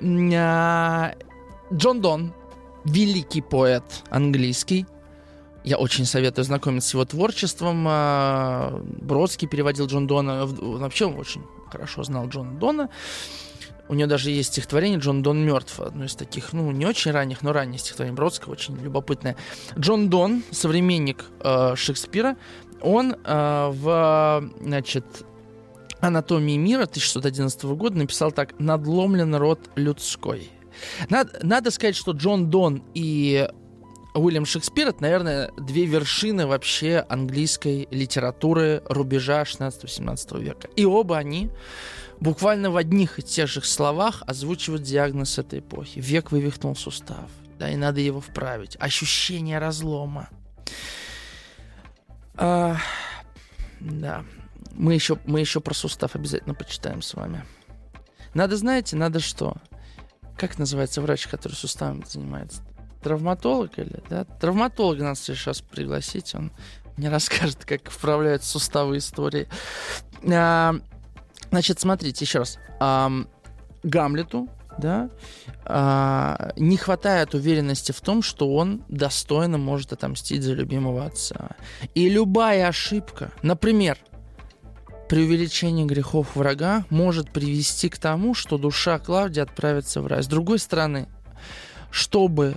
А, 0.00 1.14
Джон 1.72 2.00
Дон, 2.00 2.32
великий 2.84 3.40
поэт 3.40 3.82
английский, 4.10 4.86
я 5.64 5.76
очень 5.76 6.04
советую 6.04 6.44
знакомиться 6.44 6.90
с 6.90 6.94
его 6.94 7.04
творчеством. 7.04 7.84
А, 7.88 8.80
Бродский 9.00 9.48
переводил 9.48 9.86
Джон 9.86 10.06
Дона. 10.06 10.46
Вообще 10.46 11.06
он 11.06 11.18
очень 11.18 11.42
хорошо 11.70 12.02
знал 12.02 12.28
Джона 12.28 12.58
Дона. 12.58 12.90
У 13.90 13.94
него 13.94 14.08
даже 14.08 14.30
есть 14.30 14.52
стихотворение 14.52 15.00
«Джон 15.00 15.20
Дон 15.20 15.44
мертв», 15.44 15.80
одно 15.80 16.04
из 16.04 16.14
таких, 16.14 16.52
ну, 16.52 16.70
не 16.70 16.86
очень 16.86 17.10
ранних, 17.10 17.42
но 17.42 17.52
раннее 17.52 17.80
стихотворение 17.80 18.14
Бродского, 18.14 18.52
очень 18.52 18.76
любопытное. 18.76 19.34
Джон 19.76 20.08
Дон, 20.08 20.44
современник 20.52 21.24
э, 21.40 21.74
Шекспира, 21.74 22.36
он 22.80 23.14
э, 23.14 23.70
в, 23.72 24.48
значит, 24.60 25.04
«Анатомии 25.98 26.56
мира» 26.56 26.84
1611 26.84 27.64
года 27.64 27.98
написал 27.98 28.30
так 28.30 28.56
«Надломлен 28.60 29.34
род 29.34 29.58
людской». 29.74 30.52
Надо, 31.08 31.40
надо 31.42 31.72
сказать, 31.72 31.96
что 31.96 32.12
Джон 32.12 32.48
Дон 32.48 32.84
и 32.94 33.48
Уильям 34.14 34.46
Шекспир 34.46 34.88
это, 34.88 35.02
наверное, 35.02 35.50
две 35.56 35.84
вершины 35.84 36.46
вообще 36.46 37.04
английской 37.08 37.88
литературы 37.90 38.84
рубежа 38.88 39.42
16-17 39.42 40.40
века. 40.40 40.68
И 40.76 40.84
оба 40.84 41.18
они 41.18 41.50
буквально 42.20 42.70
в 42.70 42.76
одних 42.76 43.18
и 43.18 43.22
тех 43.22 43.48
же 43.48 43.62
словах 43.62 44.22
озвучивают 44.26 44.82
диагноз 44.82 45.38
этой 45.38 45.60
эпохи. 45.60 45.98
Век 45.98 46.30
вывихнул 46.30 46.76
сустав, 46.76 47.30
да, 47.58 47.70
и 47.70 47.76
надо 47.76 48.00
его 48.00 48.20
вправить. 48.20 48.76
Ощущение 48.80 49.58
разлома. 49.58 50.28
А, 52.34 52.76
да, 53.80 54.24
мы 54.72 54.94
еще, 54.94 55.18
мы 55.24 55.40
еще 55.40 55.60
про 55.60 55.74
сустав 55.74 56.14
обязательно 56.14 56.54
почитаем 56.54 57.02
с 57.02 57.14
вами. 57.14 57.44
Надо, 58.34 58.56
знаете, 58.56 58.96
надо 58.96 59.20
что? 59.20 59.56
Как 60.36 60.58
называется 60.58 61.02
врач, 61.02 61.26
который 61.26 61.54
суставами 61.54 62.04
занимается? 62.06 62.62
травматолог 63.02 63.78
или, 63.78 64.02
да? 64.08 64.24
Травматолога 64.24 65.02
надо 65.02 65.18
сейчас 65.18 65.60
пригласить, 65.60 66.34
он 66.34 66.52
мне 66.96 67.08
расскажет, 67.10 67.64
как 67.64 67.90
вправляют 67.90 68.44
суставы 68.44 68.98
истории. 68.98 69.48
А, 70.30 70.74
значит, 71.50 71.80
смотрите, 71.80 72.24
еще 72.24 72.40
раз. 72.40 72.58
А, 72.78 73.10
Гамлету, 73.82 74.48
да, 74.78 75.10
а, 75.64 76.52
не 76.56 76.76
хватает 76.76 77.34
уверенности 77.34 77.92
в 77.92 78.00
том, 78.00 78.22
что 78.22 78.54
он 78.54 78.82
достойно 78.88 79.58
может 79.58 79.92
отомстить 79.92 80.42
за 80.42 80.52
любимого 80.54 81.04
отца. 81.04 81.50
И 81.94 82.08
любая 82.08 82.68
ошибка, 82.68 83.32
например, 83.42 83.98
преувеличение 85.08 85.86
грехов 85.86 86.36
врага 86.36 86.84
может 86.90 87.32
привести 87.32 87.88
к 87.88 87.98
тому, 87.98 88.34
что 88.34 88.58
душа 88.58 88.98
Клавдии 88.98 89.40
отправится 89.40 90.02
в 90.02 90.06
рай. 90.06 90.22
С 90.22 90.26
другой 90.26 90.58
стороны, 90.58 91.08
чтобы 91.90 92.56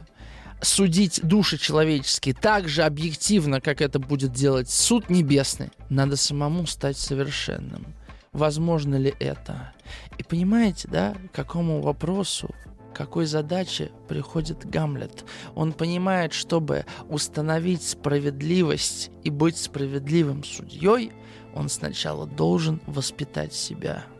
судить 0.62 1.20
души 1.24 1.58
человеческие 1.58 2.36
так 2.36 2.70
же 2.70 2.84
объективно, 2.84 3.60
как 3.60 3.82
это 3.82 4.00
будет 4.00 4.32
делать 4.32 4.70
суд 4.70 5.10
небесный, 5.10 5.72
надо 5.90 6.16
самому 6.16 6.66
стать 6.68 6.98
совершенным. 6.98 7.86
Возможно 8.34 8.96
ли 8.96 9.14
это? 9.20 9.74
И 10.18 10.24
понимаете, 10.24 10.88
да, 10.88 11.16
к 11.32 11.36
какому 11.36 11.82
вопросу, 11.82 12.54
какой 12.94 13.26
задаче 13.26 13.92
приходит 14.08 14.66
Гамлет? 14.66 15.24
Он 15.56 15.72
понимает, 15.72 16.34
чтобы 16.34 16.86
установить 17.10 17.84
справедливость 17.84 19.12
и 19.24 19.30
быть 19.30 19.58
справедливым 19.58 20.44
судьей, 20.44 21.12
он 21.54 21.70
сначала 21.70 22.26
должен 22.26 22.82
воспитать 22.88 23.54
себя– 23.54 24.04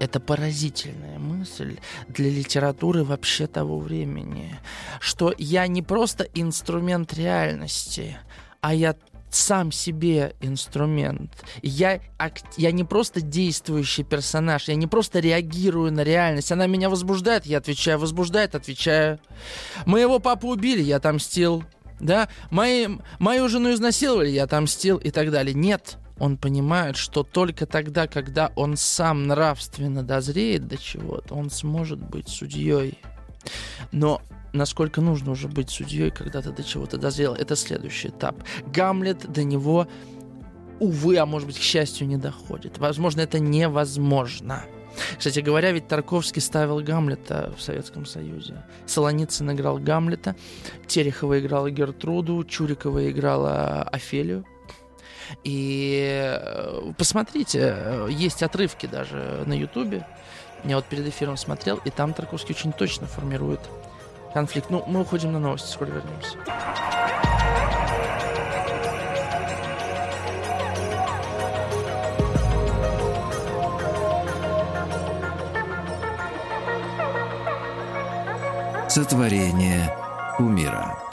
это 0.00 0.18
поразительная 0.18 1.18
мысль 1.18 1.76
для 2.08 2.30
литературы 2.30 3.04
вообще 3.04 3.46
того 3.46 3.78
времени, 3.78 4.58
что 4.98 5.32
я 5.36 5.66
не 5.66 5.82
просто 5.82 6.24
инструмент 6.34 7.12
реальности, 7.12 8.16
а 8.62 8.74
я 8.74 8.96
сам 9.34 9.72
себе 9.72 10.34
инструмент. 10.40 11.32
Я, 11.62 12.00
я 12.56 12.72
не 12.72 12.84
просто 12.84 13.20
действующий 13.20 14.04
персонаж, 14.04 14.68
я 14.68 14.74
не 14.74 14.86
просто 14.86 15.20
реагирую 15.20 15.92
на 15.92 16.02
реальность. 16.02 16.52
Она 16.52 16.66
меня 16.66 16.90
возбуждает, 16.90 17.46
я 17.46 17.58
отвечаю, 17.58 17.98
возбуждает, 17.98 18.54
отвечаю. 18.54 19.20
Моего 19.86 20.18
папу 20.18 20.48
убили, 20.48 20.82
я 20.82 20.96
отомстил. 20.96 21.64
Да? 21.98 22.28
Мои, 22.50 22.88
мою 23.18 23.48
жену 23.48 23.72
изнасиловали, 23.72 24.30
я 24.30 24.44
отомстил 24.44 24.96
и 24.96 25.10
так 25.10 25.30
далее. 25.30 25.54
Нет 25.54 25.98
он 26.20 26.36
понимает, 26.36 26.96
что 26.96 27.22
только 27.22 27.66
тогда, 27.66 28.06
когда 28.06 28.52
он 28.54 28.76
сам 28.76 29.26
нравственно 29.26 30.02
дозреет 30.02 30.68
до 30.68 30.76
чего-то, 30.76 31.34
он 31.34 31.48
сможет 31.48 31.98
быть 31.98 32.28
судьей. 32.28 32.98
Но 33.90 34.20
насколько 34.52 35.00
нужно 35.00 35.32
уже 35.32 35.48
быть 35.48 35.70
судьей, 35.70 36.10
когда 36.10 36.42
ты 36.42 36.50
до 36.50 36.62
чего-то 36.62 36.98
дозрел, 36.98 37.34
это 37.34 37.56
следующий 37.56 38.08
этап. 38.08 38.42
Гамлет 38.66 39.30
до 39.30 39.44
него, 39.44 39.86
увы, 40.78 41.18
а 41.18 41.26
может 41.26 41.46
быть, 41.46 41.58
к 41.58 41.62
счастью, 41.62 42.06
не 42.06 42.16
доходит. 42.16 42.78
Возможно, 42.78 43.20
это 43.20 43.38
невозможно. 43.38 44.64
Кстати 45.18 45.40
говоря, 45.40 45.72
ведь 45.72 45.88
Тарковский 45.88 46.42
ставил 46.42 46.80
Гамлета 46.80 47.54
в 47.56 47.62
Советском 47.62 48.06
Союзе. 48.06 48.64
Солоницын 48.86 49.52
играл 49.52 49.78
Гамлета, 49.78 50.34
Терехова 50.86 51.38
играла 51.38 51.70
Гертруду, 51.70 52.44
Чурикова 52.44 53.10
играла 53.10 53.82
Офелию. 53.84 54.44
И 55.44 56.02
э, 56.08 56.92
посмотрите, 56.98 57.74
э, 57.76 58.08
есть 58.10 58.42
отрывки 58.42 58.86
даже 58.86 59.44
на 59.46 59.52
Ютубе. 59.52 60.04
Я 60.64 60.76
вот 60.76 60.86
перед 60.86 61.06
эфиром 61.06 61.36
смотрел, 61.36 61.80
и 61.84 61.90
там 61.90 62.12
Тарковский 62.12 62.54
очень 62.54 62.72
точно 62.72 63.06
формирует 63.06 63.60
конфликт. 64.32 64.70
Ну, 64.70 64.82
мы 64.86 65.00
уходим 65.00 65.32
на 65.32 65.38
новости, 65.38 65.70
скоро 65.70 65.90
вернемся. 65.90 66.36
Сотворение 78.88 79.96
умира. 80.38 81.09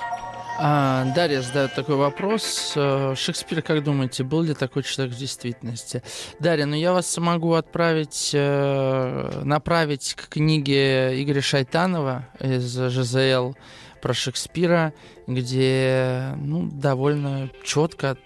А, 0.60 1.06
Дарья 1.14 1.42
задает 1.42 1.76
такой 1.76 1.96
вопрос. 1.96 2.74
Э, 2.76 3.14
Шекспир, 3.16 3.62
как 3.62 3.84
думаете, 3.84 4.24
был 4.24 4.42
ли 4.42 4.56
такой 4.56 4.82
человек 4.82 5.14
в 5.14 5.18
действительности? 5.18 6.02
Дарья, 6.40 6.66
ну 6.66 6.76
я 6.76 6.94
вас 6.94 7.16
могу 7.18 7.54
отправить, 7.54 8.32
э, 8.34 9.42
направить 9.44 10.16
к 10.16 10.30
книге 10.30 11.22
Игоря 11.22 11.42
Шайтанова 11.42 12.28
из 12.40 12.76
ЖЗЛ 12.76 13.56
про 14.02 14.14
Шекспира, 14.16 14.94
где 15.28 16.34
ну, 16.38 16.68
довольно 16.72 17.52
четко, 17.64 18.18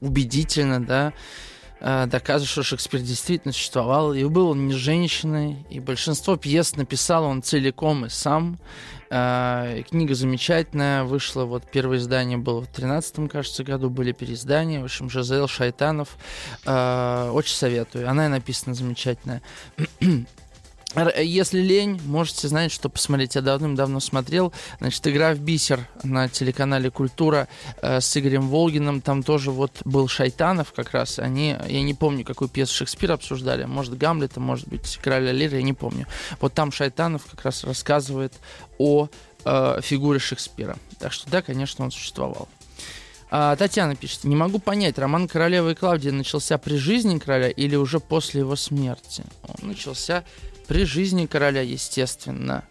убедительно, 0.00 0.82
да, 0.82 1.12
доказывает, 1.80 2.48
что 2.48 2.62
Шекспир 2.62 3.00
действительно 3.00 3.52
существовал, 3.52 4.12
и 4.12 4.24
был 4.24 4.50
он 4.50 4.66
не 4.66 4.74
женщиной, 4.74 5.64
и 5.70 5.78
большинство 5.80 6.36
пьес 6.36 6.76
написал 6.76 7.24
он 7.24 7.42
целиком 7.42 8.06
и 8.06 8.08
сам, 8.08 8.58
а, 9.10 9.82
книга 9.84 10.14
замечательная, 10.14 11.04
вышла, 11.04 11.44
вот 11.44 11.64
первое 11.70 11.98
издание 11.98 12.36
было 12.36 12.62
в 12.62 12.68
13 12.68 13.28
кажется, 13.28 13.64
году, 13.64 13.88
были 13.88 14.12
переиздания, 14.12 14.80
в 14.80 14.84
общем, 14.84 15.08
Жазел 15.08 15.48
Шайтанов, 15.48 16.16
а, 16.66 17.30
очень 17.32 17.54
советую, 17.54 18.08
она 18.08 18.26
и 18.26 18.28
написана 18.28 18.74
замечательная. 18.74 19.40
Если 20.96 21.60
лень, 21.60 22.00
можете 22.06 22.48
знать, 22.48 22.72
что 22.72 22.88
посмотреть. 22.88 23.34
Я 23.34 23.42
давным-давно 23.42 24.00
смотрел. 24.00 24.54
Значит, 24.80 25.06
игра 25.06 25.34
в 25.34 25.38
бисер 25.38 25.86
на 26.02 26.28
телеканале 26.28 26.90
Культура 26.90 27.46
э, 27.82 28.00
с 28.00 28.16
Игорем 28.16 28.48
Волгиным. 28.48 29.02
Там 29.02 29.22
тоже 29.22 29.50
вот 29.50 29.72
был 29.84 30.08
Шайтанов 30.08 30.72
как 30.72 30.92
раз. 30.92 31.18
Они, 31.18 31.56
я 31.68 31.82
не 31.82 31.92
помню, 31.92 32.24
какую 32.24 32.48
пьесу 32.48 32.74
Шекспира 32.74 33.14
обсуждали. 33.14 33.64
Может, 33.64 33.98
Гамлета, 33.98 34.40
может 34.40 34.66
быть, 34.66 34.98
Короля 35.02 35.30
Лира, 35.30 35.58
я 35.58 35.62
не 35.62 35.74
помню. 35.74 36.06
Вот 36.40 36.54
там 36.54 36.72
Шайтанов 36.72 37.26
как 37.26 37.44
раз 37.44 37.64
рассказывает 37.64 38.32
о 38.78 39.08
э, 39.44 39.80
фигуре 39.82 40.18
Шекспира. 40.18 40.78
Так 40.98 41.12
что 41.12 41.30
да, 41.30 41.42
конечно, 41.42 41.84
он 41.84 41.90
существовал. 41.90 42.48
А, 43.30 43.56
Татьяна 43.56 43.94
пишет, 43.94 44.24
не 44.24 44.36
могу 44.36 44.58
понять, 44.58 44.98
роман 44.98 45.28
Королевы 45.28 45.72
и 45.72 45.74
Клавдии 45.74 46.08
начался 46.08 46.56
при 46.56 46.76
жизни 46.76 47.18
короля 47.18 47.50
или 47.50 47.76
уже 47.76 48.00
после 48.00 48.40
его 48.40 48.56
смерти? 48.56 49.22
Он 49.42 49.68
начался 49.68 50.24
при 50.68 50.84
жизни 50.84 51.26
короля, 51.26 51.62
естественно. 51.62 52.64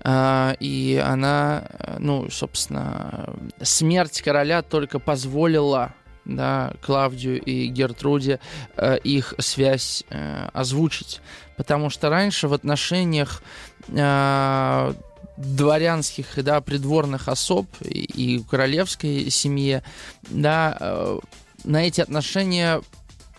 А, 0.00 0.56
и 0.58 1.00
она, 1.04 1.68
ну, 1.98 2.28
собственно, 2.30 3.34
смерть 3.60 4.22
короля 4.22 4.62
только 4.62 4.98
позволила 4.98 5.94
да, 6.24 6.72
Клавдию 6.82 7.40
и 7.40 7.66
Гертруде 7.66 8.40
э, 8.76 8.98
их 8.98 9.34
связь 9.38 10.04
э, 10.08 10.48
озвучить. 10.52 11.20
Потому 11.56 11.90
что 11.90 12.08
раньше 12.08 12.48
в 12.48 12.54
отношениях 12.54 13.42
э, 13.88 14.92
дворянских 15.36 16.26
да, 16.42 16.60
придворных 16.60 17.28
особ 17.28 17.66
и, 17.80 18.42
королевской 18.48 19.30
семье 19.30 19.82
да, 20.22 20.76
э, 20.80 21.18
на 21.64 21.86
эти 21.86 22.00
отношения 22.00 22.80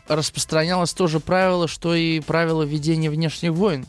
распространялось 0.07 0.93
то 0.93 1.07
же 1.07 1.19
правило, 1.19 1.67
что 1.67 1.95
и 1.95 2.19
правило 2.19 2.63
ведения 2.63 3.09
внешних 3.09 3.51
войн. 3.51 3.85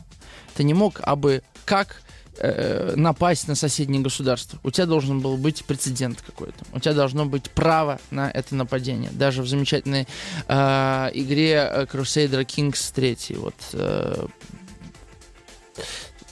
Ты 0.55 0.63
не 0.63 0.73
мог 0.73 0.99
абы 1.01 1.41
как 1.65 2.01
э, 2.37 2.93
напасть 2.95 3.47
на 3.47 3.55
соседнее 3.55 4.01
государство. 4.01 4.59
У 4.63 4.71
тебя 4.71 4.85
должен 4.85 5.19
был 5.19 5.37
быть 5.37 5.65
прецедент 5.65 6.21
какой-то. 6.21 6.65
У 6.73 6.79
тебя 6.79 6.93
должно 6.93 7.25
быть 7.25 7.49
право 7.51 7.99
на 8.11 8.29
это 8.29 8.55
нападение. 8.55 9.11
Даже 9.11 9.41
в 9.41 9.47
замечательной 9.47 10.07
э, 10.47 11.09
игре 11.13 11.87
Crusader 11.91 12.45
Kings 12.45 12.93
3. 12.93 13.37
Вот 13.37 13.55
э, 13.73 14.27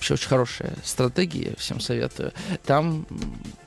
вообще 0.03 0.15
очень 0.15 0.27
хорошая 0.27 0.73
стратегия, 0.83 1.55
всем 1.57 1.79
советую. 1.79 2.33
Там 2.65 3.07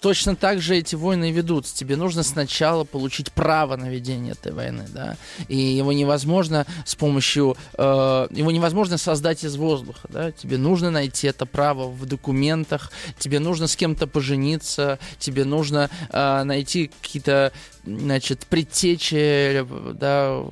точно 0.00 0.36
так 0.36 0.60
же 0.60 0.76
эти 0.76 0.94
войны 0.94 1.32
ведутся. 1.32 1.74
Тебе 1.74 1.96
нужно 1.96 2.22
сначала 2.22 2.84
получить 2.84 3.32
право 3.32 3.76
на 3.76 3.86
ведение 3.86 4.32
этой 4.32 4.52
войны, 4.52 4.84
да, 4.92 5.16
и 5.48 5.56
его 5.56 5.92
невозможно 5.92 6.66
с 6.84 6.94
помощью, 6.94 7.56
э, 7.78 7.82
его 8.30 8.50
невозможно 8.50 8.98
создать 8.98 9.44
из 9.44 9.56
воздуха, 9.56 10.06
да, 10.10 10.30
тебе 10.30 10.58
нужно 10.58 10.90
найти 10.90 11.26
это 11.26 11.46
право 11.46 11.88
в 11.88 12.04
документах, 12.04 12.92
тебе 13.18 13.38
нужно 13.38 13.66
с 13.66 13.74
кем-то 13.74 14.06
пожениться, 14.06 14.98
тебе 15.18 15.46
нужно 15.46 15.88
э, 16.10 16.42
найти 16.42 16.90
какие-то, 17.00 17.52
значит, 17.86 18.46
предтечи, 18.46 19.66
да, 19.94 20.42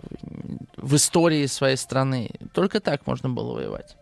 в 0.78 0.96
истории 0.96 1.46
своей 1.46 1.76
страны. 1.76 2.30
Только 2.54 2.80
так 2.80 3.06
можно 3.06 3.28
было 3.28 3.52
воевать. 3.52 3.96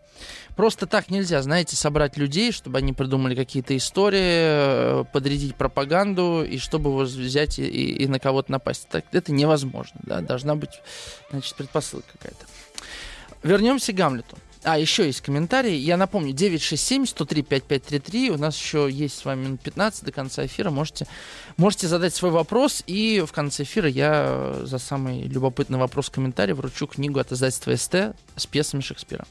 Просто 0.55 0.85
так 0.85 1.09
нельзя, 1.09 1.41
знаете, 1.41 1.75
собрать 1.75 2.17
людей, 2.17 2.51
чтобы 2.51 2.77
они 2.77 2.93
придумали 2.93 3.35
какие-то 3.35 3.75
истории, 3.75 5.01
э, 5.01 5.03
подрядить 5.11 5.55
пропаганду, 5.55 6.43
и 6.43 6.57
чтобы 6.57 6.91
его 6.91 7.01
взять 7.01 7.59
и, 7.59 7.63
и, 7.63 8.03
и 8.03 8.07
на 8.07 8.19
кого-то 8.19 8.51
напасть. 8.51 8.87
Так, 8.89 9.05
это 9.11 9.31
невозможно, 9.31 9.99
да, 10.03 10.21
должна 10.21 10.55
быть, 10.55 10.81
значит, 11.31 11.55
предпосылка 11.55 12.07
какая-то. 12.13 12.45
Вернемся 13.41 13.91
к 13.93 13.95
Гамлету. 13.95 14.37
А, 14.63 14.79
еще 14.79 15.05
есть 15.05 15.21
комментарий. 15.21 15.75
Я 15.75 15.97
напомню, 15.97 16.33
967-103-5533. 16.33 18.29
У 18.29 18.37
нас 18.37 18.57
еще 18.57 18.87
есть 18.89 19.17
с 19.17 19.25
вами 19.25 19.45
минут 19.45 19.61
15 19.61 20.05
до 20.05 20.11
конца 20.13 20.45
эфира. 20.45 20.69
Можете, 20.69 21.05
можете 21.57 21.87
задать 21.89 22.15
свой 22.15 22.31
вопрос. 22.31 22.81
И 22.87 23.21
в 23.27 23.33
конце 23.33 23.63
эфира 23.63 23.89
я 23.89 24.61
за 24.63 24.77
самый 24.77 25.23
любопытный 25.23 25.79
вопрос 25.79 26.09
комментарий 26.09 26.53
вручу 26.53 26.87
книгу 26.87 27.19
от 27.19 27.33
издательства 27.33 27.75
СТ 27.75 28.15
с 28.37 28.45
пьесами 28.45 28.79
Шекспира. 28.81 29.25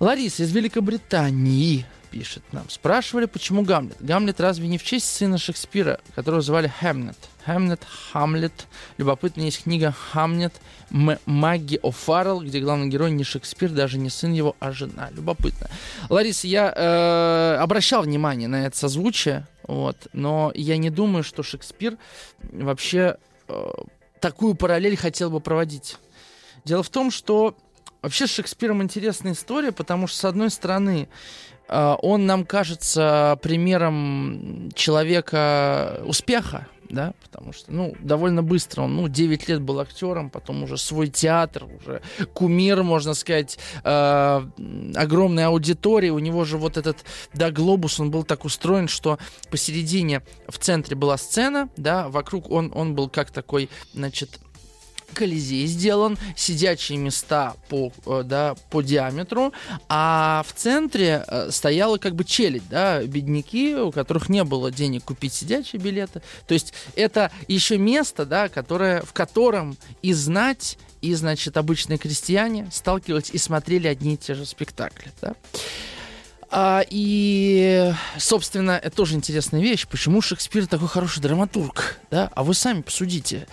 Лариса 0.00 0.44
из 0.44 0.52
Великобритании 0.52 1.84
пишет 2.10 2.42
нам. 2.52 2.68
Спрашивали, 2.70 3.26
почему 3.26 3.62
Гамлет. 3.62 3.98
Гамлет 4.00 4.40
разве 4.40 4.66
не 4.66 4.78
в 4.78 4.82
честь 4.82 5.04
сына 5.14 5.36
Шекспира, 5.36 6.00
которого 6.14 6.40
звали 6.40 6.68
Хэмнет? 6.68 7.18
Хэмнет, 7.44 7.82
Хамлет. 7.84 8.66
Любопытная 8.96 9.44
есть 9.44 9.64
книга 9.64 9.92
Хамнет 9.92 10.54
Магги 10.88 11.78
О'Фаррелл, 11.82 12.42
где 12.42 12.60
главный 12.60 12.88
герой 12.88 13.10
не 13.10 13.24
Шекспир, 13.24 13.68
даже 13.70 13.98
не 13.98 14.08
сын 14.08 14.32
его, 14.32 14.56
а 14.58 14.72
жена. 14.72 15.10
Любопытно. 15.12 15.68
Лариса, 16.08 16.46
я 16.46 16.72
э, 16.74 17.56
обращал 17.60 18.02
внимание 18.02 18.48
на 18.48 18.66
это 18.66 18.76
созвучие, 18.78 19.46
вот, 19.68 20.08
но 20.14 20.50
я 20.54 20.78
не 20.78 20.88
думаю, 20.88 21.22
что 21.22 21.42
Шекспир 21.42 21.98
вообще 22.42 23.18
э, 23.48 23.70
такую 24.18 24.54
параллель 24.54 24.96
хотел 24.96 25.30
бы 25.30 25.40
проводить. 25.40 25.98
Дело 26.64 26.82
в 26.82 26.88
том, 26.88 27.10
что 27.10 27.54
Вообще 28.02 28.26
с 28.26 28.30
Шекспиром 28.30 28.82
интересная 28.82 29.32
история, 29.32 29.72
потому 29.72 30.06
что, 30.06 30.18
с 30.18 30.24
одной 30.24 30.50
стороны, 30.50 31.08
э, 31.68 31.96
он 32.00 32.26
нам 32.26 32.46
кажется 32.46 33.38
примером 33.42 34.70
человека 34.74 36.00
успеха, 36.06 36.66
да, 36.88 37.12
потому 37.22 37.52
что, 37.52 37.72
ну, 37.72 37.94
довольно 38.00 38.42
быстро 38.42 38.82
он, 38.82 38.96
ну, 38.96 39.08
9 39.08 39.48
лет 39.48 39.60
был 39.60 39.80
актером, 39.80 40.30
потом 40.30 40.62
уже 40.62 40.76
свой 40.76 41.08
театр, 41.08 41.64
уже 41.64 42.02
кумир, 42.32 42.82
можно 42.82 43.14
сказать, 43.14 43.58
э, 43.84 44.42
огромной 44.96 45.44
аудитории, 45.44 46.08
у 46.08 46.18
него 46.18 46.44
же 46.44 46.56
вот 46.56 46.76
этот, 46.76 47.04
да, 47.34 47.50
глобус, 47.50 48.00
он 48.00 48.10
был 48.10 48.24
так 48.24 48.44
устроен, 48.44 48.88
что 48.88 49.18
посередине, 49.50 50.22
в 50.48 50.58
центре 50.58 50.96
была 50.96 51.16
сцена, 51.16 51.68
да, 51.76 52.08
вокруг 52.08 52.50
он, 52.50 52.72
он 52.74 52.94
был 52.94 53.08
как 53.08 53.30
такой, 53.30 53.68
значит, 53.92 54.40
Колизей 55.14 55.66
сделан, 55.66 56.18
сидячие 56.36 56.98
места 56.98 57.54
по, 57.68 57.92
э, 58.06 58.22
да, 58.24 58.54
по 58.70 58.82
диаметру, 58.82 59.52
а 59.88 60.44
в 60.46 60.52
центре 60.52 61.24
э, 61.26 61.50
стояла 61.50 61.98
как 61.98 62.14
бы 62.14 62.24
челядь, 62.24 62.68
да, 62.68 63.02
бедняки, 63.02 63.74
у 63.74 63.92
которых 63.92 64.28
не 64.28 64.44
было 64.44 64.70
денег 64.70 65.04
купить 65.04 65.32
сидячие 65.32 65.80
билеты. 65.80 66.22
То 66.46 66.54
есть 66.54 66.72
это 66.96 67.30
еще 67.48 67.78
место, 67.78 68.24
да, 68.26 68.48
которое, 68.48 69.02
в 69.02 69.12
котором 69.12 69.76
и 70.02 70.12
знать, 70.12 70.78
и, 71.00 71.14
значит, 71.14 71.56
обычные 71.56 71.98
крестьяне 71.98 72.68
сталкивались 72.72 73.30
и 73.30 73.38
смотрели 73.38 73.88
одни 73.88 74.14
и 74.14 74.16
те 74.16 74.34
же 74.34 74.44
спектакли, 74.44 75.10
да. 75.22 75.34
А, 76.52 76.84
и, 76.88 77.92
собственно, 78.18 78.72
это 78.72 78.96
тоже 78.96 79.14
интересная 79.14 79.60
вещь. 79.60 79.86
Почему 79.86 80.20
Шекспир 80.20 80.66
такой 80.66 80.88
хороший 80.88 81.20
драматург? 81.20 81.98
Да? 82.10 82.30
А 82.34 82.42
вы 82.42 82.54
сами 82.54 82.82
посудите. 82.82 83.46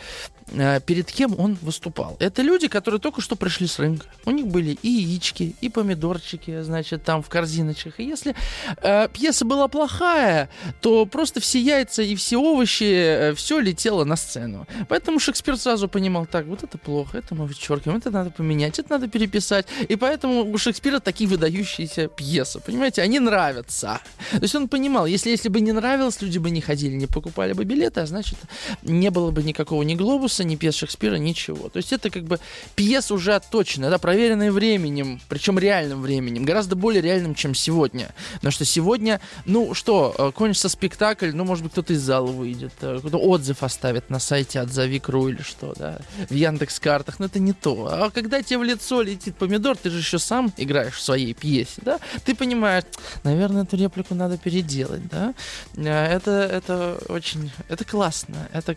Э, 0.51 0.79
перед 0.85 1.11
кем 1.11 1.37
он 1.39 1.57
выступал. 1.61 2.15
Это 2.19 2.41
люди, 2.41 2.67
которые 2.67 3.01
только 3.01 3.21
что 3.21 3.35
пришли 3.35 3.67
с 3.67 3.79
рынка. 3.79 4.07
У 4.25 4.31
них 4.31 4.47
были 4.47 4.77
и 4.81 4.89
яички, 4.89 5.55
и 5.61 5.69
помидорчики, 5.69 6.61
значит, 6.61 7.03
там 7.03 7.21
в 7.21 7.29
корзиночках. 7.29 7.99
И 7.99 8.03
если 8.03 8.35
э, 8.81 9.07
пьеса 9.11 9.45
была 9.45 9.67
плохая, 9.67 10.49
то 10.81 11.05
просто 11.05 11.39
все 11.39 11.59
яйца 11.59 12.01
и 12.01 12.15
все 12.15 12.37
овощи, 12.37 12.83
э, 12.83 13.33
все 13.33 13.59
летело 13.59 14.05
на 14.05 14.15
сцену. 14.15 14.67
Поэтому 14.87 15.19
Шекспир 15.19 15.57
сразу 15.57 15.87
понимал, 15.89 16.25
так, 16.25 16.45
вот 16.45 16.63
это 16.63 16.77
плохо, 16.77 17.17
это 17.17 17.35
мы 17.35 17.45
вычеркиваем, 17.45 17.99
это 17.99 18.11
надо 18.11 18.31
поменять, 18.31 18.79
это 18.79 18.91
надо 18.91 19.07
переписать. 19.07 19.67
И 19.89 19.95
поэтому 19.95 20.49
у 20.49 20.57
Шекспира 20.57 20.99
такие 20.99 21.29
выдающиеся 21.29 22.07
пьесы, 22.07 22.59
понимаете, 22.59 23.01
они 23.01 23.19
нравятся. 23.19 23.99
То 24.31 24.41
есть 24.41 24.55
он 24.55 24.69
понимал, 24.69 25.05
если, 25.05 25.29
если 25.29 25.49
бы 25.49 25.59
не 25.59 25.73
нравилось, 25.73 26.21
люди 26.21 26.37
бы 26.37 26.49
не 26.49 26.61
ходили, 26.61 26.95
не 26.95 27.07
покупали 27.07 27.53
бы 27.53 27.65
билеты, 27.65 28.01
а 28.01 28.05
значит, 28.05 28.37
не 28.83 29.09
было 29.09 29.31
бы 29.31 29.43
никакого 29.43 29.83
ни 29.83 29.95
глобуса, 29.95 30.36
Джойса, 30.37 30.43
ни 30.43 30.55
пьес 30.55 30.75
Шекспира, 30.75 31.15
ничего. 31.15 31.69
То 31.69 31.77
есть 31.77 31.93
это 31.93 32.09
как 32.09 32.23
бы 32.23 32.39
пьеса 32.75 33.13
уже 33.13 33.35
отточенная, 33.35 33.89
да, 33.89 33.97
проверенная 33.97 34.51
временем, 34.51 35.19
причем 35.29 35.59
реальным 35.59 36.01
временем, 36.01 36.45
гораздо 36.45 36.75
более 36.75 37.01
реальным, 37.01 37.35
чем 37.35 37.55
сегодня. 37.55 38.09
Потому 38.35 38.51
что 38.51 38.65
сегодня, 38.65 39.19
ну 39.45 39.73
что, 39.73 40.13
э, 40.17 40.31
кончится 40.31 40.69
спектакль, 40.69 41.31
ну, 41.33 41.43
может 41.43 41.63
быть, 41.63 41.71
кто-то 41.71 41.93
из 41.93 42.01
зала 42.01 42.27
выйдет, 42.27 42.73
э, 42.81 42.99
кто-то 42.99 43.17
отзыв 43.17 43.63
оставит 43.63 44.09
на 44.09 44.19
сайте 44.19 44.59
отзови.ру 44.59 45.29
или 45.29 45.41
что, 45.41 45.73
да, 45.77 45.99
в 46.29 46.33
Яндекс 46.33 46.79
картах, 46.79 47.19
но 47.19 47.25
это 47.25 47.39
не 47.39 47.53
то. 47.53 47.87
А 47.91 48.09
когда 48.09 48.41
тебе 48.41 48.59
в 48.59 48.63
лицо 48.63 49.01
летит 49.01 49.35
помидор, 49.35 49.75
ты 49.77 49.89
же 49.89 49.99
еще 49.99 50.19
сам 50.19 50.51
играешь 50.57 50.95
в 50.95 51.01
своей 51.01 51.33
пьесе, 51.33 51.81
да, 51.81 51.99
ты 52.25 52.35
понимаешь, 52.35 52.83
наверное, 53.23 53.63
эту 53.63 53.77
реплику 53.77 54.15
надо 54.15 54.37
переделать, 54.37 55.07
да, 55.07 55.33
э, 55.75 56.15
это, 56.15 56.31
это 56.31 56.97
очень, 57.09 57.51
это 57.69 57.85
классно, 57.85 58.47
это 58.53 58.75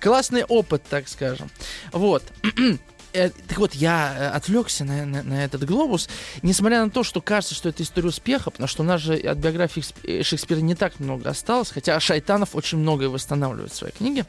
классный 0.00 0.44
опыт 0.44 0.63
опыт, 0.64 0.82
так 0.88 1.08
скажем. 1.08 1.50
Вот. 1.92 2.22
Э, 3.16 3.30
так 3.30 3.58
вот, 3.58 3.74
я 3.74 4.12
э, 4.18 4.28
отвлекся 4.30 4.84
на, 4.84 5.06
на, 5.06 5.22
на 5.22 5.44
этот 5.44 5.64
глобус, 5.64 6.08
несмотря 6.42 6.82
на 6.82 6.90
то, 6.90 7.04
что 7.04 7.20
кажется, 7.20 7.54
что 7.54 7.68
это 7.68 7.84
история 7.84 8.08
успеха, 8.08 8.50
потому 8.50 8.66
что 8.66 8.82
у 8.82 8.84
нас 8.84 9.00
же 9.00 9.14
от 9.14 9.38
биографии 9.38 9.84
э, 10.02 10.24
Шекспира 10.24 10.58
не 10.58 10.74
так 10.74 10.98
много 10.98 11.30
осталось, 11.30 11.70
хотя 11.70 12.00
Шайтанов 12.00 12.56
очень 12.56 12.78
многое 12.78 13.08
восстанавливает 13.08 13.70
в 13.70 13.76
своей 13.76 13.94
книге. 13.94 14.26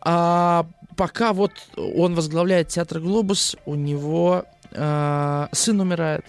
А, 0.00 0.66
пока 0.96 1.32
вот 1.32 1.52
он 1.76 2.16
возглавляет 2.16 2.66
театр 2.66 2.98
Глобус, 2.98 3.54
у 3.66 3.76
него 3.76 4.46
а, 4.72 5.48
сын 5.52 5.80
умирает 5.80 6.24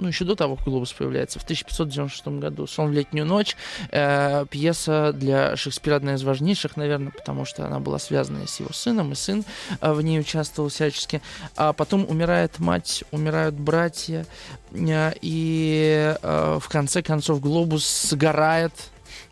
ну, 0.00 0.08
еще 0.08 0.24
до 0.24 0.34
того, 0.34 0.56
как 0.56 0.64
глобус 0.64 0.92
появляется, 0.92 1.38
в 1.38 1.42
1596 1.42 2.26
году. 2.40 2.66
«Сон 2.66 2.90
в 2.90 2.92
летнюю 2.92 3.26
ночь». 3.26 3.56
Э, 3.90 4.46
пьеса 4.50 5.12
для 5.12 5.56
Шекспира 5.56 5.96
одна 5.96 6.14
из 6.14 6.22
важнейших, 6.22 6.76
наверное, 6.76 7.12
потому 7.12 7.44
что 7.44 7.66
она 7.66 7.78
была 7.78 7.98
связана 7.98 8.46
с 8.46 8.60
его 8.60 8.72
сыном, 8.72 9.12
и 9.12 9.14
сын 9.14 9.44
э, 9.80 9.92
в 9.92 10.00
ней 10.02 10.18
участвовал 10.20 10.70
всячески. 10.70 11.20
А 11.56 11.72
потом 11.72 12.06
умирает 12.08 12.58
мать, 12.58 13.04
умирают 13.10 13.54
братья, 13.54 14.26
э, 14.72 15.12
и 15.20 16.16
э, 16.22 16.58
в 16.60 16.68
конце 16.68 17.02
концов 17.02 17.40
глобус 17.40 18.08
сгорает, 18.10 18.72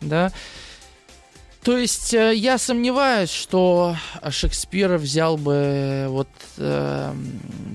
да, 0.01 0.31
то 1.63 1.77
есть 1.77 2.13
э, 2.13 2.33
я 2.35 2.57
сомневаюсь, 2.57 3.29
что 3.29 3.95
Шекспир 4.29 4.97
взял 4.97 5.35
бы 5.35 6.05
вот 6.07 6.29
э, 6.57 7.13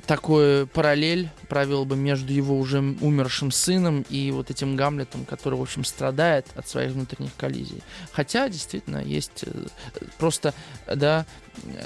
такой 0.06 0.66
параллель, 0.66 1.28
провел 1.50 1.84
бы 1.84 1.94
между 1.94 2.32
его 2.32 2.58
уже 2.58 2.78
умершим 2.78 3.50
сыном 3.50 4.06
и 4.08 4.30
вот 4.30 4.50
этим 4.50 4.74
Гамлетом, 4.74 5.26
который, 5.26 5.58
в 5.58 5.62
общем, 5.62 5.84
страдает 5.84 6.46
от 6.54 6.66
своих 6.66 6.92
внутренних 6.92 7.36
коллизий. 7.36 7.82
Хотя, 8.12 8.48
действительно, 8.48 9.02
есть 9.04 9.44
э, 9.44 9.50
просто, 10.16 10.54
да, 10.86 11.26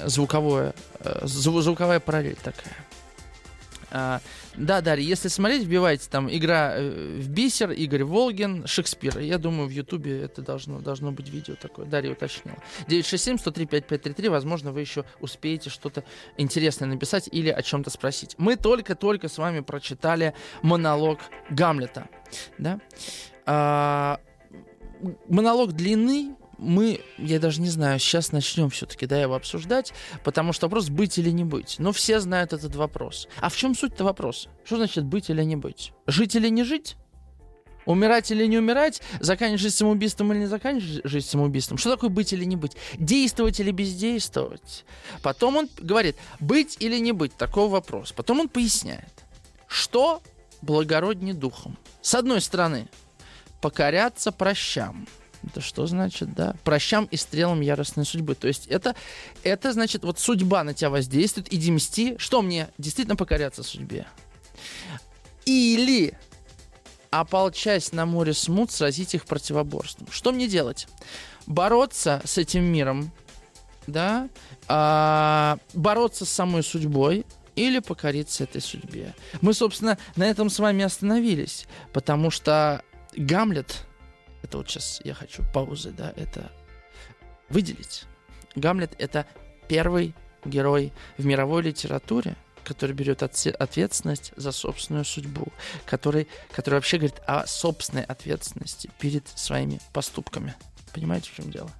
звуковое, 0.05 0.73
э, 1.01 1.19
звуковая 1.25 1.99
параллель 1.99 2.37
такая. 2.41 4.21
Да, 4.59 4.81
Дарья, 4.81 5.07
если 5.07 5.29
смотреть, 5.29 5.63
вбивайте 5.63 6.09
там 6.09 6.29
игра 6.29 6.73
э, 6.75 7.17
в 7.17 7.29
бисер, 7.29 7.71
Игорь 7.71 8.03
Волгин, 8.03 8.67
Шекспир. 8.67 9.17
Я 9.19 9.37
думаю, 9.37 9.69
в 9.69 9.71
Ютубе 9.71 10.21
это 10.21 10.41
должно, 10.41 10.81
должно 10.81 11.13
быть 11.13 11.29
видео 11.29 11.55
такое. 11.55 11.85
Дарья 11.85 12.11
уточнила. 12.11 12.57
967-103-5533, 12.87 14.29
возможно, 14.29 14.73
вы 14.73 14.81
еще 14.81 15.05
успеете 15.21 15.69
что-то 15.69 16.03
интересное 16.37 16.89
написать 16.89 17.29
или 17.31 17.49
о 17.49 17.61
чем-то 17.61 17.89
спросить. 17.89 18.35
Мы 18.37 18.57
только-только 18.57 19.29
с 19.29 19.37
вами 19.37 19.61
прочитали 19.61 20.33
монолог 20.61 21.19
Гамлета. 21.49 22.09
Да? 22.57 22.81
А, 23.45 24.19
монолог 25.29 25.71
длины, 25.71 26.35
мы, 26.59 27.01
я 27.17 27.39
даже 27.39 27.61
не 27.61 27.69
знаю, 27.69 27.99
сейчас 27.99 28.31
начнем 28.31 28.69
все-таки, 28.69 29.05
да, 29.05 29.19
его 29.19 29.35
обсуждать, 29.35 29.93
потому 30.23 30.53
что 30.53 30.67
вопрос 30.67 30.89
быть 30.89 31.17
или 31.17 31.29
не 31.29 31.45
быть. 31.45 31.75
Но 31.79 31.91
все 31.91 32.19
знают 32.19 32.53
этот 32.53 32.75
вопрос. 32.75 33.27
А 33.39 33.49
в 33.49 33.55
чем 33.55 33.75
суть-то 33.75 34.03
вопроса? 34.03 34.49
Что 34.65 34.77
значит 34.77 35.05
быть 35.05 35.29
или 35.29 35.43
не 35.43 35.55
быть? 35.55 35.93
Жить 36.05 36.35
или 36.35 36.49
не 36.49 36.63
жить? 36.63 36.95
Умирать 37.85 38.29
или 38.29 38.45
не 38.45 38.57
умирать? 38.57 39.01
Заканчивать 39.19 39.61
жизнь 39.61 39.75
самоубийством 39.77 40.33
или 40.33 40.39
не 40.41 40.45
заканчивать 40.45 41.01
жизнь 41.05 41.27
самоубийством? 41.27 41.77
Что 41.77 41.91
такое 41.91 42.09
быть 42.09 42.33
или 42.33 42.43
не 42.43 42.55
быть? 42.55 42.75
Действовать 42.95 43.59
или 43.59 43.71
бездействовать? 43.71 44.85
Потом 45.23 45.55
он 45.55 45.69
говорит, 45.79 46.17
быть 46.39 46.77
или 46.79 46.99
не 46.99 47.13
быть? 47.13 47.33
Такой 47.35 47.69
вопрос. 47.69 48.11
Потом 48.11 48.41
он 48.41 48.49
поясняет, 48.49 49.23
что 49.67 50.21
благороднее 50.61 51.33
духом. 51.33 51.77
С 52.01 52.15
одной 52.15 52.41
стороны, 52.41 52.89
покоряться 53.61 54.31
прощам– 54.31 55.07
это 55.43 55.61
что 55.61 55.87
значит, 55.87 56.33
да? 56.33 56.55
Прощам 56.63 57.05
и 57.05 57.17
стрелам 57.17 57.61
яростной 57.61 58.05
судьбы. 58.05 58.35
То 58.35 58.47
есть 58.47 58.67
это, 58.67 58.95
это 59.43 59.73
значит, 59.73 60.03
вот 60.03 60.19
судьба 60.19 60.63
на 60.63 60.73
тебя 60.73 60.89
воздействует, 60.89 61.51
иди 61.53 61.71
мсти. 61.71 62.15
Что 62.17 62.41
мне? 62.41 62.69
Действительно 62.77 63.15
покоряться 63.15 63.63
судьбе? 63.63 64.05
Или 65.45 66.17
ополчась 67.09 67.91
на 67.91 68.05
море 68.05 68.33
смут, 68.33 68.71
сразить 68.71 69.15
их 69.15 69.25
противоборством. 69.25 70.07
Что 70.11 70.31
мне 70.31 70.47
делать? 70.47 70.87
Бороться 71.47 72.21
с 72.25 72.37
этим 72.37 72.63
миром, 72.63 73.11
да? 73.87 74.29
А, 74.67 75.57
бороться 75.73 76.25
с 76.25 76.29
самой 76.29 76.63
судьбой, 76.63 77.25
или 77.55 77.79
покориться 77.79 78.45
этой 78.45 78.61
судьбе. 78.61 79.13
Мы, 79.41 79.53
собственно, 79.53 79.97
на 80.15 80.23
этом 80.23 80.49
с 80.49 80.59
вами 80.59 80.85
остановились, 80.85 81.67
потому 81.91 82.31
что 82.31 82.83
Гамлет 83.17 83.85
это 84.41 84.57
вот 84.57 84.69
сейчас 84.69 85.01
я 85.03 85.13
хочу 85.13 85.43
паузы, 85.53 85.91
да, 85.91 86.13
это 86.15 86.51
выделить. 87.49 88.05
Гамлет— 88.55 88.93
это 88.97 89.25
первый 89.67 90.13
герой 90.45 90.93
в 91.17 91.25
мировой 91.25 91.63
литературе, 91.63 92.35
который 92.63 92.93
берет 92.93 93.23
ответственность 93.23 94.31
за 94.35 94.51
собственную 94.51 95.05
судьбу, 95.05 95.47
который, 95.85 96.27
который 96.51 96.75
вообще 96.75 96.97
говорит 96.97 97.19
о 97.25 97.47
собственной 97.47 98.03
ответственности 98.03 98.89
перед 98.99 99.27
своими 99.27 99.79
поступками. 99.93 100.53
Понимаете, 100.93 101.31
в 101.31 101.35
чем 101.35 101.51
дело? 101.51 101.71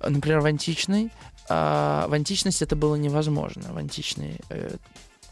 Например, 0.00 0.40
в 0.40 0.46
античной, 0.46 1.10
а, 1.48 2.06
в 2.08 2.12
античности 2.12 2.64
это 2.64 2.76
было 2.76 2.96
невозможно. 2.96 3.72
В 3.72 3.78
античной 3.78 4.40
э, 4.50 4.76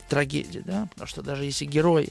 трагедии, 0.08 0.62
да, 0.64 0.88
потому 0.90 1.06
что 1.06 1.22
даже 1.22 1.44
если 1.44 1.64
герой 1.64 2.08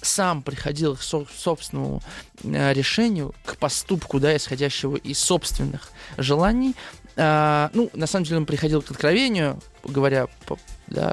сам 0.00 0.42
приходил 0.42 0.96
к 0.96 1.02
собственному 1.02 2.02
э, 2.42 2.72
решению, 2.72 3.34
к 3.44 3.56
поступку, 3.56 4.20
да, 4.20 4.36
исходящего 4.36 4.96
из 4.96 5.18
собственных 5.18 5.90
желаний, 6.16 6.74
э, 7.16 7.68
ну, 7.72 7.90
на 7.94 8.06
самом 8.06 8.24
деле 8.24 8.38
он 8.38 8.46
приходил 8.46 8.82
к 8.82 8.90
откровению, 8.90 9.60
говоря, 9.84 10.28
по, 10.46 10.58
да, 10.86 11.12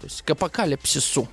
то 0.00 0.04
есть 0.04 0.22
к 0.22 0.30
апокалипсису, 0.30 1.28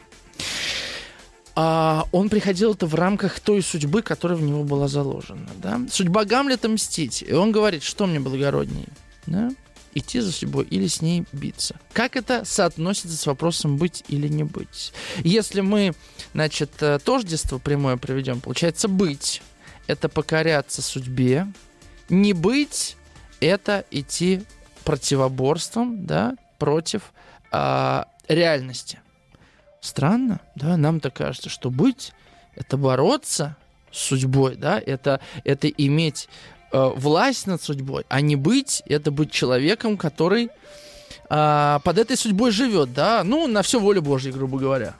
а 1.59 2.05
он 2.11 2.29
приходил 2.29 2.73
это 2.73 2.85
в 2.85 2.93
рамках 2.93 3.39
той 3.39 3.63
судьбы, 3.63 4.03
которая 4.03 4.37
в 4.37 4.43
него 4.43 4.63
была 4.63 4.87
заложена. 4.87 5.49
Да? 5.55 5.81
Судьба 5.89 6.23
Гамлета 6.23 6.69
мстить. 6.69 7.23
И 7.27 7.33
он 7.33 7.51
говорит, 7.51 7.81
что 7.81 8.05
мне 8.05 8.19
благородней. 8.19 8.87
Да? 9.25 9.49
Идти 9.97 10.19
за 10.19 10.31
судьбой 10.31 10.65
или 10.65 10.87
с 10.87 11.01
ней 11.01 11.25
биться. 11.31 11.75
Как 11.93 12.15
это 12.15 12.45
соотносится 12.45 13.17
с 13.17 13.25
вопросом 13.25 13.77
быть 13.77 14.03
или 14.07 14.27
не 14.27 14.43
быть? 14.43 14.93
Если 15.23 15.61
мы, 15.61 15.93
значит, 16.33 16.71
э, 16.81 16.99
тождество 16.99 17.57
прямое 17.57 17.97
проведем, 17.97 18.41
получается 18.41 18.87
быть– 18.87 19.41
это 19.87 20.09
покоряться 20.09 20.81
судьбе, 20.81 21.47
не 22.09 22.33
быть– 22.33 22.97
это 23.39 23.85
идти 23.91 24.43
противоборством, 24.83 26.05
да, 26.05 26.35
против 26.57 27.13
а, 27.51 28.07
реальности. 28.27 28.99
Странно, 29.81 30.39
да, 30.55 30.77
нам-то 30.77 31.11
кажется, 31.11 31.49
что 31.49 31.69
быть– 31.69 32.13
это 32.55 32.77
бороться 32.77 33.55
с 33.91 33.99
судьбой, 33.99 34.55
да, 34.55 34.79
это, 34.79 35.19
это 35.43 35.67
иметь 35.67 36.29
э, 36.71 36.91
власть 36.95 37.47
над 37.47 37.61
судьбой, 37.61 38.05
а 38.09 38.21
не 38.21 38.35
быть, 38.35 38.83
это 38.85 39.11
быть 39.11 39.31
человеком, 39.31 39.97
который 39.97 40.49
э, 41.29 41.79
под 41.83 41.97
этой 41.97 42.17
судьбой 42.17 42.51
живет, 42.51 42.93
да, 42.93 43.23
ну, 43.23 43.47
на 43.47 43.61
все 43.61 43.79
волю 43.79 44.01
Божьей, 44.01 44.31
грубо 44.31 44.59
говоря. 44.59 44.95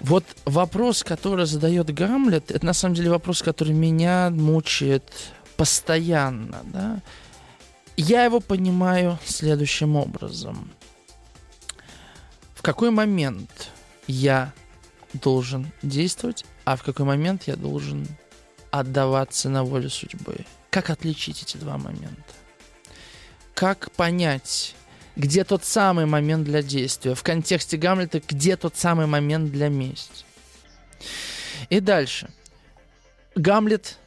Вот 0.00 0.24
вопрос, 0.44 1.02
который 1.02 1.46
задает 1.46 1.92
Гамлет, 1.92 2.50
это 2.50 2.64
на 2.64 2.72
самом 2.72 2.94
деле 2.94 3.10
вопрос, 3.10 3.42
который 3.42 3.74
меня 3.74 4.30
мучает 4.30 5.02
постоянно, 5.56 6.60
да. 6.64 7.00
Я 7.96 8.24
его 8.24 8.38
понимаю 8.38 9.18
следующим 9.24 9.96
образом. 9.96 10.70
В 12.54 12.62
какой 12.62 12.90
момент 12.90 13.70
я 14.06 14.52
должен 15.14 15.72
действовать, 15.82 16.44
а 16.64 16.76
в 16.76 16.84
какой 16.84 17.04
момент 17.04 17.44
я 17.46 17.56
должен 17.56 18.06
отдаваться 18.70 19.48
на 19.48 19.64
волю 19.64 19.90
судьбы. 19.90 20.44
Как 20.70 20.90
отличить 20.90 21.42
эти 21.42 21.56
два 21.56 21.78
момента? 21.78 22.34
Как 23.54 23.90
понять, 23.92 24.74
где 25.16 25.44
тот 25.44 25.64
самый 25.64 26.06
момент 26.06 26.44
для 26.44 26.62
действия? 26.62 27.14
В 27.14 27.22
контексте 27.22 27.76
Гамлета, 27.76 28.20
где 28.20 28.56
тот 28.56 28.76
самый 28.76 29.06
момент 29.06 29.50
для 29.50 29.68
мести? 29.68 30.24
И 31.70 31.80
дальше. 31.80 32.30
Гамлет, 33.34 33.98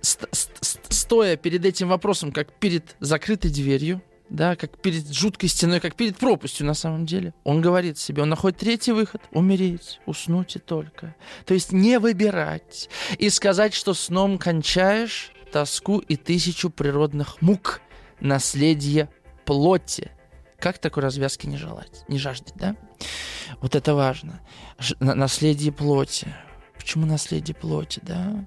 стоя 0.00 1.36
перед 1.36 1.64
этим 1.64 1.88
вопросом, 1.88 2.32
как 2.32 2.52
перед 2.52 2.96
закрытой 3.00 3.50
дверью, 3.50 4.02
да, 4.28 4.56
как 4.56 4.78
перед 4.80 5.12
жуткой 5.12 5.48
стеной, 5.48 5.80
как 5.80 5.94
перед 5.94 6.16
пропастью 6.16 6.66
на 6.66 6.74
самом 6.74 7.06
деле. 7.06 7.34
Он 7.44 7.60
говорит 7.60 7.98
себе, 7.98 8.22
он 8.22 8.30
находит 8.30 8.58
третий 8.58 8.92
выход– 8.92 9.22
умереть, 9.32 10.00
уснуть 10.06 10.56
и 10.56 10.58
только. 10.58 11.14
То 11.44 11.54
есть 11.54 11.72
не 11.72 11.98
выбирать 11.98 12.88
и 13.18 13.30
сказать, 13.30 13.74
что 13.74 13.94
сном 13.94 14.38
кончаешь 14.38 15.32
тоску 15.52 15.98
и 15.98 16.16
тысячу 16.16 16.70
природных 16.70 17.40
мук, 17.42 17.80
наследие 18.20 19.08
плоти. 19.44 20.10
Как 20.58 20.78
такой 20.78 21.02
развязки 21.02 21.46
не 21.46 21.56
желать, 21.56 22.04
не 22.08 22.18
жаждать, 22.18 22.54
да? 22.56 22.76
Вот 23.60 23.74
это 23.74 23.94
важно. 23.94 24.40
Наследие 24.98 25.72
плоти. 25.72 26.34
Почему 26.76 27.06
наследие 27.06 27.54
плоти, 27.54 28.00
да? 28.02 28.44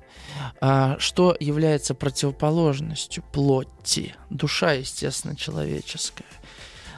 А, 0.62 0.98
что 1.00 1.36
является 1.40 1.96
противоположностью 1.96 3.24
плоти? 3.32 4.16
Душа, 4.30 4.74
естественно, 4.74 5.36
человеческая. 5.36 6.26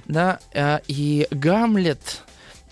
Да, 0.06 0.40
а, 0.54 0.82
и 0.88 1.28
Гамлет, 1.32 2.24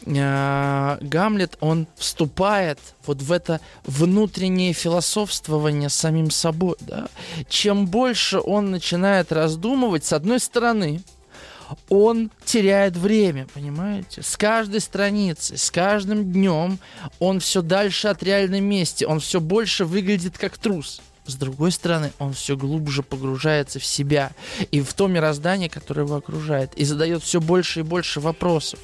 а, 0.05 0.97
Гамлет, 1.01 1.57
он 1.59 1.87
вступает 1.95 2.79
вот 3.05 3.21
в 3.21 3.31
это 3.31 3.61
внутреннее 3.85 4.73
философствование 4.73 5.89
самим 5.89 6.31
собой, 6.31 6.75
да. 6.79 7.07
Чем 7.49 7.87
больше 7.87 8.39
он 8.39 8.71
начинает 8.71 9.31
раздумывать, 9.31 10.05
с 10.05 10.13
одной 10.13 10.39
стороны, 10.39 11.01
он 11.89 12.31
теряет 12.45 12.95
время, 12.95 13.47
понимаете? 13.53 14.21
С 14.21 14.37
каждой 14.37 14.79
страницей, 14.79 15.57
с 15.57 15.71
каждым 15.71 16.31
днем 16.31 16.79
он 17.19 17.39
все 17.39 17.61
дальше 17.61 18.07
от 18.07 18.23
реальной 18.23 18.61
мести, 18.61 19.03
он 19.03 19.19
все 19.19 19.39
больше 19.39 19.85
выглядит 19.85 20.37
как 20.37 20.57
трус. 20.57 21.01
С 21.25 21.35
другой 21.35 21.73
стороны, 21.73 22.13
он 22.19 22.33
все 22.33 22.55
глубже 22.55 23.03
погружается 23.03 23.79
в 23.79 23.85
себя 23.85 24.31
и 24.71 24.81
в 24.81 24.93
то 24.93 25.07
мироздание, 25.07 25.69
которое 25.69 26.03
его 26.03 26.15
окружает, 26.15 26.73
и 26.75 26.85
задает 26.85 27.21
все 27.21 27.41
больше 27.41 27.81
и 27.81 27.83
больше 27.83 28.21
вопросов. 28.21 28.79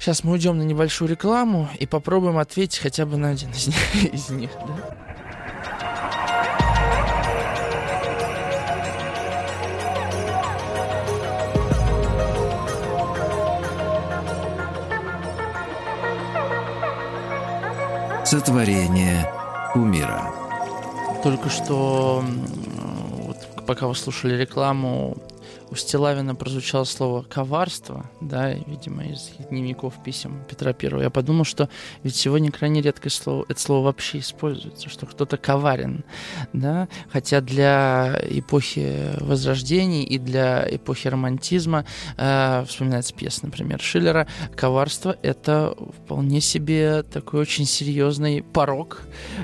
Сейчас 0.00 0.24
мы 0.24 0.32
уйдем 0.32 0.58
на 0.58 0.62
небольшую 0.62 1.08
рекламу 1.08 1.68
и 1.78 1.86
попробуем 1.86 2.38
ответить 2.38 2.80
хотя 2.80 3.06
бы 3.06 3.16
на 3.16 3.30
один 3.30 3.50
из 3.50 3.68
них. 3.68 4.04
Из 4.12 4.30
них 4.30 4.50
да? 4.66 5.01
Сотворение 18.32 19.30
кумира. 19.74 20.32
Только 21.22 21.50
что, 21.50 22.24
вот, 23.26 23.36
пока 23.66 23.86
вы 23.86 23.94
слушали 23.94 24.40
рекламу, 24.40 25.18
у 25.72 25.74
Стилавина 25.74 26.34
прозвучало 26.34 26.84
слово 26.84 27.22
«коварство», 27.22 28.04
да, 28.20 28.52
видимо, 28.52 29.04
из 29.04 29.30
дневников 29.48 29.94
писем 30.04 30.44
Петра 30.46 30.74
Первого, 30.74 31.02
я 31.02 31.08
подумал, 31.08 31.44
что 31.44 31.70
ведь 32.02 32.14
сегодня 32.14 32.52
крайне 32.52 32.82
редкое 32.82 33.08
слово, 33.08 33.46
это 33.48 33.58
слово 33.58 33.86
вообще 33.86 34.18
используется, 34.18 34.90
что 34.90 35.06
кто-то 35.06 35.38
коварен, 35.38 36.04
да, 36.52 36.88
хотя 37.10 37.40
для 37.40 38.20
эпохи 38.28 39.12
Возрождений 39.20 40.02
и 40.02 40.18
для 40.18 40.62
эпохи 40.70 41.08
романтизма, 41.08 41.86
э, 42.18 42.64
вспоминается 42.68 43.14
пьеса, 43.14 43.40
например, 43.46 43.80
Шиллера, 43.80 44.26
коварство— 44.54 45.16
это 45.22 45.74
вполне 46.04 46.42
себе 46.42 47.02
такой 47.02 47.40
очень 47.40 47.64
серьезный 47.64 48.42
порог, 48.42 49.00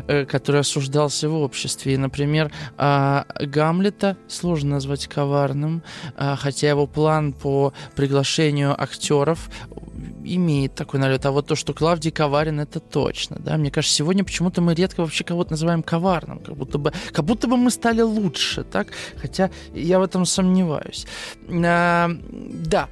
э, 0.07 0.27
который 0.27 0.61
осуждался 0.61 1.31
в 1.31 1.37
обществе. 1.37 1.95
И, 1.95 1.97
например, 1.97 2.53
э, 2.77 3.23
Гамлета 3.47 4.19
сложно 4.29 4.73
назвать 4.73 5.07
коварным, 5.07 5.83
хотя 6.19 6.69
его 6.69 6.87
план 6.87 7.33
по 7.33 7.73
приглашению 7.95 8.81
актеров 8.81 9.49
имеет 10.25 10.75
такой 10.75 11.01
налет. 11.01 11.25
А 11.27 11.31
вот 11.31 11.47
то, 11.47 11.55
что 11.55 11.73
Клавдий 11.73 12.11
коварен, 12.11 12.61
это 12.61 12.81
точно. 12.81 13.37
Да? 13.39 13.57
Мне 13.57 13.71
кажется, 13.71 13.97
сегодня 13.97 14.25
почему-то 14.25 14.61
мы 14.61 14.75
редко 14.75 15.01
вообще 15.01 15.25
кого-то 15.25 15.53
называем 15.53 15.83
коварным. 15.83 16.41
Как 16.41 16.57
будто 16.57 16.79
бы, 16.79 16.93
как 17.13 17.25
будто 17.25 17.49
бы 17.49 17.57
мы 17.57 17.71
стали 17.71 18.03
лучше. 18.03 18.65
Так? 18.65 18.89
Хотя 19.17 19.51
я 19.75 19.99
в 19.99 20.03
этом 20.03 20.27
сомневаюсь. 20.27 21.07
А, 21.51 22.11
да. 22.11 22.89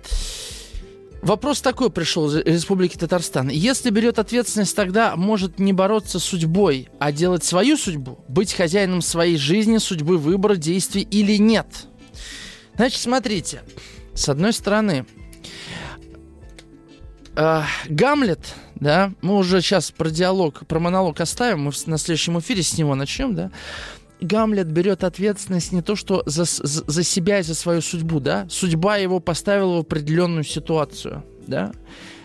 Вопрос 1.22 1.60
такой 1.60 1.90
пришел 1.90 2.28
из 2.28 2.36
Республики 2.44 2.96
Татарстан. 2.96 3.48
Если 3.48 3.90
берет 3.90 4.18
ответственность, 4.18 4.76
тогда 4.76 5.16
может 5.16 5.58
не 5.58 5.72
бороться 5.72 6.20
с 6.20 6.24
судьбой, 6.24 6.88
а 7.00 7.10
делать 7.10 7.42
свою 7.42 7.76
судьбу, 7.76 8.20
быть 8.28 8.52
хозяином 8.52 9.02
своей 9.02 9.36
жизни, 9.36 9.78
судьбы, 9.78 10.18
выбора, 10.18 10.54
действий 10.54 11.02
или 11.02 11.36
нет. 11.36 11.66
Значит, 12.76 13.00
смотрите. 13.00 13.62
С 14.14 14.28
одной 14.28 14.52
стороны, 14.52 15.06
э, 17.34 17.62
Гамлет, 17.88 18.54
да, 18.76 19.12
мы 19.22 19.36
уже 19.36 19.60
сейчас 19.60 19.90
про 19.90 20.10
диалог, 20.10 20.66
про 20.66 20.78
монолог 20.78 21.20
оставим, 21.20 21.64
мы 21.64 21.72
на 21.86 21.98
следующем 21.98 22.38
эфире 22.38 22.62
с 22.62 22.76
него 22.78 22.94
начнем, 22.94 23.34
да. 23.34 23.50
Гамлет 24.20 24.68
берет 24.68 25.04
ответственность 25.04 25.72
не 25.72 25.82
то 25.82 25.94
что 25.94 26.22
за, 26.24 26.44
за, 26.44 26.84
за 26.86 27.02
себя 27.02 27.40
и 27.40 27.42
за 27.42 27.54
свою 27.54 27.82
судьбу, 27.82 28.20
да, 28.20 28.46
судьба 28.48 28.96
его 28.96 29.20
поставила 29.20 29.76
в 29.76 29.80
определенную 29.80 30.44
ситуацию, 30.44 31.24
да. 31.46 31.72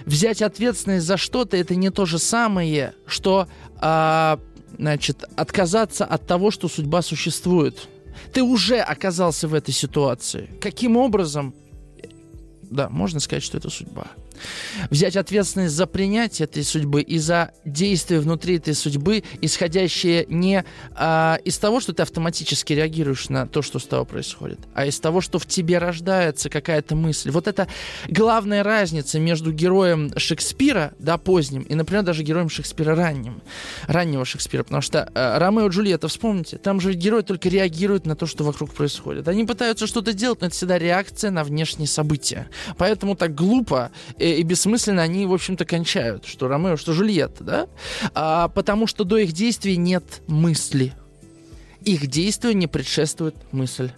Взять 0.06 0.42
ответственность 0.42 1.06
за 1.06 1.18
что-то 1.18 1.58
это 1.58 1.76
не 1.76 1.90
то 1.90 2.06
же 2.06 2.18
самое, 2.18 2.94
что, 3.06 3.48
а, 3.78 4.40
значит, 4.78 5.24
отказаться 5.36 6.06
от 6.06 6.26
того, 6.26 6.52
что 6.52 6.68
судьба 6.68 7.02
существует. 7.02 7.88
Ты 8.34 8.44
уже 8.44 8.80
оказался 8.80 9.48
в 9.48 9.54
этой 9.54 9.74
ситуации. 9.74 10.50
Каким 10.62 10.98
образом? 10.98 11.54
Да, 12.64 12.90
можно 12.90 13.20
сказать, 13.20 13.44
что 13.44 13.58
это 13.58 13.70
судьба 13.70 14.08
взять 14.90 15.16
ответственность 15.16 15.76
за 15.76 15.88
принятие 15.88 16.46
этой 16.46 16.64
судьбы 16.64 17.02
и 17.02 17.18
за 17.18 17.52
действия 17.66 18.20
внутри 18.20 18.58
этой 18.58 18.74
судьбы, 18.74 19.24
исходящие 19.42 20.26
не 20.28 20.64
а, 20.96 21.40
из 21.44 21.58
того, 21.58 21.80
что 21.80 21.94
ты 21.94 22.04
автоматически 22.04 22.74
реагируешь 22.74 23.30
на 23.30 23.48
то, 23.48 23.62
что 23.62 23.80
с 23.80 23.86
тобой 23.86 24.06
происходит, 24.06 24.60
а 24.74 24.86
из 24.86 25.00
того, 25.00 25.22
что 25.22 25.40
в 25.40 25.46
тебе 25.46 25.78
рождается 25.78 26.50
какая-то 26.50 26.96
мысль. 26.96 27.32
Вот 27.32 27.48
это 27.48 27.68
главная 28.08 28.64
разница 28.64 29.20
между 29.20 29.52
героем 29.52 30.12
Шекспира, 30.18 30.94
да, 31.00 31.18
поздним, 31.18 31.62
и, 31.64 31.76
например, 31.76 32.04
даже 32.04 32.24
героем 32.24 32.50
Шекспира 32.50 32.96
ранним, 32.96 33.42
раннего 33.88 34.26
Шекспира, 34.26 34.64
потому 34.64 34.82
что 34.82 35.10
э, 35.14 35.38
Ромео 35.38 35.68
и 35.68 35.70
Джульетта, 35.70 36.08
вспомните, 36.08 36.58
там 36.58 36.80
же 36.80 36.94
герой 36.94 37.24
только 37.24 37.50
реагирует 37.50 38.06
на 38.06 38.16
то, 38.16 38.26
что 38.26 38.44
вокруг 38.44 38.74
происходит. 38.74 39.28
Они 39.28 39.46
пытаются 39.46 39.88
что-то 39.88 40.14
делать, 40.14 40.42
но 40.42 40.48
это 40.48 40.56
всегда 40.56 40.78
реакция 40.78 41.32
на 41.32 41.44
внешние 41.44 41.88
события. 41.88 42.48
Поэтому 42.78 43.16
так 43.16 43.36
глупо 43.36 43.92
э, 44.18 44.31
и 44.38 44.44
бессмысленно 44.44 45.02
они, 45.02 45.26
в 45.26 45.34
общем-то, 45.34 45.66
кончают, 45.66 46.26
что 46.26 46.48
Ромео, 46.48 46.78
что 46.78 46.94
Жульетта, 46.94 47.44
да? 47.44 47.68
А, 48.14 48.48
потому 48.50 48.88
что 48.88 49.04
до 49.04 49.18
их 49.18 49.32
действий 49.32 49.78
нет 49.78 50.22
мысли. 50.28 50.94
Их 51.84 52.08
действию 52.08 52.56
не 52.56 52.68
предшествует 52.68 53.36
мысль. 53.52 53.92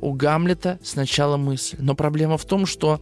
У 0.00 0.12
Гамлета 0.12 0.78
сначала 0.82 1.36
мысль. 1.36 1.76
Но 1.78 1.94
проблема 1.94 2.38
в 2.38 2.44
том, 2.44 2.64
что 2.66 3.00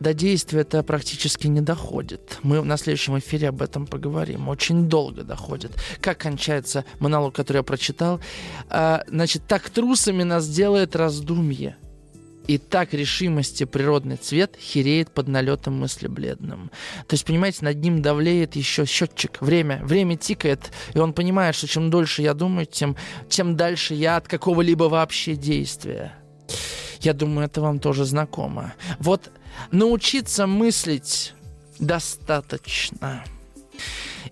до 0.00 0.12
действия 0.12 0.60
это 0.60 0.82
практически 0.82 1.46
не 1.46 1.60
доходит. 1.60 2.38
Мы 2.42 2.62
на 2.62 2.76
следующем 2.76 3.18
эфире 3.18 3.48
об 3.48 3.62
этом 3.62 3.86
поговорим. 3.86 4.48
Очень 4.48 4.88
долго 4.88 5.22
доходит. 5.22 5.72
Как 6.00 6.18
кончается 6.18 6.84
монолог, 6.98 7.34
который 7.34 7.58
я 7.58 7.62
прочитал? 7.62 8.20
А, 8.68 9.04
значит, 9.08 9.46
так 9.46 9.70
трусами 9.70 10.22
нас 10.22 10.48
делает 10.48 10.96
раздумье. 10.96 11.76
И 12.46 12.58
так 12.58 12.92
решимости 12.92 13.64
природный 13.64 14.16
цвет 14.16 14.56
хереет 14.60 15.10
под 15.10 15.28
налетом 15.28 15.78
мысли 15.78 16.08
бледным. 16.08 16.70
То 17.06 17.14
есть, 17.14 17.24
понимаете, 17.24 17.64
над 17.64 17.78
ним 17.78 18.02
давлеет 18.02 18.54
еще 18.56 18.84
счетчик. 18.84 19.40
Время. 19.40 19.80
Время 19.82 20.16
тикает, 20.16 20.70
и 20.92 20.98
он 20.98 21.12
понимает, 21.12 21.54
что 21.54 21.66
чем 21.66 21.90
дольше 21.90 22.22
я 22.22 22.34
думаю, 22.34 22.66
тем, 22.66 22.96
тем 23.28 23.56
дальше 23.56 23.94
я 23.94 24.16
от 24.16 24.28
какого-либо 24.28 24.84
вообще 24.84 25.36
действия. 25.36 26.14
Я 27.00 27.12
думаю, 27.14 27.46
это 27.46 27.60
вам 27.60 27.78
тоже 27.80 28.04
знакомо. 28.04 28.74
Вот 28.98 29.30
научиться 29.70 30.46
мыслить 30.46 31.34
достаточно. 31.78 33.24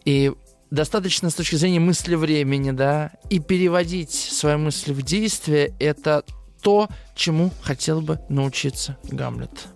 И 0.04 0.32
достаточно 0.70 1.30
с 1.30 1.34
точки 1.34 1.56
зрения 1.56 1.80
мысли 1.80 2.14
времени, 2.14 2.70
да, 2.70 3.12
и 3.30 3.38
переводить 3.38 4.12
свои 4.12 4.56
мысли 4.56 4.92
в 4.92 5.02
действие, 5.02 5.74
это 5.78 6.24
то, 6.62 6.88
чему 7.14 7.50
хотел 7.62 8.00
бы 8.00 8.20
научиться 8.28 8.96
Гамлет. 9.04 9.68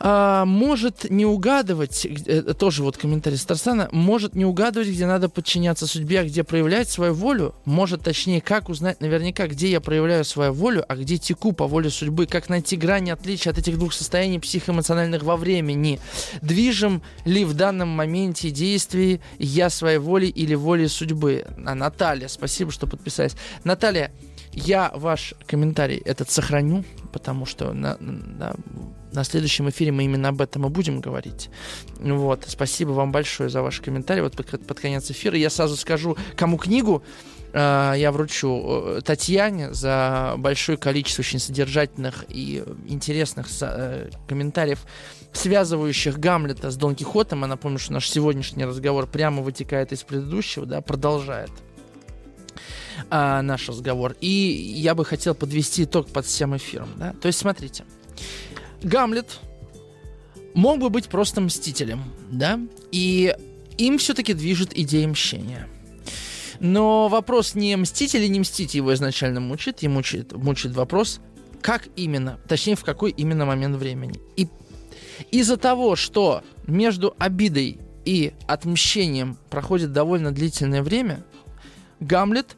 А, 0.00 0.44
может 0.44 1.10
не 1.10 1.26
угадывать, 1.26 2.04
это 2.04 2.54
тоже 2.54 2.84
вот 2.84 2.96
комментарий 2.96 3.36
Старсана, 3.36 3.88
может 3.90 4.34
не 4.36 4.44
угадывать, 4.44 4.88
где 4.88 5.06
надо 5.06 5.28
подчиняться 5.28 5.88
судьбе, 5.88 6.20
а 6.20 6.24
где 6.24 6.44
проявлять 6.44 6.88
свою 6.88 7.14
волю, 7.14 7.56
может 7.64 8.02
точнее, 8.02 8.40
как 8.40 8.68
узнать 8.68 9.00
наверняка, 9.00 9.48
где 9.48 9.68
я 9.68 9.80
проявляю 9.80 10.24
свою 10.24 10.52
волю, 10.52 10.84
а 10.88 10.94
где 10.94 11.18
теку 11.18 11.52
по 11.52 11.66
воле 11.66 11.90
судьбы, 11.90 12.26
как 12.26 12.48
найти 12.48 12.76
грани 12.76 13.10
отличия 13.10 13.50
от 13.50 13.58
этих 13.58 13.76
двух 13.76 13.92
состояний 13.92 14.38
психоэмоциональных 14.38 15.24
во 15.24 15.36
времени, 15.36 15.98
движем 16.42 17.02
ли 17.24 17.44
в 17.44 17.54
данном 17.54 17.88
моменте 17.88 18.50
действий 18.50 19.20
я 19.38 19.68
своей 19.68 19.98
волей 19.98 20.28
или 20.28 20.54
волей 20.54 20.86
судьбы. 20.86 21.44
А, 21.66 21.74
Наталья, 21.74 22.28
спасибо, 22.28 22.70
что 22.70 22.86
подписались. 22.86 23.34
Наталья, 23.64 24.12
я 24.52 24.90
ваш 24.94 25.34
комментарий 25.46 25.98
этот 25.98 26.30
сохраню, 26.30 26.84
потому 27.12 27.46
что 27.46 27.72
на, 27.72 27.96
на, 28.00 28.54
на 29.12 29.24
следующем 29.24 29.68
эфире 29.70 29.92
мы 29.92 30.04
именно 30.04 30.28
об 30.28 30.40
этом 30.40 30.66
и 30.66 30.70
будем 30.70 31.00
говорить. 31.00 31.50
Вот, 32.00 32.44
спасибо 32.46 32.90
вам 32.90 33.12
большое 33.12 33.48
за 33.48 33.62
ваш 33.62 33.80
комментарий. 33.80 34.22
Вот 34.22 34.36
под, 34.36 34.66
под 34.66 34.80
конец 34.80 35.10
эфира 35.10 35.36
я 35.36 35.50
сразу 35.50 35.76
скажу, 35.76 36.16
кому 36.36 36.56
книгу 36.58 37.02
э, 37.52 37.94
я 37.96 38.12
вручу 38.12 38.96
э, 38.96 39.00
Татьяне 39.04 39.72
за 39.72 40.34
большое 40.38 40.78
количество 40.78 41.22
очень 41.22 41.38
содержательных 41.38 42.24
и 42.28 42.62
интересных 42.86 43.48
э, 43.60 44.10
комментариев, 44.26 44.80
связывающих 45.32 46.18
Гамлета 46.18 46.70
с 46.70 46.76
Дон 46.76 46.94
Кихотом. 46.94 47.42
Я 47.42 47.46
напомню, 47.46 47.78
что 47.78 47.92
наш 47.92 48.08
сегодняшний 48.08 48.64
разговор 48.64 49.06
прямо 49.06 49.42
вытекает 49.42 49.92
из 49.92 50.02
предыдущего, 50.02 50.66
да, 50.66 50.80
продолжает 50.80 51.50
а, 53.10 53.42
наш 53.42 53.68
разговор. 53.68 54.16
И 54.20 54.28
я 54.28 54.94
бы 54.94 55.04
хотел 55.04 55.34
подвести 55.34 55.84
итог 55.84 56.08
под 56.08 56.26
всем 56.26 56.56
эфиром. 56.56 56.88
Да? 56.96 57.14
То 57.20 57.26
есть, 57.26 57.38
смотрите. 57.38 57.84
Гамлет 58.82 59.40
мог 60.54 60.78
бы 60.78 60.90
быть 60.90 61.08
просто 61.08 61.40
мстителем, 61.40 62.04
да? 62.30 62.60
И 62.92 63.34
им 63.76 63.98
все-таки 63.98 64.34
движет 64.34 64.76
идея 64.76 65.08
мщения. 65.08 65.68
Но 66.60 67.08
вопрос 67.08 67.54
не 67.54 67.76
мстить 67.76 68.14
или 68.14 68.26
не 68.26 68.40
мстить 68.40 68.74
его 68.74 68.92
изначально 68.94 69.40
мучит. 69.40 69.82
Ему 69.82 69.96
мучит, 69.96 70.32
мучит 70.32 70.72
вопрос, 70.72 71.20
как 71.60 71.88
именно, 71.96 72.38
точнее, 72.48 72.74
в 72.74 72.84
какой 72.84 73.12
именно 73.12 73.46
момент 73.46 73.76
времени. 73.76 74.20
И 74.36 74.48
из-за 75.30 75.56
того, 75.56 75.96
что 75.96 76.42
между 76.66 77.14
обидой 77.18 77.78
и 78.04 78.32
отмщением 78.46 79.36
проходит 79.50 79.92
довольно 79.92 80.32
длительное 80.32 80.82
время, 80.82 81.24
Гамлет 82.00 82.56